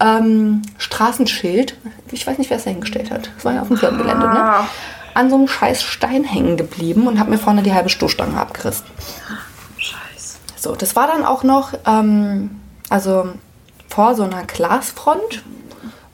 ähm, 0.00 0.62
Straßenschild, 0.78 1.76
ich 2.12 2.26
weiß 2.26 2.38
nicht, 2.38 2.50
wer 2.50 2.58
es 2.58 2.64
da 2.64 2.70
hingestellt 2.70 3.10
hat, 3.10 3.30
das 3.34 3.44
war 3.44 3.54
ja 3.54 3.62
auf 3.62 3.68
dem 3.68 3.76
Firmengelände, 3.76 4.26
ne? 4.26 4.42
Ah. 4.42 4.68
an 5.14 5.30
so 5.30 5.36
einem 5.36 5.48
scheiß 5.48 5.82
Stein 5.82 6.24
hängen 6.24 6.56
geblieben 6.56 7.06
und 7.06 7.18
habe 7.18 7.30
mir 7.30 7.38
vorne 7.38 7.62
die 7.62 7.72
halbe 7.72 7.88
Stoßstange 7.88 8.38
abgerissen. 8.38 8.84
Scheiße. 9.78 10.38
So, 10.56 10.74
das 10.76 10.94
war 10.94 11.06
dann 11.06 11.24
auch 11.24 11.42
noch 11.42 11.72
ähm, 11.86 12.50
also 12.88 13.28
vor 13.88 14.14
so 14.14 14.22
einer 14.22 14.44
Glasfront, 14.44 15.42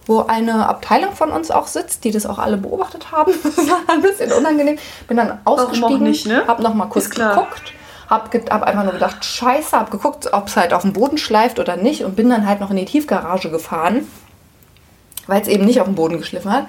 wo 0.06 0.20
eine 0.20 0.68
Abteilung 0.68 1.14
von 1.14 1.30
uns 1.30 1.50
auch 1.50 1.66
sitzt, 1.66 2.04
die 2.04 2.11
das 2.11 2.26
auch 2.26 2.38
alle 2.38 2.56
beobachtet 2.56 3.12
haben. 3.12 3.32
das 3.42 3.56
war 3.56 3.80
ein 3.88 4.02
bisschen 4.02 4.32
unangenehm. 4.32 4.78
Bin 5.08 5.16
dann 5.16 5.40
ausgestiegen, 5.44 6.02
nicht, 6.02 6.26
ne? 6.26 6.44
hab 6.46 6.61
noch 6.61 6.74
mal 6.74 6.87
kurz 6.87 7.11
geguckt, 7.11 7.72
hab, 8.08 8.35
hab 8.35 8.62
einfach 8.62 8.85
nur 8.85 8.92
gedacht, 8.92 9.24
scheiße, 9.24 9.78
hab 9.78 9.90
geguckt, 9.90 10.32
ob 10.32 10.48
es 10.48 10.56
halt 10.56 10.72
auf 10.72 10.82
dem 10.82 10.92
Boden 10.92 11.18
schleift 11.18 11.58
oder 11.58 11.76
nicht 11.76 12.04
und 12.04 12.16
bin 12.16 12.28
dann 12.28 12.46
halt 12.46 12.61
noch 12.61 12.70
in 12.70 12.76
die 12.76 12.85
Tiefgarage 12.85 13.50
gefahren, 13.50 14.08
weil 15.26 15.40
es 15.40 15.48
eben 15.48 15.64
nicht 15.64 15.80
auf 15.80 15.87
dem 15.87 15.94
Boden 15.94 16.18
geschliffen 16.18 16.52
hat. 16.52 16.66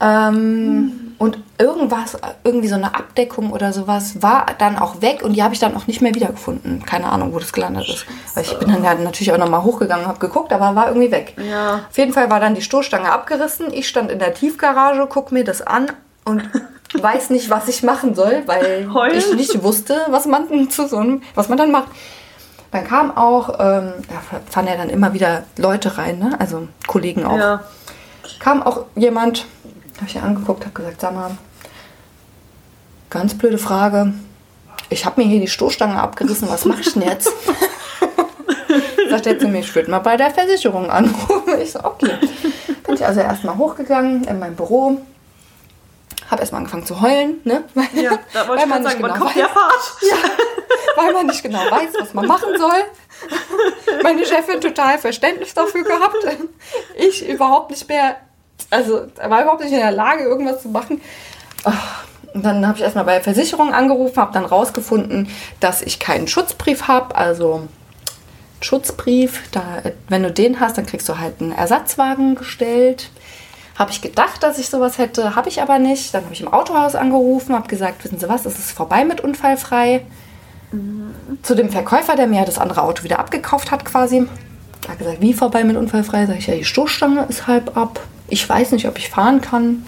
Ähm, 0.00 1.08
und 1.18 1.38
irgendwas, 1.58 2.16
irgendwie 2.44 2.68
so 2.68 2.76
eine 2.76 2.94
Abdeckung 2.94 3.50
oder 3.50 3.72
sowas, 3.72 4.22
war 4.22 4.46
dann 4.58 4.78
auch 4.78 5.02
weg 5.02 5.22
und 5.22 5.32
die 5.32 5.42
habe 5.42 5.52
ich 5.52 5.58
dann 5.58 5.76
auch 5.76 5.88
nicht 5.88 6.00
mehr 6.00 6.14
wiedergefunden. 6.14 6.84
Keine 6.86 7.10
Ahnung, 7.10 7.34
wo 7.34 7.40
das 7.40 7.52
gelandet 7.52 7.88
ist. 7.88 8.06
Weil 8.34 8.44
ich 8.44 8.56
bin 8.58 8.68
dann 8.68 8.84
ja 8.84 8.94
natürlich 8.94 9.32
auch 9.32 9.38
nochmal 9.38 9.64
hochgegangen 9.64 10.04
und 10.04 10.08
habe 10.08 10.20
geguckt, 10.20 10.52
aber 10.52 10.76
war 10.76 10.88
irgendwie 10.88 11.10
weg. 11.10 11.34
Ja. 11.36 11.80
Auf 11.90 11.98
jeden 11.98 12.12
Fall 12.12 12.30
war 12.30 12.38
dann 12.38 12.54
die 12.54 12.62
Stoßstange 12.62 13.10
abgerissen. 13.10 13.72
Ich 13.72 13.88
stand 13.88 14.12
in 14.12 14.20
der 14.20 14.32
Tiefgarage, 14.32 15.08
guck 15.08 15.32
mir 15.32 15.42
das 15.42 15.60
an 15.60 15.90
und 16.24 16.48
weiß 17.02 17.30
nicht, 17.30 17.50
was 17.50 17.66
ich 17.66 17.82
machen 17.82 18.14
soll, 18.14 18.44
weil 18.46 18.88
Heulen? 18.94 19.18
ich 19.18 19.34
nicht 19.34 19.62
wusste, 19.64 19.96
was 20.10 20.26
man 20.26 20.70
zu 20.70 20.86
so 20.86 20.98
einem, 20.98 21.22
was 21.34 21.48
man 21.48 21.58
dann 21.58 21.72
macht. 21.72 21.88
Dann 22.70 22.86
kam 22.86 23.16
auch, 23.16 23.48
ähm, 23.58 23.94
da 24.08 24.38
fahren 24.50 24.66
ja 24.66 24.76
dann 24.76 24.90
immer 24.90 25.14
wieder 25.14 25.44
Leute 25.56 25.96
rein, 25.96 26.18
ne? 26.18 26.36
also 26.38 26.68
Kollegen 26.86 27.24
auch. 27.24 27.38
Ja. 27.38 27.64
Kam 28.40 28.62
auch 28.62 28.84
jemand, 28.94 29.46
habe 29.98 30.08
ich 30.08 30.16
ihr 30.16 30.22
angeguckt, 30.22 30.64
habe 30.64 30.74
gesagt, 30.74 31.00
sag 31.00 31.14
mal, 31.14 31.36
ganz 33.10 33.36
blöde 33.36 33.58
Frage. 33.58 34.14
Ich 34.90 35.04
habe 35.04 35.20
mir 35.20 35.28
hier 35.28 35.40
die 35.40 35.48
Stoßstange 35.48 36.00
abgerissen, 36.00 36.48
was 36.48 36.64
mache 36.64 36.80
ich 36.80 36.92
denn 36.92 37.02
jetzt? 37.02 37.30
Sagt 39.10 39.26
er 39.26 39.38
zu 39.38 39.48
mir, 39.48 39.60
ich 39.60 39.74
würde 39.74 39.90
mal 39.90 39.98
bei 39.98 40.16
der 40.16 40.30
Versicherung 40.30 40.90
anrufen. 40.90 41.58
Ich 41.60 41.72
so, 41.72 41.82
okay. 41.82 42.18
Bin 42.84 42.94
ich 42.94 43.04
also 43.04 43.20
erstmal 43.20 43.56
hochgegangen 43.56 44.24
in 44.24 44.38
mein 44.38 44.54
Büro, 44.54 45.00
habe 46.30 46.40
erstmal 46.40 46.60
angefangen 46.60 46.86
zu 46.86 47.00
heulen, 47.00 47.40
ne? 47.44 47.64
Weil, 47.74 47.88
ja, 47.94 48.18
da 48.32 48.46
wollte 48.48 48.64
ich 48.64 48.68
man 48.68 48.82
sagen, 48.82 49.02
genau 49.02 49.14
kommt 49.14 49.36
weiß, 49.36 49.46
Fahrt. 49.48 49.96
Ja, 50.02 50.16
weil 50.96 51.12
man 51.12 51.26
nicht 51.26 51.42
genau 51.42 51.58
weiß, 51.58 51.90
was 51.98 52.14
man 52.14 52.26
machen 52.26 52.56
soll. 52.56 54.00
Meine 54.02 54.24
Chefin 54.24 54.60
total 54.60 54.98
Verständnis 54.98 55.54
dafür 55.54 55.82
gehabt. 55.82 56.16
Ich 56.96 57.26
überhaupt 57.28 57.70
nicht 57.70 57.88
mehr 57.88 58.16
also 58.70 59.06
er 59.16 59.30
war 59.30 59.42
überhaupt 59.42 59.62
nicht 59.62 59.72
in 59.72 59.78
der 59.78 59.92
Lage, 59.92 60.24
irgendwas 60.24 60.62
zu 60.62 60.68
machen. 60.68 61.00
Und 62.34 62.44
dann 62.44 62.66
habe 62.66 62.78
ich 62.78 62.84
erstmal 62.84 63.04
bei 63.04 63.14
der 63.14 63.22
Versicherung 63.22 63.72
angerufen, 63.72 64.20
habe 64.20 64.32
dann 64.32 64.44
rausgefunden, 64.44 65.28
dass 65.60 65.82
ich 65.82 65.98
keinen 65.98 66.28
Schutzbrief 66.28 66.86
habe. 66.88 67.14
Also 67.14 67.66
Schutzbrief, 68.60 69.48
da, 69.50 69.62
wenn 70.08 70.22
du 70.22 70.30
den 70.30 70.60
hast, 70.60 70.76
dann 70.76 70.86
kriegst 70.86 71.08
du 71.08 71.18
halt 71.18 71.40
einen 71.40 71.52
Ersatzwagen 71.52 72.34
gestellt. 72.34 73.10
Habe 73.76 73.92
ich 73.92 74.02
gedacht, 74.02 74.42
dass 74.42 74.58
ich 74.58 74.68
sowas 74.68 74.98
hätte, 74.98 75.36
habe 75.36 75.48
ich 75.48 75.62
aber 75.62 75.78
nicht. 75.78 76.12
Dann 76.12 76.24
habe 76.24 76.34
ich 76.34 76.40
im 76.40 76.52
Autohaus 76.52 76.94
angerufen, 76.94 77.54
habe 77.54 77.68
gesagt, 77.68 78.04
wissen 78.04 78.18
Sie 78.18 78.28
was, 78.28 78.44
es 78.44 78.58
ist 78.58 78.72
vorbei 78.72 79.04
mit 79.04 79.20
unfallfrei. 79.20 80.02
Zu 81.42 81.54
dem 81.54 81.70
Verkäufer, 81.70 82.16
der 82.16 82.26
mir 82.26 82.44
das 82.44 82.58
andere 82.58 82.82
Auto 82.82 83.04
wieder 83.04 83.20
abgekauft 83.20 83.70
hat 83.70 83.84
quasi. 83.84 84.26
Er 84.84 84.90
hat 84.90 84.98
gesagt, 84.98 85.20
wie 85.20 85.32
vorbei 85.32 85.64
mit 85.64 85.76
unfallfrei? 85.76 86.26
Sag 86.26 86.38
ich, 86.38 86.48
ja, 86.48 86.54
die 86.54 86.64
Stoßstange 86.64 87.24
ist 87.28 87.46
halb 87.46 87.76
ab 87.76 88.00
ich 88.28 88.48
weiß 88.48 88.72
nicht, 88.72 88.86
ob 88.86 88.98
ich 88.98 89.08
fahren 89.08 89.40
kann. 89.40 89.86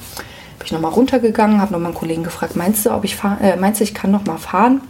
Bin 0.59 0.67
ich 0.67 0.73
nochmal 0.73 0.93
runtergegangen, 0.93 1.61
habe 1.61 1.73
noch 1.73 1.85
einen 1.85 1.95
Kollegen 1.95 2.23
gefragt, 2.23 2.57
meinst 2.57 2.85
du, 2.85 2.91
ob 2.91 3.05
ich 3.05 3.17
fahr, 3.17 3.41
äh, 3.41 3.57
meinst 3.57 3.81
du, 3.81 3.85
ich 3.85 3.95
kann 3.95 4.11
noch 4.11 4.27
mal 4.27 4.39
fahren? 4.39 4.83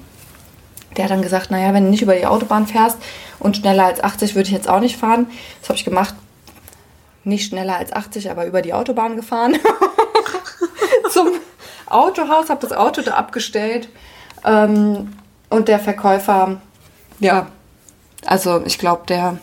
Der 0.96 1.04
hat 1.04 1.12
dann 1.12 1.22
gesagt, 1.22 1.50
naja, 1.50 1.72
wenn 1.72 1.84
du 1.84 1.90
nicht 1.90 2.02
über 2.02 2.16
die 2.16 2.26
Autobahn 2.26 2.66
fährst 2.66 2.98
und 3.38 3.56
schneller 3.56 3.84
als 3.84 4.02
80 4.02 4.34
würde 4.34 4.48
ich 4.48 4.54
jetzt 4.54 4.68
auch 4.68 4.80
nicht 4.80 4.96
fahren. 4.96 5.26
Das 5.60 5.68
habe 5.68 5.78
ich 5.78 5.84
gemacht. 5.84 6.14
Nicht 7.22 7.48
schneller 7.48 7.76
als 7.76 7.92
80, 7.92 8.30
aber 8.30 8.46
über 8.46 8.62
die 8.62 8.74
Autobahn 8.74 9.14
gefahren. 9.14 9.56
Zum 11.10 11.28
Autohaus, 11.86 12.50
habe 12.50 12.66
das 12.66 12.76
Auto 12.76 13.02
da 13.02 13.14
abgestellt. 13.14 13.88
Ähm, 14.44 15.12
und 15.48 15.68
der 15.68 15.78
Verkäufer, 15.78 16.60
ja, 17.20 17.48
also 18.24 18.62
ich 18.64 18.78
glaube, 18.78 19.02
der 19.06 19.38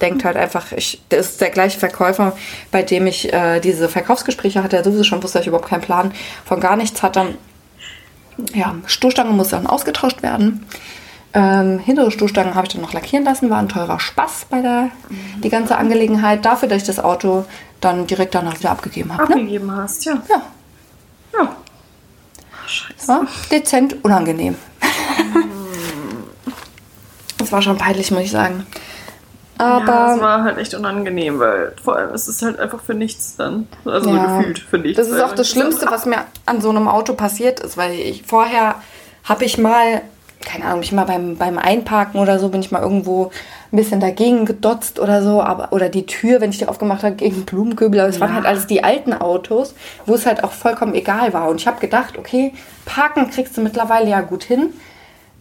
denkt 0.00 0.24
halt 0.24 0.36
einfach, 0.36 0.72
ich, 0.72 1.02
der 1.10 1.18
ist 1.18 1.40
der 1.40 1.50
gleiche 1.50 1.78
Verkäufer, 1.78 2.36
bei 2.70 2.82
dem 2.82 3.06
ich 3.06 3.32
äh, 3.32 3.60
diese 3.60 3.88
Verkaufsgespräche 3.88 4.62
hatte, 4.62 4.76
der 4.76 4.84
sowieso 4.84 5.04
schon 5.04 5.22
wusste, 5.22 5.38
dass 5.38 5.42
ich 5.42 5.48
überhaupt 5.48 5.68
keinen 5.68 5.82
Plan 5.82 6.12
von 6.44 6.60
gar 6.60 6.76
nichts 6.76 7.02
hat. 7.02 7.16
Dann, 7.16 7.36
ja, 8.54 8.74
Stoßstange 8.86 9.32
muss 9.32 9.48
dann 9.48 9.66
ausgetauscht 9.66 10.22
werden. 10.22 10.66
Ähm, 11.32 11.78
hintere 11.78 12.10
Stoßstangen 12.10 12.56
habe 12.56 12.66
ich 12.66 12.72
dann 12.72 12.82
noch 12.82 12.92
lackieren 12.92 13.24
lassen, 13.24 13.50
war 13.50 13.58
ein 13.58 13.68
teurer 13.68 14.00
Spaß 14.00 14.46
bei 14.50 14.60
der 14.62 14.90
die 15.44 15.48
ganze 15.48 15.76
Angelegenheit. 15.78 16.44
Dafür, 16.44 16.68
dass 16.68 16.78
ich 16.78 16.86
das 16.88 16.98
Auto 16.98 17.44
dann 17.80 18.06
direkt 18.06 18.34
danach 18.34 18.58
wieder 18.58 18.70
abgegeben 18.72 19.12
habe. 19.12 19.22
Ne? 19.24 19.28
Abgegeben 19.34 19.76
hast, 19.76 20.04
ja. 20.06 20.14
Ja, 20.28 20.42
Ja. 21.38 21.56
das 22.96 23.08
war 23.08 23.26
dezent 23.50 24.02
unangenehm. 24.04 24.56
das 27.38 27.52
war 27.52 27.62
schon 27.62 27.78
peinlich, 27.78 28.10
muss 28.10 28.22
ich 28.22 28.30
sagen. 28.32 28.66
Ja, 29.60 29.76
Aber 29.76 29.84
das 29.86 30.20
war 30.20 30.42
halt 30.44 30.58
echt 30.58 30.74
unangenehm, 30.74 31.38
weil 31.38 31.72
vor 31.82 31.96
allem 31.96 32.14
ist 32.14 32.28
es 32.28 32.42
halt 32.42 32.58
einfach 32.58 32.80
für 32.80 32.94
nichts 32.94 33.36
dann. 33.36 33.68
Also 33.84 34.14
Ja. 34.14 34.38
gefühlt 34.38 34.58
für 34.58 34.78
nichts. 34.78 34.96
Das 34.96 35.08
ist 35.08 35.20
auch 35.22 35.34
das 35.34 35.48
Schlimmste, 35.48 35.86
was 35.90 36.06
mir 36.06 36.18
an 36.46 36.60
so 36.60 36.70
einem 36.70 36.88
Auto 36.88 37.14
passiert 37.14 37.60
ist, 37.60 37.76
weil 37.76 37.92
ich 37.92 38.22
vorher 38.26 38.76
habe 39.24 39.44
ich 39.44 39.58
mal, 39.58 40.00
keine 40.44 40.64
Ahnung, 40.64 40.82
ich 40.82 40.92
mal 40.92 41.04
beim, 41.04 41.36
beim 41.36 41.58
Einparken 41.58 42.20
oder 42.20 42.38
so, 42.38 42.48
bin 42.48 42.60
ich 42.60 42.70
mal 42.70 42.80
irgendwo 42.82 43.30
ein 43.72 43.76
bisschen 43.76 44.00
dagegen 44.00 44.46
gedotzt 44.46 44.98
oder 44.98 45.22
so, 45.22 45.42
aber 45.42 45.72
oder 45.72 45.88
die 45.90 46.06
Tür, 46.06 46.40
wenn 46.40 46.50
ich 46.50 46.58
die 46.58 46.66
aufgemacht 46.66 47.04
habe, 47.04 47.14
gegen 47.14 47.44
Blumenköbel, 47.44 48.00
aber 48.00 48.08
es 48.08 48.18
waren 48.20 48.34
halt 48.34 48.46
alles 48.46 48.66
die 48.66 48.82
alten 48.82 49.12
Autos, 49.12 49.74
wo 50.06 50.14
es 50.14 50.24
halt 50.26 50.42
auch 50.42 50.52
vollkommen 50.52 50.94
egal 50.94 51.32
war. 51.34 51.48
Und 51.48 51.60
ich 51.60 51.66
habe 51.66 51.78
gedacht, 51.80 52.16
okay, 52.18 52.52
parken 52.86 53.30
kriegst 53.30 53.56
du 53.56 53.60
mittlerweile 53.60 54.08
ja 54.08 54.22
gut 54.22 54.42
hin. 54.42 54.72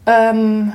Ähm, 0.05 0.73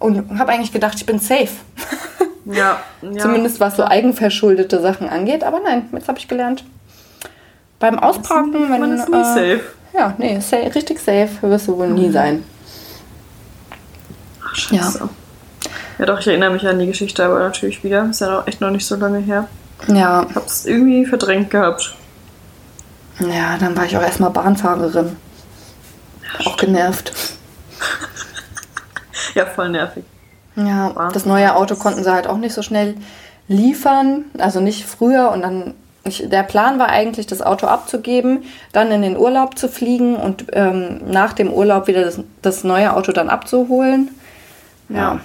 und 0.00 0.38
habe 0.38 0.52
eigentlich 0.52 0.72
gedacht, 0.72 0.94
ich 0.96 1.06
bin 1.06 1.18
safe. 1.18 1.48
Ja, 2.46 2.80
ja. 3.02 3.18
Zumindest 3.18 3.60
was 3.60 3.76
so 3.76 3.84
eigenverschuldete 3.84 4.80
Sachen 4.80 5.08
angeht. 5.08 5.44
Aber 5.44 5.60
nein, 5.60 5.88
jetzt 5.92 6.08
habe 6.08 6.18
ich 6.18 6.28
gelernt. 6.28 6.64
Beim 7.78 7.98
Ausparken, 7.98 8.70
wenn. 8.70 8.80
Man 8.80 8.92
ist 8.92 9.08
nie 9.08 9.16
äh, 9.20 9.24
safe. 9.24 9.60
Ja, 9.94 10.14
nee, 10.18 10.38
sa 10.40 10.56
richtig 10.56 10.98
safe 10.98 11.28
wirst 11.42 11.68
du 11.68 11.76
wohl 11.78 11.88
nie 11.88 12.10
sein. 12.10 12.44
Ach, 14.44 14.54
scheiße. 14.54 15.08
Ja. 15.98 16.06
doch, 16.06 16.18
ich 16.18 16.26
erinnere 16.26 16.50
mich 16.50 16.66
an 16.66 16.78
die 16.78 16.86
Geschichte, 16.86 17.24
aber 17.24 17.38
natürlich 17.38 17.82
wieder. 17.84 18.08
Ist 18.10 18.20
ja 18.20 18.30
noch 18.30 18.46
echt 18.46 18.60
noch 18.60 18.70
nicht 18.70 18.86
so 18.86 18.96
lange 18.96 19.18
her. 19.18 19.48
Ja, 19.88 20.26
Ich 20.28 20.36
hab's 20.36 20.64
irgendwie 20.66 21.04
verdrängt 21.06 21.50
gehabt. 21.50 21.94
ja, 23.20 23.56
dann 23.58 23.76
war 23.76 23.84
ich 23.84 23.96
auch 23.96 24.02
erstmal 24.02 24.30
Bahnfahrerin. 24.30 25.16
Auch 26.44 26.56
genervt. 26.56 27.12
Ja, 29.34 29.46
voll 29.46 29.68
nervig. 29.68 30.04
Ja, 30.56 31.10
das 31.12 31.26
neue 31.26 31.54
Auto 31.56 31.74
konnten 31.76 32.04
sie 32.04 32.12
halt 32.12 32.26
auch 32.26 32.36
nicht 32.38 32.54
so 32.54 32.62
schnell 32.62 32.94
liefern, 33.48 34.24
also 34.38 34.60
nicht 34.60 34.84
früher 34.86 35.30
und 35.32 35.42
dann. 35.42 35.74
Ich, 36.06 36.28
der 36.28 36.42
Plan 36.42 36.78
war 36.78 36.90
eigentlich, 36.90 37.26
das 37.26 37.40
Auto 37.40 37.66
abzugeben, 37.66 38.42
dann 38.72 38.90
in 38.90 39.00
den 39.00 39.16
Urlaub 39.16 39.56
zu 39.58 39.68
fliegen 39.70 40.16
und 40.16 40.44
ähm, 40.52 41.00
nach 41.06 41.32
dem 41.32 41.50
Urlaub 41.50 41.86
wieder 41.86 42.04
das, 42.04 42.20
das 42.42 42.62
neue 42.62 42.94
Auto 42.94 43.10
dann 43.12 43.30
abzuholen. 43.30 44.10
Ja. 44.90 45.20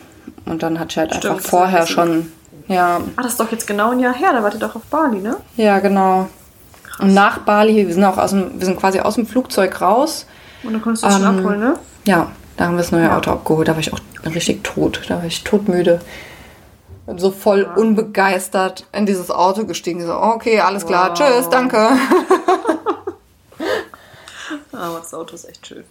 Und 0.45 0.63
dann 0.63 0.79
hatte 0.79 0.91
ich 0.91 0.97
halt 0.99 1.15
Stimmt, 1.15 1.35
einfach 1.35 1.49
vorher 1.49 1.83
ich. 1.83 1.89
schon. 1.89 2.31
Ja, 2.69 3.01
Ah, 3.17 3.23
das 3.23 3.33
ist 3.33 3.39
doch 3.41 3.51
jetzt 3.51 3.67
genau 3.67 3.91
ein 3.91 3.99
Jahr 3.99 4.13
her. 4.13 4.29
Da 4.31 4.41
wart 4.41 4.53
ihr 4.53 4.59
doch 4.61 4.73
auf 4.75 4.83
Bali, 4.83 5.19
ne? 5.19 5.35
ja, 5.57 5.79
genau. 5.79 6.29
Und 6.99 7.13
nach 7.13 7.39
Bali, 7.39 7.85
wir 7.85 7.93
sind 7.93 8.05
auch 8.05 8.17
aus 8.17 8.29
dem, 8.31 8.51
wir 8.57 8.65
sind 8.65 8.79
quasi 8.79 9.01
aus 9.01 9.15
dem 9.15 9.27
Flugzeug 9.27 9.81
raus. 9.81 10.27
Und 10.63 10.71
dann 10.71 10.81
konntest 10.81 11.03
du 11.03 11.07
es 11.09 11.13
schon 11.15 11.23
Ähm, 11.23 11.39
abholen, 11.39 11.59
ne? 11.59 11.73
Ja, 12.05 12.27
da 12.59 12.65
haben 12.65 12.73
wir 12.73 12.79
das 12.79 12.91
neue 12.91 13.03
Ja. 13.05 13.15
Auto 13.15 13.31
abgeholt. 13.31 13.69
Da 13.69 13.71
war 13.71 13.79
ich 13.79 13.93
auch 13.93 13.99
richtig 14.25 14.65
tot. 14.65 15.03
Da 15.07 15.15
war 15.19 15.23
ich 15.23 15.45
todmüde. 15.45 16.01
Bin 17.05 17.17
so 17.17 17.31
voll 17.31 17.63
unbegeistert 17.63 18.85
in 18.91 19.05
dieses 19.05 19.31
Auto 19.31 19.65
gestiegen. 19.65 20.05
So, 20.05 20.13
okay, 20.13 20.59
alles 20.59 20.85
klar, 20.85 21.11
Wow. 21.11 21.17
tschüss, 21.17 21.49
danke. 21.49 21.77
Aber 24.73 24.99
das 24.99 25.13
Auto 25.13 25.35
ist 25.35 25.47
echt 25.47 25.65
schön. 25.65 25.85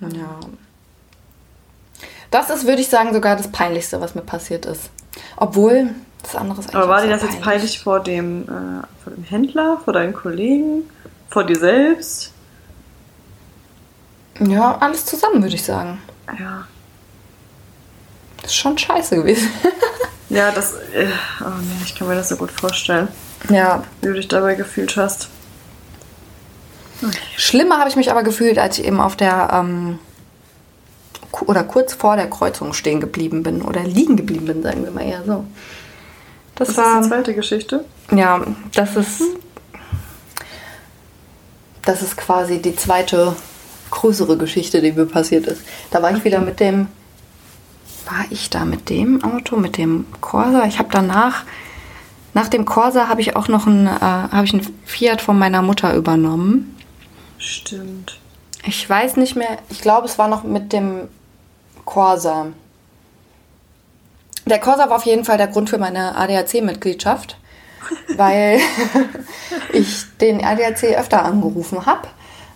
Ja. 0.00 0.38
Das 2.30 2.48
ist, 2.48 2.64
würde 2.64 2.80
ich 2.80 2.88
sagen, 2.88 3.12
sogar 3.12 3.34
das 3.34 3.48
Peinlichste, 3.50 4.00
was 4.00 4.14
mir 4.14 4.22
passiert 4.22 4.66
ist. 4.66 4.90
Obwohl, 5.36 5.90
das 6.22 6.36
andere 6.36 6.60
ist 6.60 6.66
eigentlich 6.66 6.76
Aber 6.76 6.88
war 6.88 7.02
dir 7.02 7.08
das 7.08 7.22
jetzt 7.22 7.40
peinlich 7.40 7.80
vor 7.80 7.98
dem, 7.98 8.44
äh, 8.44 8.86
vor 9.02 9.12
dem 9.12 9.24
Händler, 9.24 9.78
vor 9.84 9.92
deinen 9.94 10.12
Kollegen, 10.12 10.88
vor 11.28 11.42
dir 11.42 11.56
selbst? 11.58 12.29
Ja, 14.40 14.78
alles 14.80 15.04
zusammen, 15.06 15.42
würde 15.42 15.54
ich 15.54 15.62
sagen. 15.64 16.00
Ja. 16.38 16.66
Das 18.42 18.50
ist 18.52 18.56
schon 18.56 18.76
scheiße 18.78 19.16
gewesen. 19.16 19.48
Ja, 20.32 20.52
das. 20.52 20.74
Äh, 20.94 21.08
oh 21.40 21.48
nee, 21.60 21.82
ich 21.84 21.96
kann 21.96 22.06
mir 22.06 22.14
das 22.14 22.28
so 22.28 22.36
gut 22.36 22.52
vorstellen, 22.52 23.08
ja. 23.48 23.82
wie 24.00 24.06
du 24.06 24.14
dich 24.14 24.28
dabei 24.28 24.54
gefühlt 24.54 24.96
hast. 24.96 25.28
Schlimmer 27.36 27.78
habe 27.78 27.88
ich 27.90 27.96
mich 27.96 28.12
aber 28.12 28.22
gefühlt, 28.22 28.56
als 28.56 28.78
ich 28.78 28.84
eben 28.86 29.00
auf 29.00 29.16
der 29.16 29.50
ähm, 29.52 29.98
oder 31.46 31.64
kurz 31.64 31.94
vor 31.94 32.14
der 32.14 32.30
Kreuzung 32.30 32.74
stehen 32.74 33.00
geblieben 33.00 33.42
bin 33.42 33.60
oder 33.60 33.82
liegen 33.82 34.16
geblieben 34.16 34.46
bin, 34.46 34.62
sagen 34.62 34.84
wir 34.84 34.92
mal 34.92 35.02
eher 35.04 35.24
so. 35.24 35.44
Das, 36.54 36.68
Das 36.68 36.76
war 36.76 37.00
ist 37.00 37.04
die 37.06 37.08
zweite 37.08 37.34
Geschichte. 37.34 37.84
ja, 38.12 38.40
das 38.74 38.94
ist 38.94 39.22
das 41.82 42.02
ist 42.02 42.16
quasi 42.16 42.62
die 42.62 42.76
zweite 42.76 43.34
größere 43.90 44.36
Geschichte, 44.36 44.80
die 44.80 44.92
mir 44.92 45.06
passiert 45.06 45.46
ist. 45.46 45.62
Da 45.90 46.02
war 46.02 46.14
ich 46.14 46.24
wieder 46.24 46.40
mit 46.40 46.60
dem 46.60 46.88
war 48.06 48.24
ich 48.30 48.50
da 48.50 48.64
mit 48.64 48.90
dem 48.90 49.22
Auto, 49.22 49.56
mit 49.56 49.76
dem 49.76 50.06
Corsa. 50.20 50.64
Ich 50.66 50.78
habe 50.78 50.88
danach 50.90 51.44
nach 52.32 52.48
dem 52.48 52.64
Corsa 52.64 53.08
habe 53.08 53.20
ich 53.20 53.36
auch 53.36 53.48
noch 53.48 53.66
einen 53.66 53.86
äh, 53.86 54.00
habe 54.00 54.44
ich 54.44 54.52
einen 54.52 54.66
Fiat 54.84 55.20
von 55.20 55.38
meiner 55.38 55.62
Mutter 55.62 55.94
übernommen. 55.94 56.76
Stimmt. 57.38 58.18
Ich 58.64 58.88
weiß 58.88 59.16
nicht 59.16 59.36
mehr. 59.36 59.58
Ich 59.70 59.80
glaube, 59.80 60.06
es 60.06 60.18
war 60.18 60.28
noch 60.28 60.44
mit 60.44 60.72
dem 60.72 61.08
Corsa. 61.84 62.46
Der 64.46 64.58
Corsa 64.58 64.88
war 64.88 64.96
auf 64.96 65.06
jeden 65.06 65.24
Fall 65.24 65.38
der 65.38 65.46
Grund 65.46 65.70
für 65.70 65.78
meine 65.78 66.16
ADAC-Mitgliedschaft, 66.16 67.36
weil 68.16 68.60
ich 69.72 70.04
den 70.20 70.44
ADAC 70.44 70.84
öfter 70.98 71.24
angerufen 71.24 71.86
habe. 71.86 72.08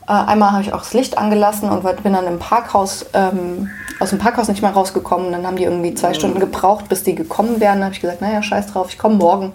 Äh, 0.06 0.12
einmal 0.12 0.52
habe 0.52 0.62
ich 0.62 0.72
auch 0.72 0.80
das 0.80 0.92
Licht 0.92 1.16
angelassen 1.16 1.68
und 1.70 2.02
bin 2.02 2.12
dann 2.12 2.26
im 2.26 2.38
Parkhaus, 2.38 3.06
ähm, 3.14 3.70
aus 4.00 4.10
dem 4.10 4.18
Parkhaus 4.18 4.48
nicht 4.48 4.62
mehr 4.62 4.72
rausgekommen. 4.72 5.32
Dann 5.32 5.46
haben 5.46 5.56
die 5.56 5.64
irgendwie 5.64 5.94
zwei 5.94 6.14
Stunden 6.14 6.40
gebraucht, 6.40 6.88
bis 6.88 7.02
die 7.02 7.14
gekommen 7.14 7.60
wären. 7.60 7.76
Dann 7.76 7.84
habe 7.84 7.94
ich 7.94 8.00
gesagt, 8.00 8.20
naja, 8.20 8.42
scheiß 8.42 8.68
drauf, 8.68 8.88
ich 8.90 8.98
komme 8.98 9.16
morgen. 9.16 9.52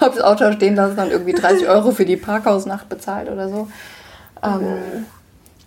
habe 0.00 0.14
das 0.14 0.24
Auto 0.24 0.52
stehen 0.52 0.74
lassen 0.74 0.98
und 0.98 1.10
irgendwie 1.10 1.32
30 1.32 1.68
Euro 1.68 1.90
für 1.92 2.04
die 2.04 2.16
Parkhausnacht 2.16 2.88
bezahlt 2.88 3.30
oder 3.30 3.48
so. 3.48 3.68
Ähm, 4.42 5.06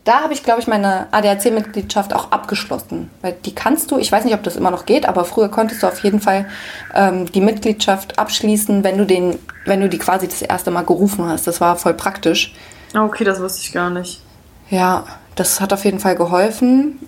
da 0.06 0.22
habe 0.22 0.34
ich, 0.34 0.44
glaube 0.44 0.62
ich, 0.62 0.68
meine 0.68 1.08
ADAC-Mitgliedschaft 1.12 2.14
auch 2.16 2.32
abgeschlossen. 2.32 3.12
Weil 3.22 3.34
die 3.46 3.54
kannst 3.54 3.92
du, 3.92 3.98
ich 3.98 4.12
weiß 4.12 4.26
nicht, 4.26 4.34
ob 4.34 4.44
das 4.44 4.56
immer 4.56 4.72
noch 4.72 4.86
geht, 4.86 5.08
aber 5.08 5.26
früher 5.26 5.50
konntest 5.50 5.84
du 5.84 5.88
auf 5.88 6.04
jeden 6.04 6.22
Fall 6.22 6.48
ähm, 6.96 7.32
die 7.32 7.42
Mitgliedschaft 7.42 8.18
abschließen, 8.18 8.84
wenn 8.84 8.98
du, 8.98 9.06
den, 9.06 9.38
wenn 9.66 9.82
du 9.82 9.90
die 9.90 10.00
quasi 10.00 10.28
das 10.28 10.42
erste 10.42 10.72
Mal 10.72 10.84
gerufen 10.84 11.26
hast. 11.26 11.48
Das 11.48 11.62
war 11.62 11.76
voll 11.76 11.94
praktisch. 11.94 12.56
Ah, 12.94 13.04
Okay, 13.06 13.24
das 13.24 13.40
wusste 13.40 13.62
ich 13.62 13.72
gar 13.72 13.90
nicht. 13.90 14.22
Ja, 14.70 15.06
das 15.36 15.62
hat 15.62 15.74
auf 15.74 15.86
jeden 15.86 16.00
Fall 16.00 16.16
geholfen. 16.16 17.00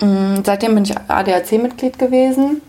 Mm, 0.00 0.36
Seitdem 0.44 0.74
bin 0.74 0.84
ich 0.84 0.96
ADAC-Mitglied 0.96 1.98
gewesen. 1.98 2.62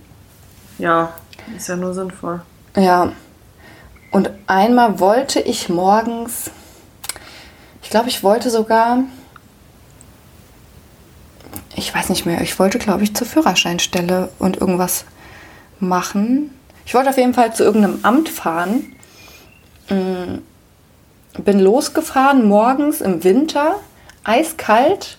Ja, 0.78 1.14
ist 1.56 1.68
ja 1.68 1.76
nur 1.76 1.94
sinnvoll. 1.94 2.42
Ja. 2.76 3.12
Und 4.12 4.30
einmal 4.48 5.00
wollte 5.00 5.40
ich 5.40 5.70
morgens, 5.70 6.52
ich 7.82 7.90
glaube, 7.90 8.10
ich 8.10 8.24
wollte 8.24 8.50
sogar, 8.50 9.00
ich 11.76 11.94
weiß 11.94 12.10
nicht 12.10 12.26
mehr, 12.26 12.42
ich 12.42 12.60
wollte, 12.60 12.78
glaube 12.80 13.04
ich, 13.04 13.16
zur 13.16 13.26
Führerscheinstelle 13.28 14.30
und 14.40 14.58
irgendwas 14.58 15.06
machen. 15.80 16.52
Ich 16.86 16.94
wollte 16.94 17.10
auf 17.10 17.18
jeden 17.18 17.34
Fall 17.34 17.54
zu 17.56 17.64
irgendeinem 17.64 18.00
Amt 18.04 18.30
fahren. 18.30 18.96
Bin 21.40 21.60
losgefahren 21.60 22.48
morgens 22.48 23.02
im 23.02 23.24
Winter, 23.24 23.76
eiskalt. 24.24 25.18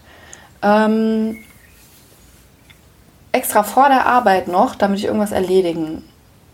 Ähm, 0.62 1.38
extra 3.32 3.64
vor 3.64 3.88
der 3.88 4.06
Arbeit 4.06 4.48
noch, 4.48 4.76
damit 4.76 5.00
ich 5.00 5.04
irgendwas 5.06 5.32
erledigen 5.32 6.04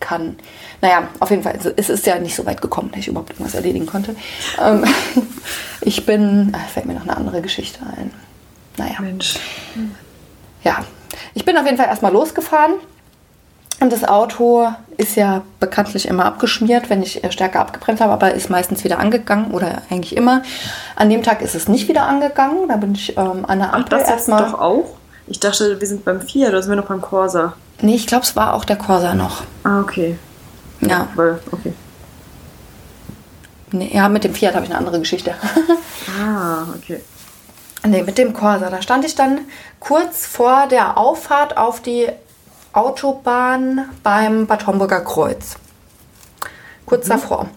kann. 0.01 0.37
Naja, 0.81 1.09
auf 1.21 1.31
jeden 1.31 1.43
Fall, 1.43 1.53
also 1.53 1.71
es 1.77 1.91
ist 1.91 2.07
ja 2.07 2.19
nicht 2.19 2.35
so 2.35 2.47
weit 2.47 2.63
gekommen, 2.63 2.91
dass 2.91 3.01
ich 3.01 3.09
überhaupt 3.09 3.31
irgendwas 3.31 3.55
erledigen 3.55 3.87
konnte. 3.87 4.17
Ähm, 4.59 4.85
ich 5.83 6.07
bin, 6.07 6.53
ah, 6.55 6.67
fällt 6.73 6.87
mir 6.87 6.95
noch 6.95 7.03
eine 7.03 7.17
andere 7.17 7.43
Geschichte 7.43 7.81
ein. 7.97 8.11
naja. 8.79 9.01
Mensch. 9.01 9.39
Ja, 10.65 10.85
ich 11.35 11.45
bin 11.45 11.57
auf 11.59 11.67
jeden 11.67 11.77
Fall 11.77 11.87
erstmal 11.87 12.13
losgefahren. 12.13 12.75
Und 13.81 13.93
das 13.93 14.05
Auto 14.05 14.69
ist 14.99 15.17
ja 15.17 15.43
bekanntlich 15.59 16.07
immer 16.07 16.27
abgeschmiert, 16.27 16.91
wenn 16.91 17.03
ich 17.03 17.25
äh, 17.25 17.33
stärker 17.33 17.61
abgebremst 17.61 18.03
habe, 18.03 18.13
aber 18.13 18.35
ist 18.35 18.51
meistens 18.51 18.85
wieder 18.85 18.99
angegangen 18.99 19.53
oder 19.53 19.83
eigentlich 19.91 20.15
immer. 20.17 20.43
An 20.97 21.09
dem 21.09 21.23
Tag 21.23 21.41
ist 21.41 21.55
es 21.55 21.67
nicht 21.67 21.89
wieder 21.89 22.03
angegangen. 22.03 22.69
Da 22.69 22.77
bin 22.77 22.95
ich 22.95 23.17
ähm, 23.17 23.47
an 23.47 23.59
der 23.59 23.71
Ach, 23.71 23.75
Ampel 23.75 23.91
das 23.99 24.01
jetzt 24.01 24.11
erstmal. 24.29 24.43
doch 24.45 24.61
auch? 24.61 24.97
Ich 25.27 25.41
dachte, 25.41 25.81
wir 25.81 25.87
sind 25.89 26.05
beim 26.05 26.21
Fiat 26.21 26.51
oder 26.51 26.63
sind 26.63 26.73
wir 26.73 26.77
noch 26.77 26.89
beim 26.89 27.01
Corsa? 27.01 27.55
Nee, 27.81 27.95
ich 27.95 28.07
glaube, 28.07 28.25
es 28.25 28.37
war 28.37 28.53
auch 28.53 28.67
der 28.67 28.77
Corsa 28.77 29.15
noch. 29.15 29.43
Ah, 29.65 29.81
okay. 29.81 30.19
Ja, 30.83 31.09
Weil, 31.15 31.39
okay. 31.53 31.73
nee, 33.73 33.91
ja 33.95 34.09
mit 34.09 34.25
dem 34.25 34.35
Fiat 34.35 34.55
habe 34.55 34.65
ich 34.65 34.71
eine 34.71 34.79
andere 34.79 34.99
Geschichte. 34.99 35.35
Ah, 36.21 36.65
okay. 36.77 37.01
Nee, 37.87 38.03
mit 38.03 38.19
dem 38.19 38.33
Corsa. 38.33 38.69
Da 38.69 38.83
stand 38.83 39.05
ich 39.05 39.15
dann 39.15 39.43
kurz 39.79 40.27
vor 40.27 40.67
der 40.69 40.99
Auffahrt 40.99 41.57
auf 41.57 41.81
die 41.81 42.09
Autobahn 42.73 43.89
beim 44.03 44.47
Bad 44.47 44.67
Homburger 44.67 45.01
Kreuz. 45.01 45.57
Kurz 46.87 47.09
davor. 47.09 47.49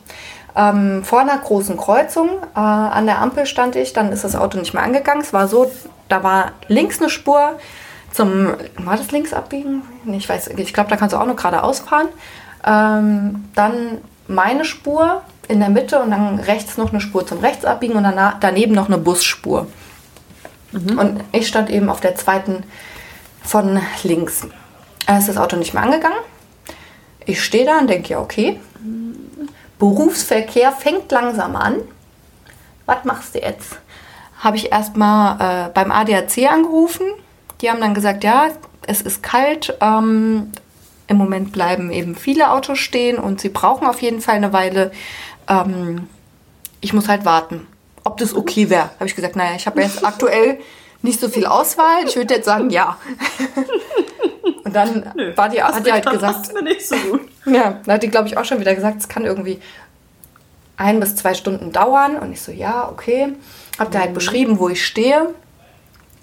Ähm, 0.56 1.04
vor 1.04 1.22
einer 1.22 1.38
großen 1.38 1.78
Kreuzung 1.78 2.30
äh, 2.56 2.60
an 2.60 3.06
der 3.06 3.20
Ampel 3.20 3.46
stand 3.46 3.76
ich, 3.76 3.94
dann 3.94 4.12
ist 4.12 4.24
das 4.24 4.36
Auto 4.36 4.60
nicht 4.60 4.74
mehr 4.74 4.84
angegangen. 4.84 5.22
Es 5.22 5.34
war 5.34 5.48
so, 5.48 5.72
da 6.10 6.24
war 6.24 6.52
links 6.68 7.00
eine 7.00 7.10
Spur 7.10 7.58
zum, 8.12 8.54
war 8.78 8.96
das 8.96 9.12
links 9.12 9.34
abbiegen? 9.34 9.82
Nee, 10.04 10.18
ich 10.18 10.30
weiß, 10.30 10.50
ich 10.50 10.74
glaube, 10.74 10.90
da 10.90 10.98
kannst 10.98 11.14
du 11.14 11.20
auch 11.20 11.26
noch 11.26 11.36
geradeaus 11.36 11.80
fahren. 11.80 12.10
Ähm, 12.66 13.46
dann 13.56 13.98
meine 14.28 14.66
Spur 14.66 15.22
in 15.48 15.60
der 15.60 15.70
Mitte 15.70 16.00
und 16.00 16.12
dann 16.12 16.40
rechts 16.40 16.78
noch 16.78 16.92
eine 16.92 17.02
Spur 17.02 17.26
zum 17.26 17.40
Rechtsabbiegen 17.40 17.96
und 17.96 18.04
danach, 18.04 18.36
daneben 18.40 18.74
noch 18.74 18.88
eine 18.88 18.98
Busspur. 18.98 19.68
Und 20.72 21.24
ich 21.32 21.48
stand 21.48 21.70
eben 21.70 21.90
auf 21.90 22.00
der 22.00 22.16
zweiten 22.16 22.64
von 23.44 23.80
links. 24.04 24.48
Da 25.08 25.18
ist 25.18 25.28
das 25.28 25.38
Auto 25.38 25.56
nicht 25.56 25.74
mehr 25.74 25.84
angegangen. 25.84 26.20
Ich 27.26 27.44
stehe 27.44 27.66
da 27.66 27.80
und 27.80 27.90
denke, 27.90 28.10
ja, 28.10 28.20
okay. 28.20 28.60
Berufsverkehr 29.80 30.72
fängt 30.72 31.12
langsam 31.12 31.56
an. 31.56 31.78
Was 32.86 33.04
machst 33.06 33.36
du 33.36 33.40
jetzt? 33.40 33.78
Habe 34.40 34.58
ich 34.58 34.72
erstmal 34.72 35.68
äh, 35.68 35.70
beim 35.74 35.92
ADAC 35.92 36.50
angerufen. 36.50 37.06
Die 37.62 37.70
haben 37.70 37.80
dann 37.80 37.94
gesagt, 37.94 38.24
ja, 38.24 38.50
es 38.88 39.02
ist 39.02 39.24
kalt. 39.24 39.78
Ähm, 39.80 40.52
Im 41.08 41.18
Moment 41.18 41.52
bleiben 41.52 41.92
eben 41.92 42.16
viele 42.16 42.52
Autos 42.52 42.80
stehen 42.80 43.18
und 43.18 43.40
sie 43.40 43.50
brauchen 43.50 43.88
auf 43.88 44.02
jeden 44.02 44.22
Fall 44.22 44.36
eine 44.36 44.52
Weile. 44.52 44.92
Ähm, 45.48 46.08
ich 46.82 46.94
muss 46.94 47.08
halt 47.08 47.24
warten. 47.26 47.68
Ob 48.04 48.18
das 48.18 48.34
okay 48.34 48.70
wäre, 48.70 48.90
habe 48.96 49.06
ich 49.06 49.16
gesagt. 49.16 49.38
Naja, 49.38 49.56
ich 49.56 49.66
habe 49.66 49.82
jetzt 49.82 50.06
aktuell 50.06 50.60
nicht 51.02 51.20
so 51.22 51.30
viel 51.30 51.46
Auswahl. 51.46 52.06
Ich 52.06 52.16
würde 52.16 52.36
jetzt 52.36 52.46
sagen, 52.46 52.70
ja. 52.70 52.98
Und 54.74 55.06
dann 55.06 55.14
Nö, 55.16 55.38
war 55.38 55.50
die, 55.50 55.62
hat 55.62 55.86
die 55.86 55.92
halt 55.92 56.10
gesagt, 56.10 56.52
mir 56.54 56.64
nicht 56.64 56.88
so 56.88 56.96
gut. 56.96 57.22
ja, 57.46 57.80
da 57.86 57.94
hat 57.94 58.04
die, 58.04 58.10
glaube 58.10 58.28
ich, 58.28 58.38
auch 58.38 58.46
schon 58.46 58.60
wieder 58.60 58.74
gesagt, 58.74 58.98
es 59.00 59.08
kann 59.08 59.24
irgendwie 59.24 59.62
ein 60.78 61.00
bis 61.00 61.16
zwei 61.16 61.36
Stunden 61.36 61.72
dauern. 61.72 62.18
Und 62.18 62.34
ich 62.34 62.42
so, 62.42 62.52
ja, 62.52 62.90
okay. 62.90 63.34
Hab 63.78 63.92
da 63.92 64.00
halt 64.00 64.14
beschrieben, 64.14 64.58
wo 64.58 64.70
ich 64.70 64.86
stehe. 64.86 65.30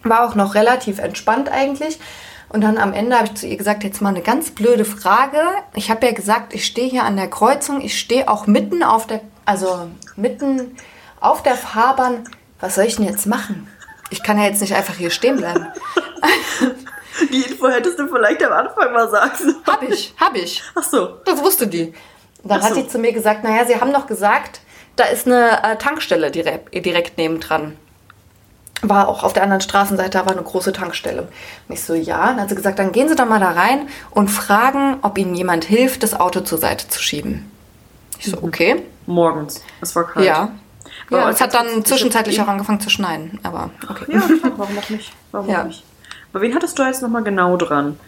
War 0.02 0.28
auch 0.28 0.34
noch 0.34 0.54
relativ 0.54 0.98
entspannt 0.98 1.48
eigentlich. 1.48 2.00
Und 2.48 2.62
dann 2.62 2.78
am 2.78 2.92
Ende 2.92 3.16
habe 3.16 3.26
ich 3.26 3.34
zu 3.34 3.46
ihr 3.46 3.56
gesagt, 3.56 3.84
jetzt 3.84 4.02
mal 4.02 4.08
eine 4.08 4.22
ganz 4.22 4.50
blöde 4.50 4.84
Frage. 4.84 5.38
Ich 5.74 5.90
habe 5.90 6.06
ja 6.06 6.12
gesagt, 6.12 6.52
ich 6.52 6.66
stehe 6.66 6.90
hier 6.90 7.04
an 7.04 7.16
der 7.16 7.30
Kreuzung. 7.30 7.80
Ich 7.80 7.98
stehe 7.98 8.28
auch 8.28 8.48
mitten 8.48 8.82
auf 8.82 9.06
der, 9.06 9.20
also 9.44 9.88
mitten 10.16 10.76
auf 11.20 11.44
der 11.44 11.54
Fahrbahn. 11.54 12.24
Was 12.58 12.74
soll 12.74 12.86
ich 12.86 12.96
denn 12.96 13.06
jetzt 13.06 13.26
machen? 13.26 13.68
Ich 14.10 14.24
kann 14.24 14.38
ja 14.38 14.44
jetzt 14.44 14.60
nicht 14.60 14.74
einfach 14.74 14.96
hier 14.96 15.10
stehen 15.10 15.36
bleiben. 15.36 15.66
Die 17.32 17.42
Info 17.42 17.68
hättest 17.68 17.98
du 17.98 18.06
vielleicht 18.08 18.42
am 18.44 18.52
Anfang 18.52 18.92
mal 18.92 19.08
sagen 19.10 19.30
sollen. 19.36 19.56
Hab 19.66 19.82
ich, 19.82 20.14
hab 20.18 20.34
ich. 20.36 20.62
Ach 20.74 20.82
so. 20.82 21.16
Das 21.24 21.42
wusste 21.42 21.66
die. 21.66 21.92
Dann 22.44 22.60
Ach 22.60 22.64
hat 22.64 22.74
so. 22.74 22.80
sie 22.80 22.88
zu 22.88 22.98
mir 22.98 23.12
gesagt, 23.12 23.44
naja, 23.44 23.64
sie 23.66 23.80
haben 23.80 23.92
doch 23.92 24.06
gesagt, 24.06 24.60
da 24.96 25.04
ist 25.04 25.26
eine 25.26 25.62
äh, 25.62 25.76
Tankstelle 25.76 26.30
direkt, 26.30 26.72
direkt 26.74 27.18
nebendran. 27.18 27.76
War 28.82 29.08
auch 29.08 29.24
auf 29.24 29.34
der 29.34 29.42
anderen 29.42 29.60
Straßenseite, 29.60 30.10
da 30.10 30.24
war 30.24 30.32
eine 30.32 30.42
große 30.42 30.72
Tankstelle. 30.72 31.22
Und 31.68 31.74
ich 31.74 31.82
so, 31.84 31.92
ja. 31.94 32.28
Dann 32.28 32.40
hat 32.40 32.48
sie 32.48 32.54
gesagt, 32.54 32.78
dann 32.78 32.92
gehen 32.92 33.08
Sie 33.08 33.14
doch 33.14 33.26
mal 33.26 33.40
da 33.40 33.50
rein 33.50 33.88
und 34.10 34.28
fragen, 34.28 34.96
ob 35.02 35.18
Ihnen 35.18 35.34
jemand 35.34 35.64
hilft, 35.64 36.02
das 36.02 36.18
Auto 36.18 36.40
zur 36.40 36.56
Seite 36.58 36.88
zu 36.88 37.02
schieben. 37.02 37.50
Ich 38.18 38.26
so, 38.30 38.38
okay. 38.42 38.82
Morgens. 39.06 39.62
Es 39.82 39.94
war 39.96 40.06
kalt. 40.06 40.24
Ja. 40.24 40.52
Ja, 41.10 41.28
es 41.28 41.40
hat 41.40 41.52
dann 41.54 41.66
ich- 41.80 41.84
zwischenzeitlich 41.84 42.36
ich- 42.36 42.42
auch 42.42 42.48
angefangen 42.48 42.80
zu 42.80 42.88
schneien, 42.88 43.38
aber 43.42 43.70
okay. 43.88 44.04
Ja, 44.08 44.22
warum 44.56 44.78
auch 44.78 44.88
nicht? 44.90 45.12
Warum 45.32 45.48
Ja. 45.50 45.64
nicht? 45.64 45.84
Aber 46.32 46.42
wen 46.42 46.54
hattest 46.54 46.78
du 46.78 46.82
jetzt 46.82 47.02
nochmal 47.02 47.22
genau 47.22 47.56
dran? 47.56 47.98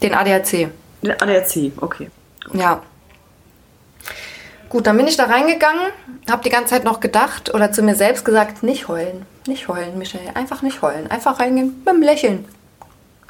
Den 0.00 0.14
ADAC. 0.14 0.70
Den 1.02 1.12
ADAC, 1.12 1.72
okay. 1.80 2.10
Ja. 2.52 2.82
Gut, 4.68 4.86
dann 4.86 4.96
bin 4.96 5.06
ich 5.06 5.16
da 5.16 5.24
reingegangen, 5.24 5.82
habe 6.30 6.42
die 6.42 6.48
ganze 6.48 6.70
Zeit 6.70 6.84
noch 6.84 7.00
gedacht 7.00 7.54
oder 7.54 7.72
zu 7.72 7.82
mir 7.82 7.94
selbst 7.94 8.24
gesagt, 8.24 8.62
nicht 8.62 8.88
heulen, 8.88 9.26
nicht 9.46 9.68
heulen, 9.68 9.98
Michelle, 9.98 10.34
einfach 10.34 10.62
nicht 10.62 10.80
heulen, 10.80 11.10
einfach 11.10 11.40
reingehen 11.40 11.78
mit 11.80 11.88
einem 11.88 12.02
Lächeln. 12.02 12.46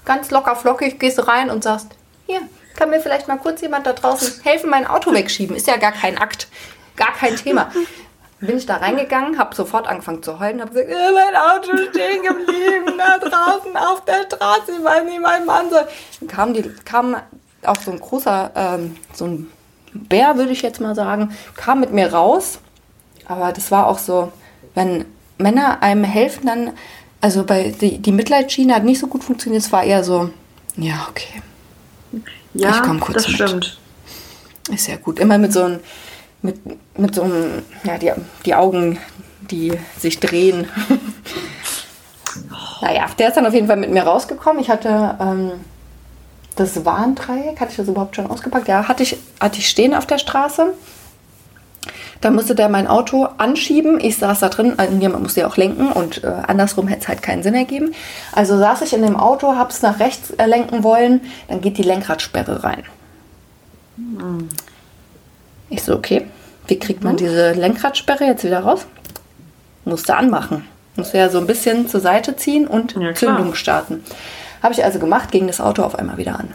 Ganz 0.05 0.31
locker 0.31 0.55
flockig 0.55 1.01
gehst 1.01 1.19
du 1.19 1.27
rein 1.27 1.51
und 1.51 1.65
sagst, 1.65 1.89
hier, 2.27 2.41
kann 2.77 2.91
mir 2.91 3.01
vielleicht 3.01 3.29
mal 3.29 3.39
kurz 3.39 3.61
jemand 3.61 3.87
da 3.87 3.93
draußen 3.93 4.43
helfen, 4.45 4.71
mein 4.71 4.87
Auto 4.87 5.13
wegschieben. 5.13 5.57
Ist 5.57 5.67
ja 5.67 5.77
gar 5.77 5.93
kein 5.93 6.17
Akt, 6.17 6.47
gar 6.97 7.13
kein 7.13 7.37
Thema. 7.37 7.73
Bin 8.43 8.57
ich 8.59 8.67
da 8.67 8.77
reingegangen, 8.79 9.39
habe 9.39 9.55
sofort 9.55 9.87
angefangen 9.87 10.23
zu 10.23 10.39
heulen, 10.41 10.61
habe 10.61 10.73
gesagt, 10.73 10.91
äh, 10.91 11.13
mein 11.13 11.37
Auto 11.37 11.73
ist 11.77 11.91
stehen 11.91 12.23
geblieben, 12.23 12.99
da 12.99 13.19
draußen 13.19 13.77
auf 13.77 14.05
der 14.05 14.25
Straße, 14.25 14.73
ich 14.79 14.85
weiß 14.85 15.05
nicht, 15.05 15.21
mein 15.21 15.47
Mann 15.47 15.71
soll. 15.71 15.87
Dann 16.21 16.29
kam, 16.29 16.53
die, 16.55 16.63
kam 16.85 17.17
auch 17.65 17.77
so 17.77 17.93
ein 17.93 18.01
großer, 18.01 18.51
ähm, 18.57 18.97
so 19.15 19.27
ein 19.27 19.49
Bär, 19.95 20.37
würde 20.37 20.51
ich 20.51 20.63
jetzt 20.63 20.81
mal 20.81 20.95
sagen, 20.97 21.31
kam 21.55 21.79
mit 21.81 21.93
mir 21.93 22.13
raus. 22.13 22.59
Aber 23.27 23.53
das 23.53 23.71
war 23.71 23.87
auch 23.87 23.99
so, 23.99 24.33
wenn 24.75 25.05
Männer 25.39 25.81
einem 25.83 26.03
helfen, 26.03 26.47
dann, 26.47 26.71
also 27.21 27.45
bei 27.45 27.73
die, 27.81 27.99
die 27.99 28.13
Mitleidsschiene 28.13 28.75
hat 28.75 28.83
nicht 28.85 28.99
so 28.99 29.07
gut 29.07 29.23
funktioniert, 29.23 29.63
es 29.63 29.71
war 29.71 29.85
eher 29.85 30.03
so, 30.03 30.31
ja, 30.77 31.07
okay, 31.09 31.43
Ja, 32.55 32.71
Ich 32.71 32.83
komm 32.83 32.99
kurz 32.99 33.23
das 33.25 33.29
mit. 33.29 33.37
stimmt. 33.37 33.79
ist 34.71 34.89
ja 34.89 34.97
gut. 34.97 35.21
Immer 35.21 35.39
mit 35.39 35.53
so 35.53 35.63
einem, 35.63 35.81
mit, 36.43 36.59
mit 36.99 37.15
so 37.15 37.23
einem, 37.23 37.63
ja, 37.85 37.99
die, 37.99 38.13
die 38.45 38.55
Augen, 38.55 38.99
die 39.51 39.73
sich 39.99 40.21
drehen. 40.21 40.69
naja, 42.83 43.07
der 43.19 43.29
ist 43.29 43.37
dann 43.37 43.47
auf 43.47 43.55
jeden 43.55 43.69
Fall 43.69 43.77
mit 43.77 43.91
mir 43.91 44.03
rausgekommen. 44.03 44.61
Ich 44.61 44.71
hatte 44.71 45.17
ähm, 45.21 45.53
das 46.57 46.85
Warndreieck, 46.85 47.61
hatte 47.61 47.71
ich 47.71 47.77
das 47.77 47.89
überhaupt 47.89 48.17
schon 48.17 48.27
ausgepackt? 48.27 48.69
Ja, 48.69 48.89
hatte 48.89 49.03
ich, 49.03 49.17
hatte 49.41 49.59
ich 49.59 49.69
stehen 49.69 49.95
auf 49.95 50.07
der 50.07 50.19
Straße. 50.19 50.75
Da 52.21 52.31
musste 52.31 52.55
der 52.55 52.69
mein 52.69 52.87
Auto 52.87 53.27
anschieben. 53.39 53.99
Ich 54.01 54.19
saß 54.19 54.41
da 54.41 54.49
drin, 54.49 54.75
also 54.77 54.97
jemand 54.97 55.25
musste 55.25 55.41
ja 55.41 55.49
auch 55.49 55.57
lenken 55.57 55.91
und 55.91 56.23
äh, 56.23 56.29
andersrum 56.47 56.87
hätte 56.87 57.03
es 57.03 57.09
halt 57.09 57.21
keinen 57.21 57.43
Sinn 57.43 57.55
ergeben. 57.55 57.95
Also 58.33 58.57
saß 58.59 58.83
ich 58.83 58.93
in 58.93 59.03
dem 59.03 59.17
Auto, 59.17 59.57
hab's 59.57 59.83
nach 59.83 59.99
rechts 59.99 60.33
lenken 60.39 60.85
wollen, 60.85 61.21
dann 61.49 61.61
geht 61.61 61.79
die 61.79 61.83
Lenkradsperre 61.83 62.63
rein. 62.63 62.85
Ich 65.73 65.83
so, 65.83 65.95
okay, 65.95 66.27
wie 66.67 66.79
kriegt 66.79 67.03
man 67.03 67.17
diese 67.17 67.53
Lenkradsperre 67.53 68.25
jetzt 68.25 68.45
wieder 68.45 68.61
raus? 68.61 68.87
Musste 69.87 70.15
anmachen. 70.17 70.67
Musste 70.97 71.17
ja 71.19 71.31
so 71.31 71.39
ein 71.39 71.47
bisschen 71.47 71.89
zur 71.89 72.01
Seite 72.01 72.37
ziehen 72.37 72.67
und 72.67 72.95
Ja. 72.95 73.15
Zündung 73.15 73.55
starten. 73.55 74.05
Habe 74.63 74.75
ich 74.75 74.85
also 74.85 74.99
gemacht, 74.99 75.33
ging 75.33 75.47
das 75.47 75.61
Auto 75.61 75.83
auf 75.83 75.99
einmal 75.99 76.19
wieder 76.19 76.39
an. 76.39 76.53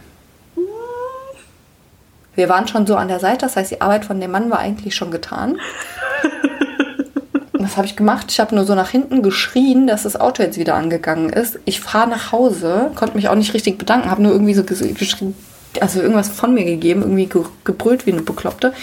Wir 2.36 2.48
waren 2.48 2.68
schon 2.68 2.86
so 2.86 2.96
an 2.96 3.08
der 3.08 3.20
Seite, 3.20 3.40
das 3.48 3.56
heißt, 3.56 3.72
die 3.72 3.82
Arbeit 3.82 4.06
von 4.06 4.22
dem 4.22 4.30
Mann 4.30 4.52
war 4.52 4.60
eigentlich 4.60 4.94
schon 4.96 5.10
getan. 5.10 5.58
Was 7.54 7.76
habe 7.76 7.88
ich 7.88 7.96
gemacht? 7.96 8.28
Ich 8.30 8.40
habe 8.40 8.54
nur 8.54 8.66
so 8.66 8.76
nach 8.76 8.90
hinten 8.92 9.24
geschrien, 9.24 9.88
dass 9.88 10.04
das 10.04 10.16
Auto 10.20 10.44
jetzt 10.44 10.60
wieder 10.60 10.76
angegangen 10.76 11.32
ist. 11.32 11.60
Ich 11.66 11.82
fahre 11.82 12.08
nach 12.08 12.32
Hause, 12.32 12.92
konnte 12.94 13.16
mich 13.16 13.28
auch 13.30 13.36
nicht 13.36 13.56
richtig 13.56 13.80
bedanken, 13.80 14.12
habe 14.12 14.22
nur 14.22 14.32
irgendwie 14.32 14.54
so 14.54 14.62
ges- 14.62 14.94
geschrien, 14.94 15.36
also 15.80 16.02
irgendwas 16.02 16.30
von 16.30 16.54
mir 16.54 16.66
gegeben, 16.66 17.02
irgendwie 17.02 17.28
ge 17.28 17.44
gebrüllt 17.64 18.06
wie 18.06 18.12
eine 18.12 18.22
Bekloppte. 18.22 18.74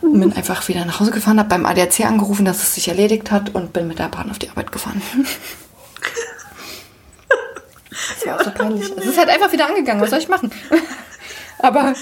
Und 0.00 0.20
bin 0.20 0.32
einfach 0.34 0.68
wieder 0.68 0.84
nach 0.84 1.00
Hause 1.00 1.12
gefahren, 1.12 1.38
habe 1.38 1.48
beim 1.48 1.64
ADAC 1.64 2.00
angerufen, 2.00 2.44
dass 2.44 2.62
es 2.62 2.74
sich 2.74 2.88
erledigt 2.88 3.30
hat 3.30 3.54
und 3.54 3.72
bin 3.72 3.88
mit 3.88 3.98
der 3.98 4.08
Bahn 4.08 4.30
auf 4.30 4.38
die 4.38 4.50
Arbeit 4.50 4.70
gefahren. 4.72 5.00
Das 8.16 8.26
war 8.26 8.36
auch 8.36 8.44
so 8.44 8.50
peinlich. 8.50 8.92
Es 8.96 9.06
ist 9.06 9.18
halt 9.18 9.28
einfach 9.28 9.52
wieder 9.52 9.66
angegangen. 9.66 10.02
Was 10.02 10.10
soll 10.10 10.18
ich 10.18 10.28
machen? 10.28 10.50
Aber 11.58 11.94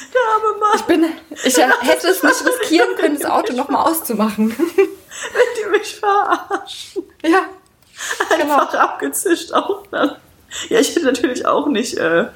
ich 0.74 0.82
bin, 0.82 1.04
ich 1.44 1.56
hätte 1.82 2.08
es 2.08 2.22
nicht 2.22 2.44
riskieren 2.44 2.96
können, 2.96 3.18
das 3.18 3.30
Auto 3.30 3.52
nochmal 3.52 3.86
auszumachen. 3.88 4.56
wenn 4.56 5.46
die 5.56 5.78
mich 5.78 5.96
verarschen. 5.96 7.04
Ja, 7.22 7.44
genau. 8.36 8.58
Einfach 8.58 8.74
abgezischt 8.74 9.52
auch 9.52 9.86
dann. 9.90 10.16
Ja, 10.68 10.80
ich 10.80 10.90
hätte 10.90 11.04
natürlich 11.04 11.46
auch 11.46 11.68
nicht, 11.68 11.96
äh, 11.96 12.26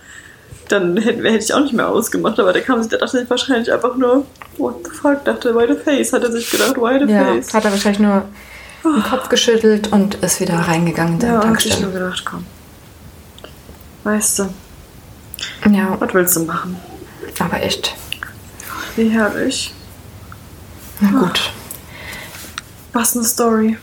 dann 0.69 0.97
hätte, 0.97 1.23
hätte 1.29 1.45
ich 1.45 1.55
auch 1.55 1.61
nicht 1.61 1.73
mehr 1.75 1.89
ausgemacht, 1.89 2.39
aber 2.41 2.53
der 2.53 2.63
kam 2.63 2.81
sich, 2.81 2.89
der 2.91 2.99
dachte 2.99 3.19
sich 3.19 3.29
wahrscheinlich 3.31 3.73
einfach 3.73 3.97
nur, 3.97 4.27
what 4.59 4.77
the 4.85 4.91
fuck, 4.91 5.25
dachte, 5.25 5.55
why 5.55 5.67
the 5.67 5.79
face, 5.79 6.13
hat 6.13 6.23
er 6.25 6.33
sich 6.33 6.51
gedacht, 6.51 6.77
why 6.77 6.99
the 7.05 7.13
Ja, 7.13 7.25
face. 7.25 7.53
hat 7.55 7.65
er 7.65 7.71
wahrscheinlich 7.73 8.01
nur 8.01 8.23
den 8.85 9.03
Kopf 9.03 9.29
geschüttelt 9.29 9.93
und 9.93 10.15
ist 10.17 10.41
wieder 10.41 10.55
reingegangen 10.59 11.15
in 11.15 11.21
seine 11.21 11.33
Ja, 11.33 11.39
hab 11.39 11.45
ich 11.45 11.51
Tankstelle. 11.65 11.81
nur 11.83 11.93
gedacht, 11.93 12.25
komm. 12.25 12.45
Weißt 14.05 14.39
du, 14.39 14.49
Ja, 15.71 15.97
was 15.99 16.15
willst 16.15 16.37
du 16.37 16.41
machen? 16.45 16.77
aber 17.39 17.61
echt. 17.63 17.95
Wie 18.97 19.09
herrlich. 19.11 19.75
Na 21.01 21.11
gut. 21.21 21.53
Was 22.95 23.15
eine 23.15 23.25
Story. 23.27 23.77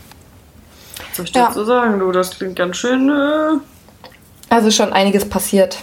Was 1.08 1.16
soll 1.18 1.24
ich 1.26 1.34
Ja. 1.34 1.46
dazu 1.48 1.64
sagen, 1.64 2.00
du? 2.00 2.10
Das 2.10 2.30
klingt 2.30 2.56
ganz 2.56 2.76
schön. 2.78 3.08
Äh, 3.10 3.58
Also 4.48 4.70
schon 4.72 4.92
einiges 4.92 5.28
passiert. 5.28 5.78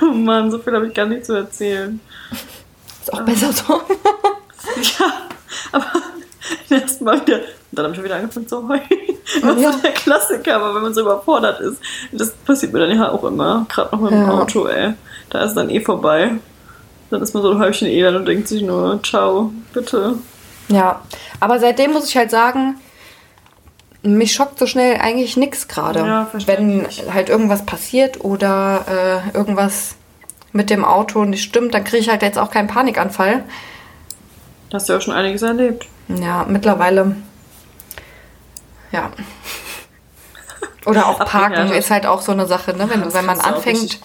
oh 0.00 0.11
Mann, 0.24 0.50
so 0.50 0.58
viel 0.58 0.74
habe 0.74 0.86
ich 0.88 0.94
gar 0.94 1.06
nicht 1.06 1.24
zu 1.26 1.34
erzählen. 1.34 2.00
Ist 3.00 3.12
auch 3.12 3.22
besser 3.22 3.52
so. 3.52 3.80
Ja, 4.98 5.12
aber 5.72 5.84
erstmal 6.70 7.20
wieder. 7.26 7.36
Und 7.36 7.42
dann 7.72 7.84
habe 7.84 7.92
ich 7.92 7.96
schon 7.96 8.04
wieder 8.04 8.16
angefangen 8.16 8.48
zu 8.48 8.68
heulen. 8.68 8.82
Was 9.42 9.60
Ja. 9.62 9.72
so 9.72 9.78
der 9.80 9.92
Klassiker, 9.92 10.56
aber 10.56 10.74
wenn 10.74 10.82
man 10.82 10.94
so 10.94 11.00
überfordert 11.02 11.60
ist. 11.60 11.78
Das 12.12 12.30
passiert 12.32 12.72
mir 12.72 12.80
dann 12.86 12.96
ja 12.96 13.10
auch 13.10 13.24
immer. 13.24 13.66
Gerade 13.68 13.94
noch 13.94 14.02
mit 14.02 14.12
dem 14.12 14.22
Ja. 14.22 14.30
Auto, 14.30 14.66
ey. 14.66 14.94
Da 15.30 15.42
ist 15.44 15.54
dann 15.54 15.68
eh 15.68 15.80
vorbei. 15.80 16.32
Dann 17.10 17.20
ist 17.22 17.34
man 17.34 17.42
so 17.42 17.50
ein 17.50 17.58
Häufchen 17.58 17.88
Elend 17.88 18.16
und 18.16 18.24
denkt 18.26 18.48
sich 18.48 18.62
nur, 18.62 19.02
ciao, 19.02 19.52
bitte. 19.74 20.14
Ja, 20.68 21.02
aber 21.40 21.58
seitdem 21.58 21.92
muss 21.92 22.08
ich 22.08 22.16
halt 22.16 22.30
sagen, 22.30 22.76
mich 24.02 24.32
schockt 24.32 24.58
so 24.58 24.66
schnell 24.66 24.96
eigentlich 25.00 25.36
nichts 25.36 25.68
gerade. 25.68 26.00
Ja, 26.00 26.28
Wenn 26.46 26.86
halt 27.12 27.28
irgendwas 27.28 27.66
passiert 27.66 28.24
oder 28.24 28.84
äh, 29.34 29.36
irgendwas 29.36 29.96
mit 30.52 30.70
dem 30.70 30.84
Auto 30.84 31.24
nicht 31.24 31.42
stimmt, 31.42 31.74
dann 31.74 31.84
kriege 31.84 31.98
ich 32.02 32.08
halt 32.08 32.22
jetzt 32.22 32.38
auch 32.38 32.50
keinen 32.50 32.68
Panikanfall. 32.68 33.44
Da 34.70 34.76
hast 34.76 34.88
du 34.88 34.92
ja 34.92 34.98
auch 34.98 35.02
schon 35.02 35.14
einiges 35.14 35.42
erlebt. 35.42 35.86
Ja, 36.08 36.44
mittlerweile. 36.48 37.16
Ja. 38.90 39.10
Oder 40.84 41.06
auch 41.06 41.18
Parken 41.20 41.70
ist 41.72 41.90
halt 41.90 42.06
auch 42.06 42.20
so 42.22 42.32
eine 42.32 42.46
Sache, 42.46 42.76
ne? 42.76 42.88
Wenn, 42.90 43.12
wenn 43.14 43.24
man 43.24 43.40
anfängt. 43.40 44.00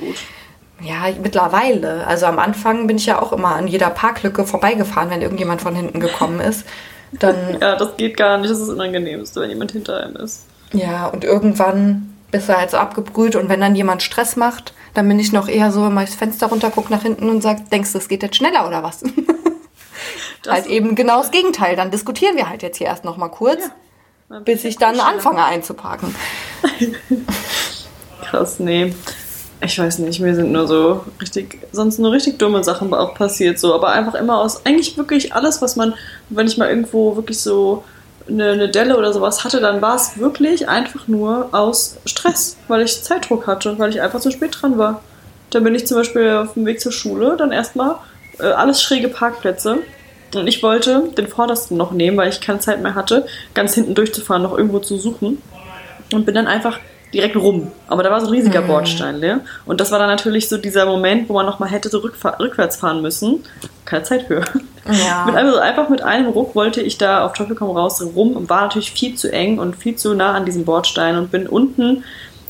Ja, 0.79 1.05
mittlerweile. 1.21 2.05
Also 2.05 2.27
am 2.27 2.37
Anfang 2.37 2.85
bin 2.85 2.97
ich 2.97 3.07
ja 3.07 3.19
auch 3.21 3.33
immer 3.33 3.55
an 3.55 3.67
jeder 3.67 3.89
Parklücke 3.89 4.45
vorbeigefahren, 4.45 5.09
wenn 5.09 5.21
irgendjemand 5.23 5.61
von 5.61 5.75
hinten 5.75 5.99
gekommen 5.99 6.39
ist. 6.39 6.65
Dann, 7.13 7.57
Ja, 7.61 7.75
das 7.75 7.97
geht 7.97 8.15
gar 8.15 8.37
nicht. 8.37 8.51
Das 8.51 8.59
ist 8.59 8.67
das 8.67 8.75
Unangenehmste, 8.75 9.41
wenn 9.41 9.49
jemand 9.49 9.71
hinter 9.71 10.03
einem 10.03 10.17
ist. 10.17 10.45
ja, 10.73 11.07
und 11.07 11.23
irgendwann 11.23 12.13
bist 12.31 12.49
du 12.49 12.57
halt 12.57 12.71
so 12.71 12.77
abgebrüht 12.77 13.35
und 13.35 13.49
wenn 13.49 13.61
dann 13.61 13.75
jemand 13.75 14.03
Stress 14.03 14.35
macht, 14.35 14.73
dann 14.93 15.07
bin 15.07 15.19
ich 15.19 15.31
noch 15.31 15.47
eher 15.47 15.71
so, 15.71 15.81
mach 15.81 16.03
ich 16.03 16.09
das 16.09 16.17
Fenster 16.17 16.47
runter, 16.47 16.71
guck 16.73 16.89
nach 16.89 17.03
hinten 17.03 17.29
und 17.29 17.41
sag, 17.41 17.69
denkst 17.69 17.91
du, 17.93 17.97
es 17.99 18.07
geht 18.09 18.23
jetzt 18.23 18.35
schneller 18.35 18.67
oder 18.67 18.83
was? 18.83 19.03
Halt 20.47 20.67
eben 20.67 20.95
genau 20.95 21.19
das 21.21 21.31
Gegenteil. 21.31 21.75
Dann 21.75 21.91
diskutieren 21.91 22.37
wir 22.37 22.47
halt 22.49 22.61
jetzt 22.63 22.77
hier 22.77 22.87
erst 22.87 23.03
noch 23.03 23.17
mal 23.17 23.27
kurz, 23.27 23.59
Ja. 24.29 24.39
bis 24.39 24.63
ich 24.63 24.77
dann 24.77 24.99
anfange 24.99 25.43
einzuparken. 25.43 26.15
Krass, 28.23 28.59
nee. 28.59 28.93
Ich 29.61 29.77
weiß 29.79 29.99
nicht, 29.99 30.19
mir 30.19 30.35
sind 30.35 30.51
nur 30.51 30.67
so 30.67 31.03
richtig, 31.19 31.59
sonst 31.71 31.97
nur 31.97 32.11
richtig 32.11 32.37
dumme 32.37 32.63
Sachen 32.63 32.93
auch 32.93 33.15
passiert, 33.15 33.57
so, 33.57 33.73
aber 33.73 33.89
einfach 33.89 34.13
immer 34.13 34.39
aus, 34.39 34.65
eigentlich 34.65 34.97
wirklich 34.97 35.33
alles, 35.33 35.61
was 35.61 35.75
man, 35.75 35.95
wenn 36.29 36.45
ich 36.47 36.57
mal 36.57 36.69
irgendwo 36.69 37.15
wirklich 37.15 37.39
so 37.39 37.83
eine, 38.29 38.51
eine 38.51 38.69
Delle 38.69 38.97
oder 38.97 39.13
sowas 39.13 39.43
hatte, 39.43 39.59
dann 39.59 39.81
war 39.81 39.95
es 39.95 40.17
wirklich 40.17 40.67
einfach 40.67 41.07
nur 41.07 41.49
aus 41.51 41.97
Stress, 42.05 42.57
weil 42.67 42.81
ich 42.81 43.03
Zeitdruck 43.03 43.47
hatte 43.47 43.77
weil 43.79 43.89
ich 43.89 44.01
einfach 44.01 44.19
zu 44.19 44.31
spät 44.31 44.57
dran 44.59 44.77
war. 44.77 45.01
Dann 45.49 45.63
bin 45.63 45.75
ich 45.75 45.87
zum 45.87 45.97
Beispiel 45.97 46.29
auf 46.29 46.53
dem 46.53 46.65
Weg 46.65 46.81
zur 46.81 46.91
Schule, 46.91 47.35
dann 47.37 47.51
erstmal 47.51 47.95
äh, 48.39 48.43
alles 48.43 48.81
schräge 48.81 49.07
Parkplätze. 49.07 49.79
Und 50.35 50.47
ich 50.47 50.61
wollte 50.61 51.09
den 51.17 51.27
vordersten 51.27 51.77
noch 51.77 51.91
nehmen, 51.91 52.17
weil 52.17 52.29
ich 52.29 52.41
keine 52.41 52.59
Zeit 52.59 52.81
mehr 52.81 52.95
hatte, 52.95 53.25
ganz 53.53 53.73
hinten 53.75 53.95
durchzufahren, 53.95 54.43
noch 54.43 54.57
irgendwo 54.57 54.79
zu 54.79 54.97
suchen 54.97 55.41
und 56.13 56.25
bin 56.25 56.35
dann 56.35 56.47
einfach 56.47 56.79
direkt 57.13 57.35
rum. 57.35 57.71
Aber 57.87 58.03
da 58.03 58.11
war 58.11 58.19
so 58.19 58.27
ein 58.27 58.33
riesiger 58.33 58.61
Bordstein, 58.61 59.19
ne? 59.19 59.41
Und 59.65 59.79
das 59.79 59.91
war 59.91 59.99
dann 59.99 60.09
natürlich 60.09 60.49
so 60.49 60.57
dieser 60.57 60.85
Moment, 60.85 61.29
wo 61.29 61.33
man 61.33 61.45
nochmal 61.45 61.69
hätte 61.69 61.89
so 61.89 61.99
rückwärts 61.99 62.77
fahren 62.77 63.01
müssen. 63.01 63.43
Keine 63.85 64.03
Zeit 64.03 64.23
für. 64.23 64.43
Ja. 64.85 65.23
Mit 65.25 65.35
einem, 65.35 65.51
so 65.51 65.57
einfach 65.57 65.89
mit 65.89 66.01
einem 66.01 66.29
Ruck 66.29 66.55
wollte 66.55 66.81
ich 66.81 66.97
da 66.97 67.25
auf 67.25 67.33
Teufel 67.33 67.55
komm 67.55 67.75
raus 67.75 68.01
rum 68.15 68.37
und 68.37 68.49
war 68.49 68.61
natürlich 68.61 68.91
viel 68.91 69.15
zu 69.15 69.31
eng 69.31 69.59
und 69.59 69.75
viel 69.75 69.95
zu 69.95 70.13
nah 70.13 70.33
an 70.33 70.45
diesem 70.45 70.65
Bordstein 70.65 71.17
und 71.17 71.31
bin 71.31 71.47
unten 71.47 72.03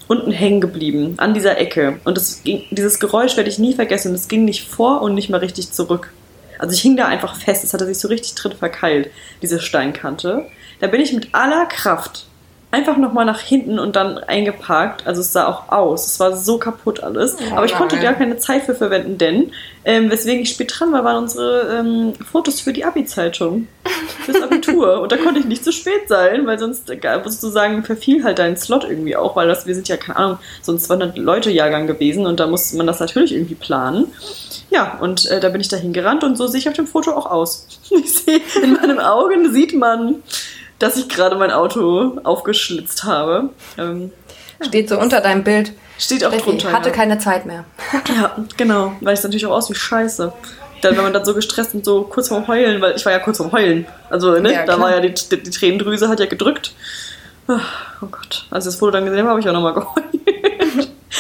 unten 0.08 0.32
hängen 0.32 0.62
geblieben, 0.62 1.16
an 1.18 1.34
dieser 1.34 1.58
Ecke. 1.58 2.00
Und 2.06 2.16
das 2.18 2.44
ging, 2.44 2.64
dieses 2.72 3.00
Geräusch 3.00 3.36
werde 3.36 3.50
ich 3.50 3.60
nie 3.60 3.74
vergessen. 3.74 4.16
Es 4.16 4.28
ging 4.28 4.46
nicht 4.46 4.68
vor 4.68 5.02
und 5.02 5.16
nicht 5.16 5.30
mal 5.30 5.40
richtig 5.40 5.72
zurück. 5.72 6.14
Also 6.60 6.74
ich 6.74 6.82
hing 6.82 6.98
da 6.98 7.06
einfach 7.06 7.36
fest. 7.36 7.64
Es 7.64 7.74
hatte 7.74 7.86
sich 7.86 8.00
so 8.00 8.08
richtig 8.08 8.36
drin 8.36 8.54
verkeilt, 8.54 9.12
diese 9.42 9.60
Steinkante. 9.60 10.46
Da 10.80 10.88
bin 10.88 11.02
ich 11.02 11.14
mit 11.14 11.34
aller 11.34 11.66
Kraft 11.66 12.26
einfach 12.70 12.98
nochmal 12.98 13.26
nach 13.26 13.40
hinten 13.40 13.80
und 13.80 13.96
dann 13.96 14.18
eingeparkt. 14.18 15.08
Also 15.08 15.22
es 15.22 15.32
sah 15.32 15.48
auch 15.48 15.72
aus. 15.72 16.06
Es 16.06 16.20
war 16.20 16.36
so 16.36 16.58
kaputt 16.58 17.02
alles. 17.02 17.38
Oh 17.40 17.56
Aber 17.56 17.66
ich 17.66 17.74
konnte 17.74 17.98
gar 17.98 18.14
keine 18.14 18.38
Zeit 18.38 18.64
für 18.64 18.76
verwenden, 18.76 19.18
denn 19.18 19.52
ähm, 19.86 20.12
weswegen 20.12 20.42
ich 20.42 20.50
spät 20.50 20.74
dran 20.78 20.92
war, 20.92 21.06
waren 21.06 21.24
unsere 21.24 21.78
ähm, 21.80 22.14
Fotos 22.30 22.60
für 22.60 22.74
die 22.74 22.84
Abi-Zeitung. 22.84 23.68
Fürs 24.26 24.42
Abitur. 24.42 25.00
und 25.02 25.14
da 25.14 25.18
konnte 25.18 25.40
ich 25.40 25.46
nicht 25.46 25.64
zu 25.64 25.72
spät 25.72 26.10
sein, 26.10 26.46
weil 26.46 26.60
sonst 26.60 26.90
äh, 26.90 27.00
sozusagen 27.24 27.84
verfiel 27.84 28.26
halt 28.26 28.40
dein 28.40 28.58
Slot 28.58 28.84
irgendwie 28.84 29.16
auch, 29.16 29.38
weil 29.38 29.48
das, 29.48 29.66
wir 29.66 29.74
sind 29.74 29.88
ja, 29.88 29.96
keine 29.96 30.18
Ahnung, 30.18 30.40
so 30.62 30.74
ein 30.74 30.78
200-Leute-Jahrgang 30.78 31.88
gewesen 31.88 32.26
und 32.26 32.42
da 32.42 32.48
musste 32.48 32.76
man 32.76 32.86
das 32.86 33.00
natürlich 33.00 33.34
irgendwie 33.34 33.56
planen. 33.56 34.08
Ja, 34.70 34.98
und 35.00 35.26
äh, 35.28 35.40
da 35.40 35.48
bin 35.48 35.62
ich 35.62 35.70
da 35.70 35.78
hingerannt 35.78 36.26
und 36.26 36.36
so 36.36 36.48
sehe 36.48 36.60
ich 36.60 36.68
auf 36.68 36.76
dem 36.76 36.88
Foto 36.88 37.12
auch 37.12 37.26
aus. 37.26 37.68
Ich 37.90 38.14
sehe, 38.14 38.42
in 38.62 38.74
meinem 38.74 39.00
Augen 39.00 39.54
sieht 39.54 39.74
man, 39.74 40.16
dass 40.80 40.98
ich 40.98 41.10
gerade 41.10 41.36
mein 41.36 41.52
Auto 41.52 42.20
aufgeschlitzt 42.24 43.04
habe. 43.04 43.50
Ähm, 43.78 44.12
Steht 44.62 44.90
so 44.90 45.00
unter 45.00 45.22
deinem 45.22 45.44
Bild. 45.44 45.74
steht 46.00 46.24
auch 46.26 46.30
Steffi 46.30 46.50
drunter. 46.52 46.72
hatte 46.72 46.90
ja. 46.90 46.96
keine 46.96 47.20
Zeit 47.20 47.46
mehr. 47.46 47.66
Ja, 48.16 48.36
genau, 48.58 48.94
weil 49.02 49.14
es 49.14 49.24
natürlich 49.24 49.46
auch 49.46 49.56
aus 49.56 49.70
wie 49.70 49.76
Scheiße. 49.76 50.34
Dann, 50.82 50.96
wenn 50.96 51.04
man 51.04 51.14
dann 51.14 51.26
so 51.26 51.34
gestresst 51.34 51.74
und 51.74 51.84
so 51.86 52.04
kurz 52.04 52.28
vorm 52.28 52.48
Heulen, 52.48 52.82
weil 52.82 52.96
ich 52.96 53.06
war 53.06 53.12
ja 53.12 53.20
kurz 53.20 53.38
vorm 53.38 53.52
Heulen. 53.52 53.88
Also, 54.10 54.40
ne, 54.40 54.54
Ja, 54.54 54.66
da 54.66 54.80
war 54.80 54.92
ja 54.92 55.00
die, 55.00 55.14
die, 55.14 55.42
die 55.42 55.50
Tränendrüse 55.50 56.08
hat 56.08 56.20
ja 56.20 56.28
gedrückt. 56.28 56.74
Ah, 57.48 57.60
Oh 58.02 58.08
Gott. 58.08 58.46
Als 58.52 58.66
ich 58.66 58.72
das 58.72 58.76
Foto 58.80 58.92
dann 58.92 59.06
gesehen 59.06 59.20
habe, 59.20 59.30
habe 59.30 59.40
ich 59.40 59.50
auch 59.50 59.54
nochmal 59.54 59.74
geheult. 59.74 60.06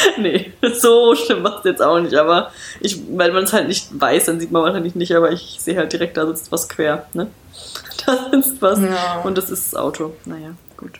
nee, 0.17 0.51
so 0.79 1.15
schlimm 1.15 1.43
war 1.43 1.59
es 1.59 1.65
jetzt 1.65 1.81
auch 1.81 1.99
nicht, 1.99 2.15
aber 2.15 2.51
ich, 2.79 2.99
weil 3.15 3.31
man 3.31 3.43
es 3.43 3.53
halt 3.53 3.67
nicht 3.67 3.87
weiß, 3.99 4.25
dann 4.25 4.39
sieht 4.39 4.51
man 4.51 4.63
wahrscheinlich 4.63 4.95
nicht, 4.95 5.13
aber 5.15 5.31
ich 5.31 5.57
sehe 5.59 5.77
halt 5.77 5.91
direkt, 5.93 6.17
da 6.17 6.25
sitzt 6.27 6.51
was 6.51 6.67
quer, 6.69 7.05
ne? 7.13 7.27
Da 8.05 8.29
sitzt 8.31 8.61
was. 8.61 8.79
Ja. 8.79 9.21
Und 9.23 9.37
das 9.37 9.49
ist 9.49 9.73
das 9.73 9.79
Auto. 9.79 10.13
Naja, 10.25 10.49
gut. 10.77 10.99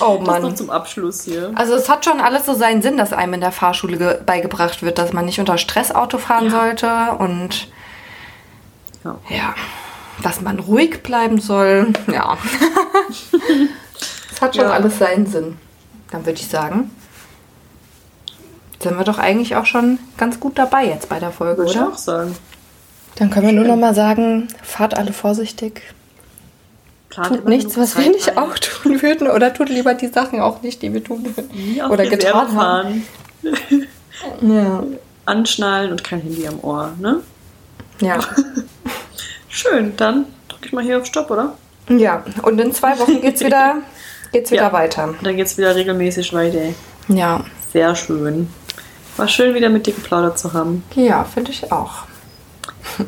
Oh 0.00 0.16
Das 0.18 0.26
noch 0.26 0.40
Mann. 0.42 0.56
zum 0.56 0.70
Abschluss 0.70 1.24
hier. 1.24 1.50
Also 1.56 1.74
es 1.74 1.88
hat 1.90 2.04
schon 2.06 2.20
alles 2.20 2.46
so 2.46 2.54
seinen 2.54 2.80
Sinn, 2.80 2.96
dass 2.96 3.12
einem 3.12 3.34
in 3.34 3.40
der 3.40 3.52
Fahrschule 3.52 3.98
ge- 3.98 4.18
beigebracht 4.24 4.82
wird, 4.82 4.96
dass 4.96 5.12
man 5.12 5.26
nicht 5.26 5.38
unter 5.40 5.58
Stress 5.58 5.92
Auto 5.94 6.16
fahren 6.18 6.46
Ja. 6.46 6.50
sollte 6.50 6.86
und 7.18 7.68
Ja. 9.04 9.18
ja, 9.28 9.54
dass 10.22 10.40
man 10.40 10.58
ruhig 10.60 11.02
bleiben 11.02 11.40
soll. 11.40 11.88
Ja. 12.10 12.38
Es 14.32 14.40
hat 14.40 14.56
schon 14.56 14.64
Ja. 14.64 14.70
alles 14.70 14.98
seinen 14.98 15.26
Sinn. 15.26 15.58
Dann 16.10 16.24
würde 16.24 16.38
ich 16.40 16.48
sagen, 16.48 16.90
sind 18.82 18.96
wir 18.98 19.04
doch 19.04 19.18
eigentlich 19.18 19.56
auch 19.56 19.66
schon 19.66 19.98
ganz 20.16 20.40
gut 20.40 20.58
dabei 20.58 20.86
jetzt 20.86 21.08
bei 21.08 21.18
der 21.18 21.30
Folge, 21.30 21.58
Würde 21.58 21.70
ich 21.72 21.76
oder? 21.78 21.88
auch 21.88 21.98
sagen. 21.98 22.34
Dann 23.16 23.30
können 23.30 23.46
wir 23.46 23.52
nur 23.52 23.64
noch 23.64 23.76
mal 23.76 23.94
sagen, 23.94 24.48
fahrt 24.62 24.96
alle 24.96 25.12
vorsichtig. 25.12 25.82
Plant 27.10 27.28
Tut 27.28 27.48
nichts, 27.48 27.76
was 27.76 27.98
wir 27.98 28.08
nicht 28.08 28.30
ein. 28.30 28.38
auch 28.38 28.56
tun 28.58 29.02
würden. 29.02 29.26
Oder 29.28 29.52
tut 29.52 29.68
lieber 29.68 29.94
die 29.94 30.06
Sachen 30.06 30.40
auch 30.40 30.62
nicht, 30.62 30.80
die 30.82 30.92
wir 30.92 31.02
tun 31.02 31.24
würden. 31.24 31.80
Oder 31.90 32.04
Reserve 32.04 32.16
getan 32.16 32.54
haben. 32.54 33.06
fahren. 33.42 33.86
Ja. 34.42 34.84
Anschnallen 35.26 35.90
und 35.90 36.04
kein 36.04 36.20
Handy 36.20 36.46
am 36.46 36.60
Ohr, 36.62 36.92
ne? 36.98 37.20
Ja. 38.00 38.18
Schön, 39.48 39.94
dann 39.96 40.26
drücke 40.48 40.66
ich 40.66 40.72
mal 40.72 40.84
hier 40.84 40.98
auf 40.98 41.06
Stopp, 41.06 41.30
oder? 41.30 41.54
Ja, 41.88 42.24
und 42.42 42.60
in 42.60 42.72
zwei 42.72 42.98
Wochen 42.98 43.20
geht's 43.20 43.40
wieder, 43.44 43.76
geht's 44.32 44.50
wieder 44.50 44.62
Ja. 44.62 44.72
weiter. 44.72 45.14
Dann 45.22 45.36
geht's 45.36 45.58
wieder 45.58 45.74
regelmäßig 45.74 46.32
weiter. 46.32 46.72
Ja, 47.08 47.44
Sehr 47.72 47.94
schön. 47.96 48.48
War 49.20 49.28
schön, 49.28 49.54
wieder 49.54 49.68
mit 49.68 49.86
dir 49.86 49.92
geplaudert 49.92 50.38
zu 50.38 50.54
haben. 50.54 50.82
ja, 50.94 51.24
finde 51.24 51.50
ich 51.50 51.70
auch. 51.70 52.04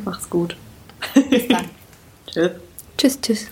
Macht's 0.05 0.29
gut. 0.29 0.55
Bis 1.15 1.47
dann. 1.47 1.65
Tschüss. 2.31 2.51
tschüss, 2.95 3.19
tschüss. 3.19 3.47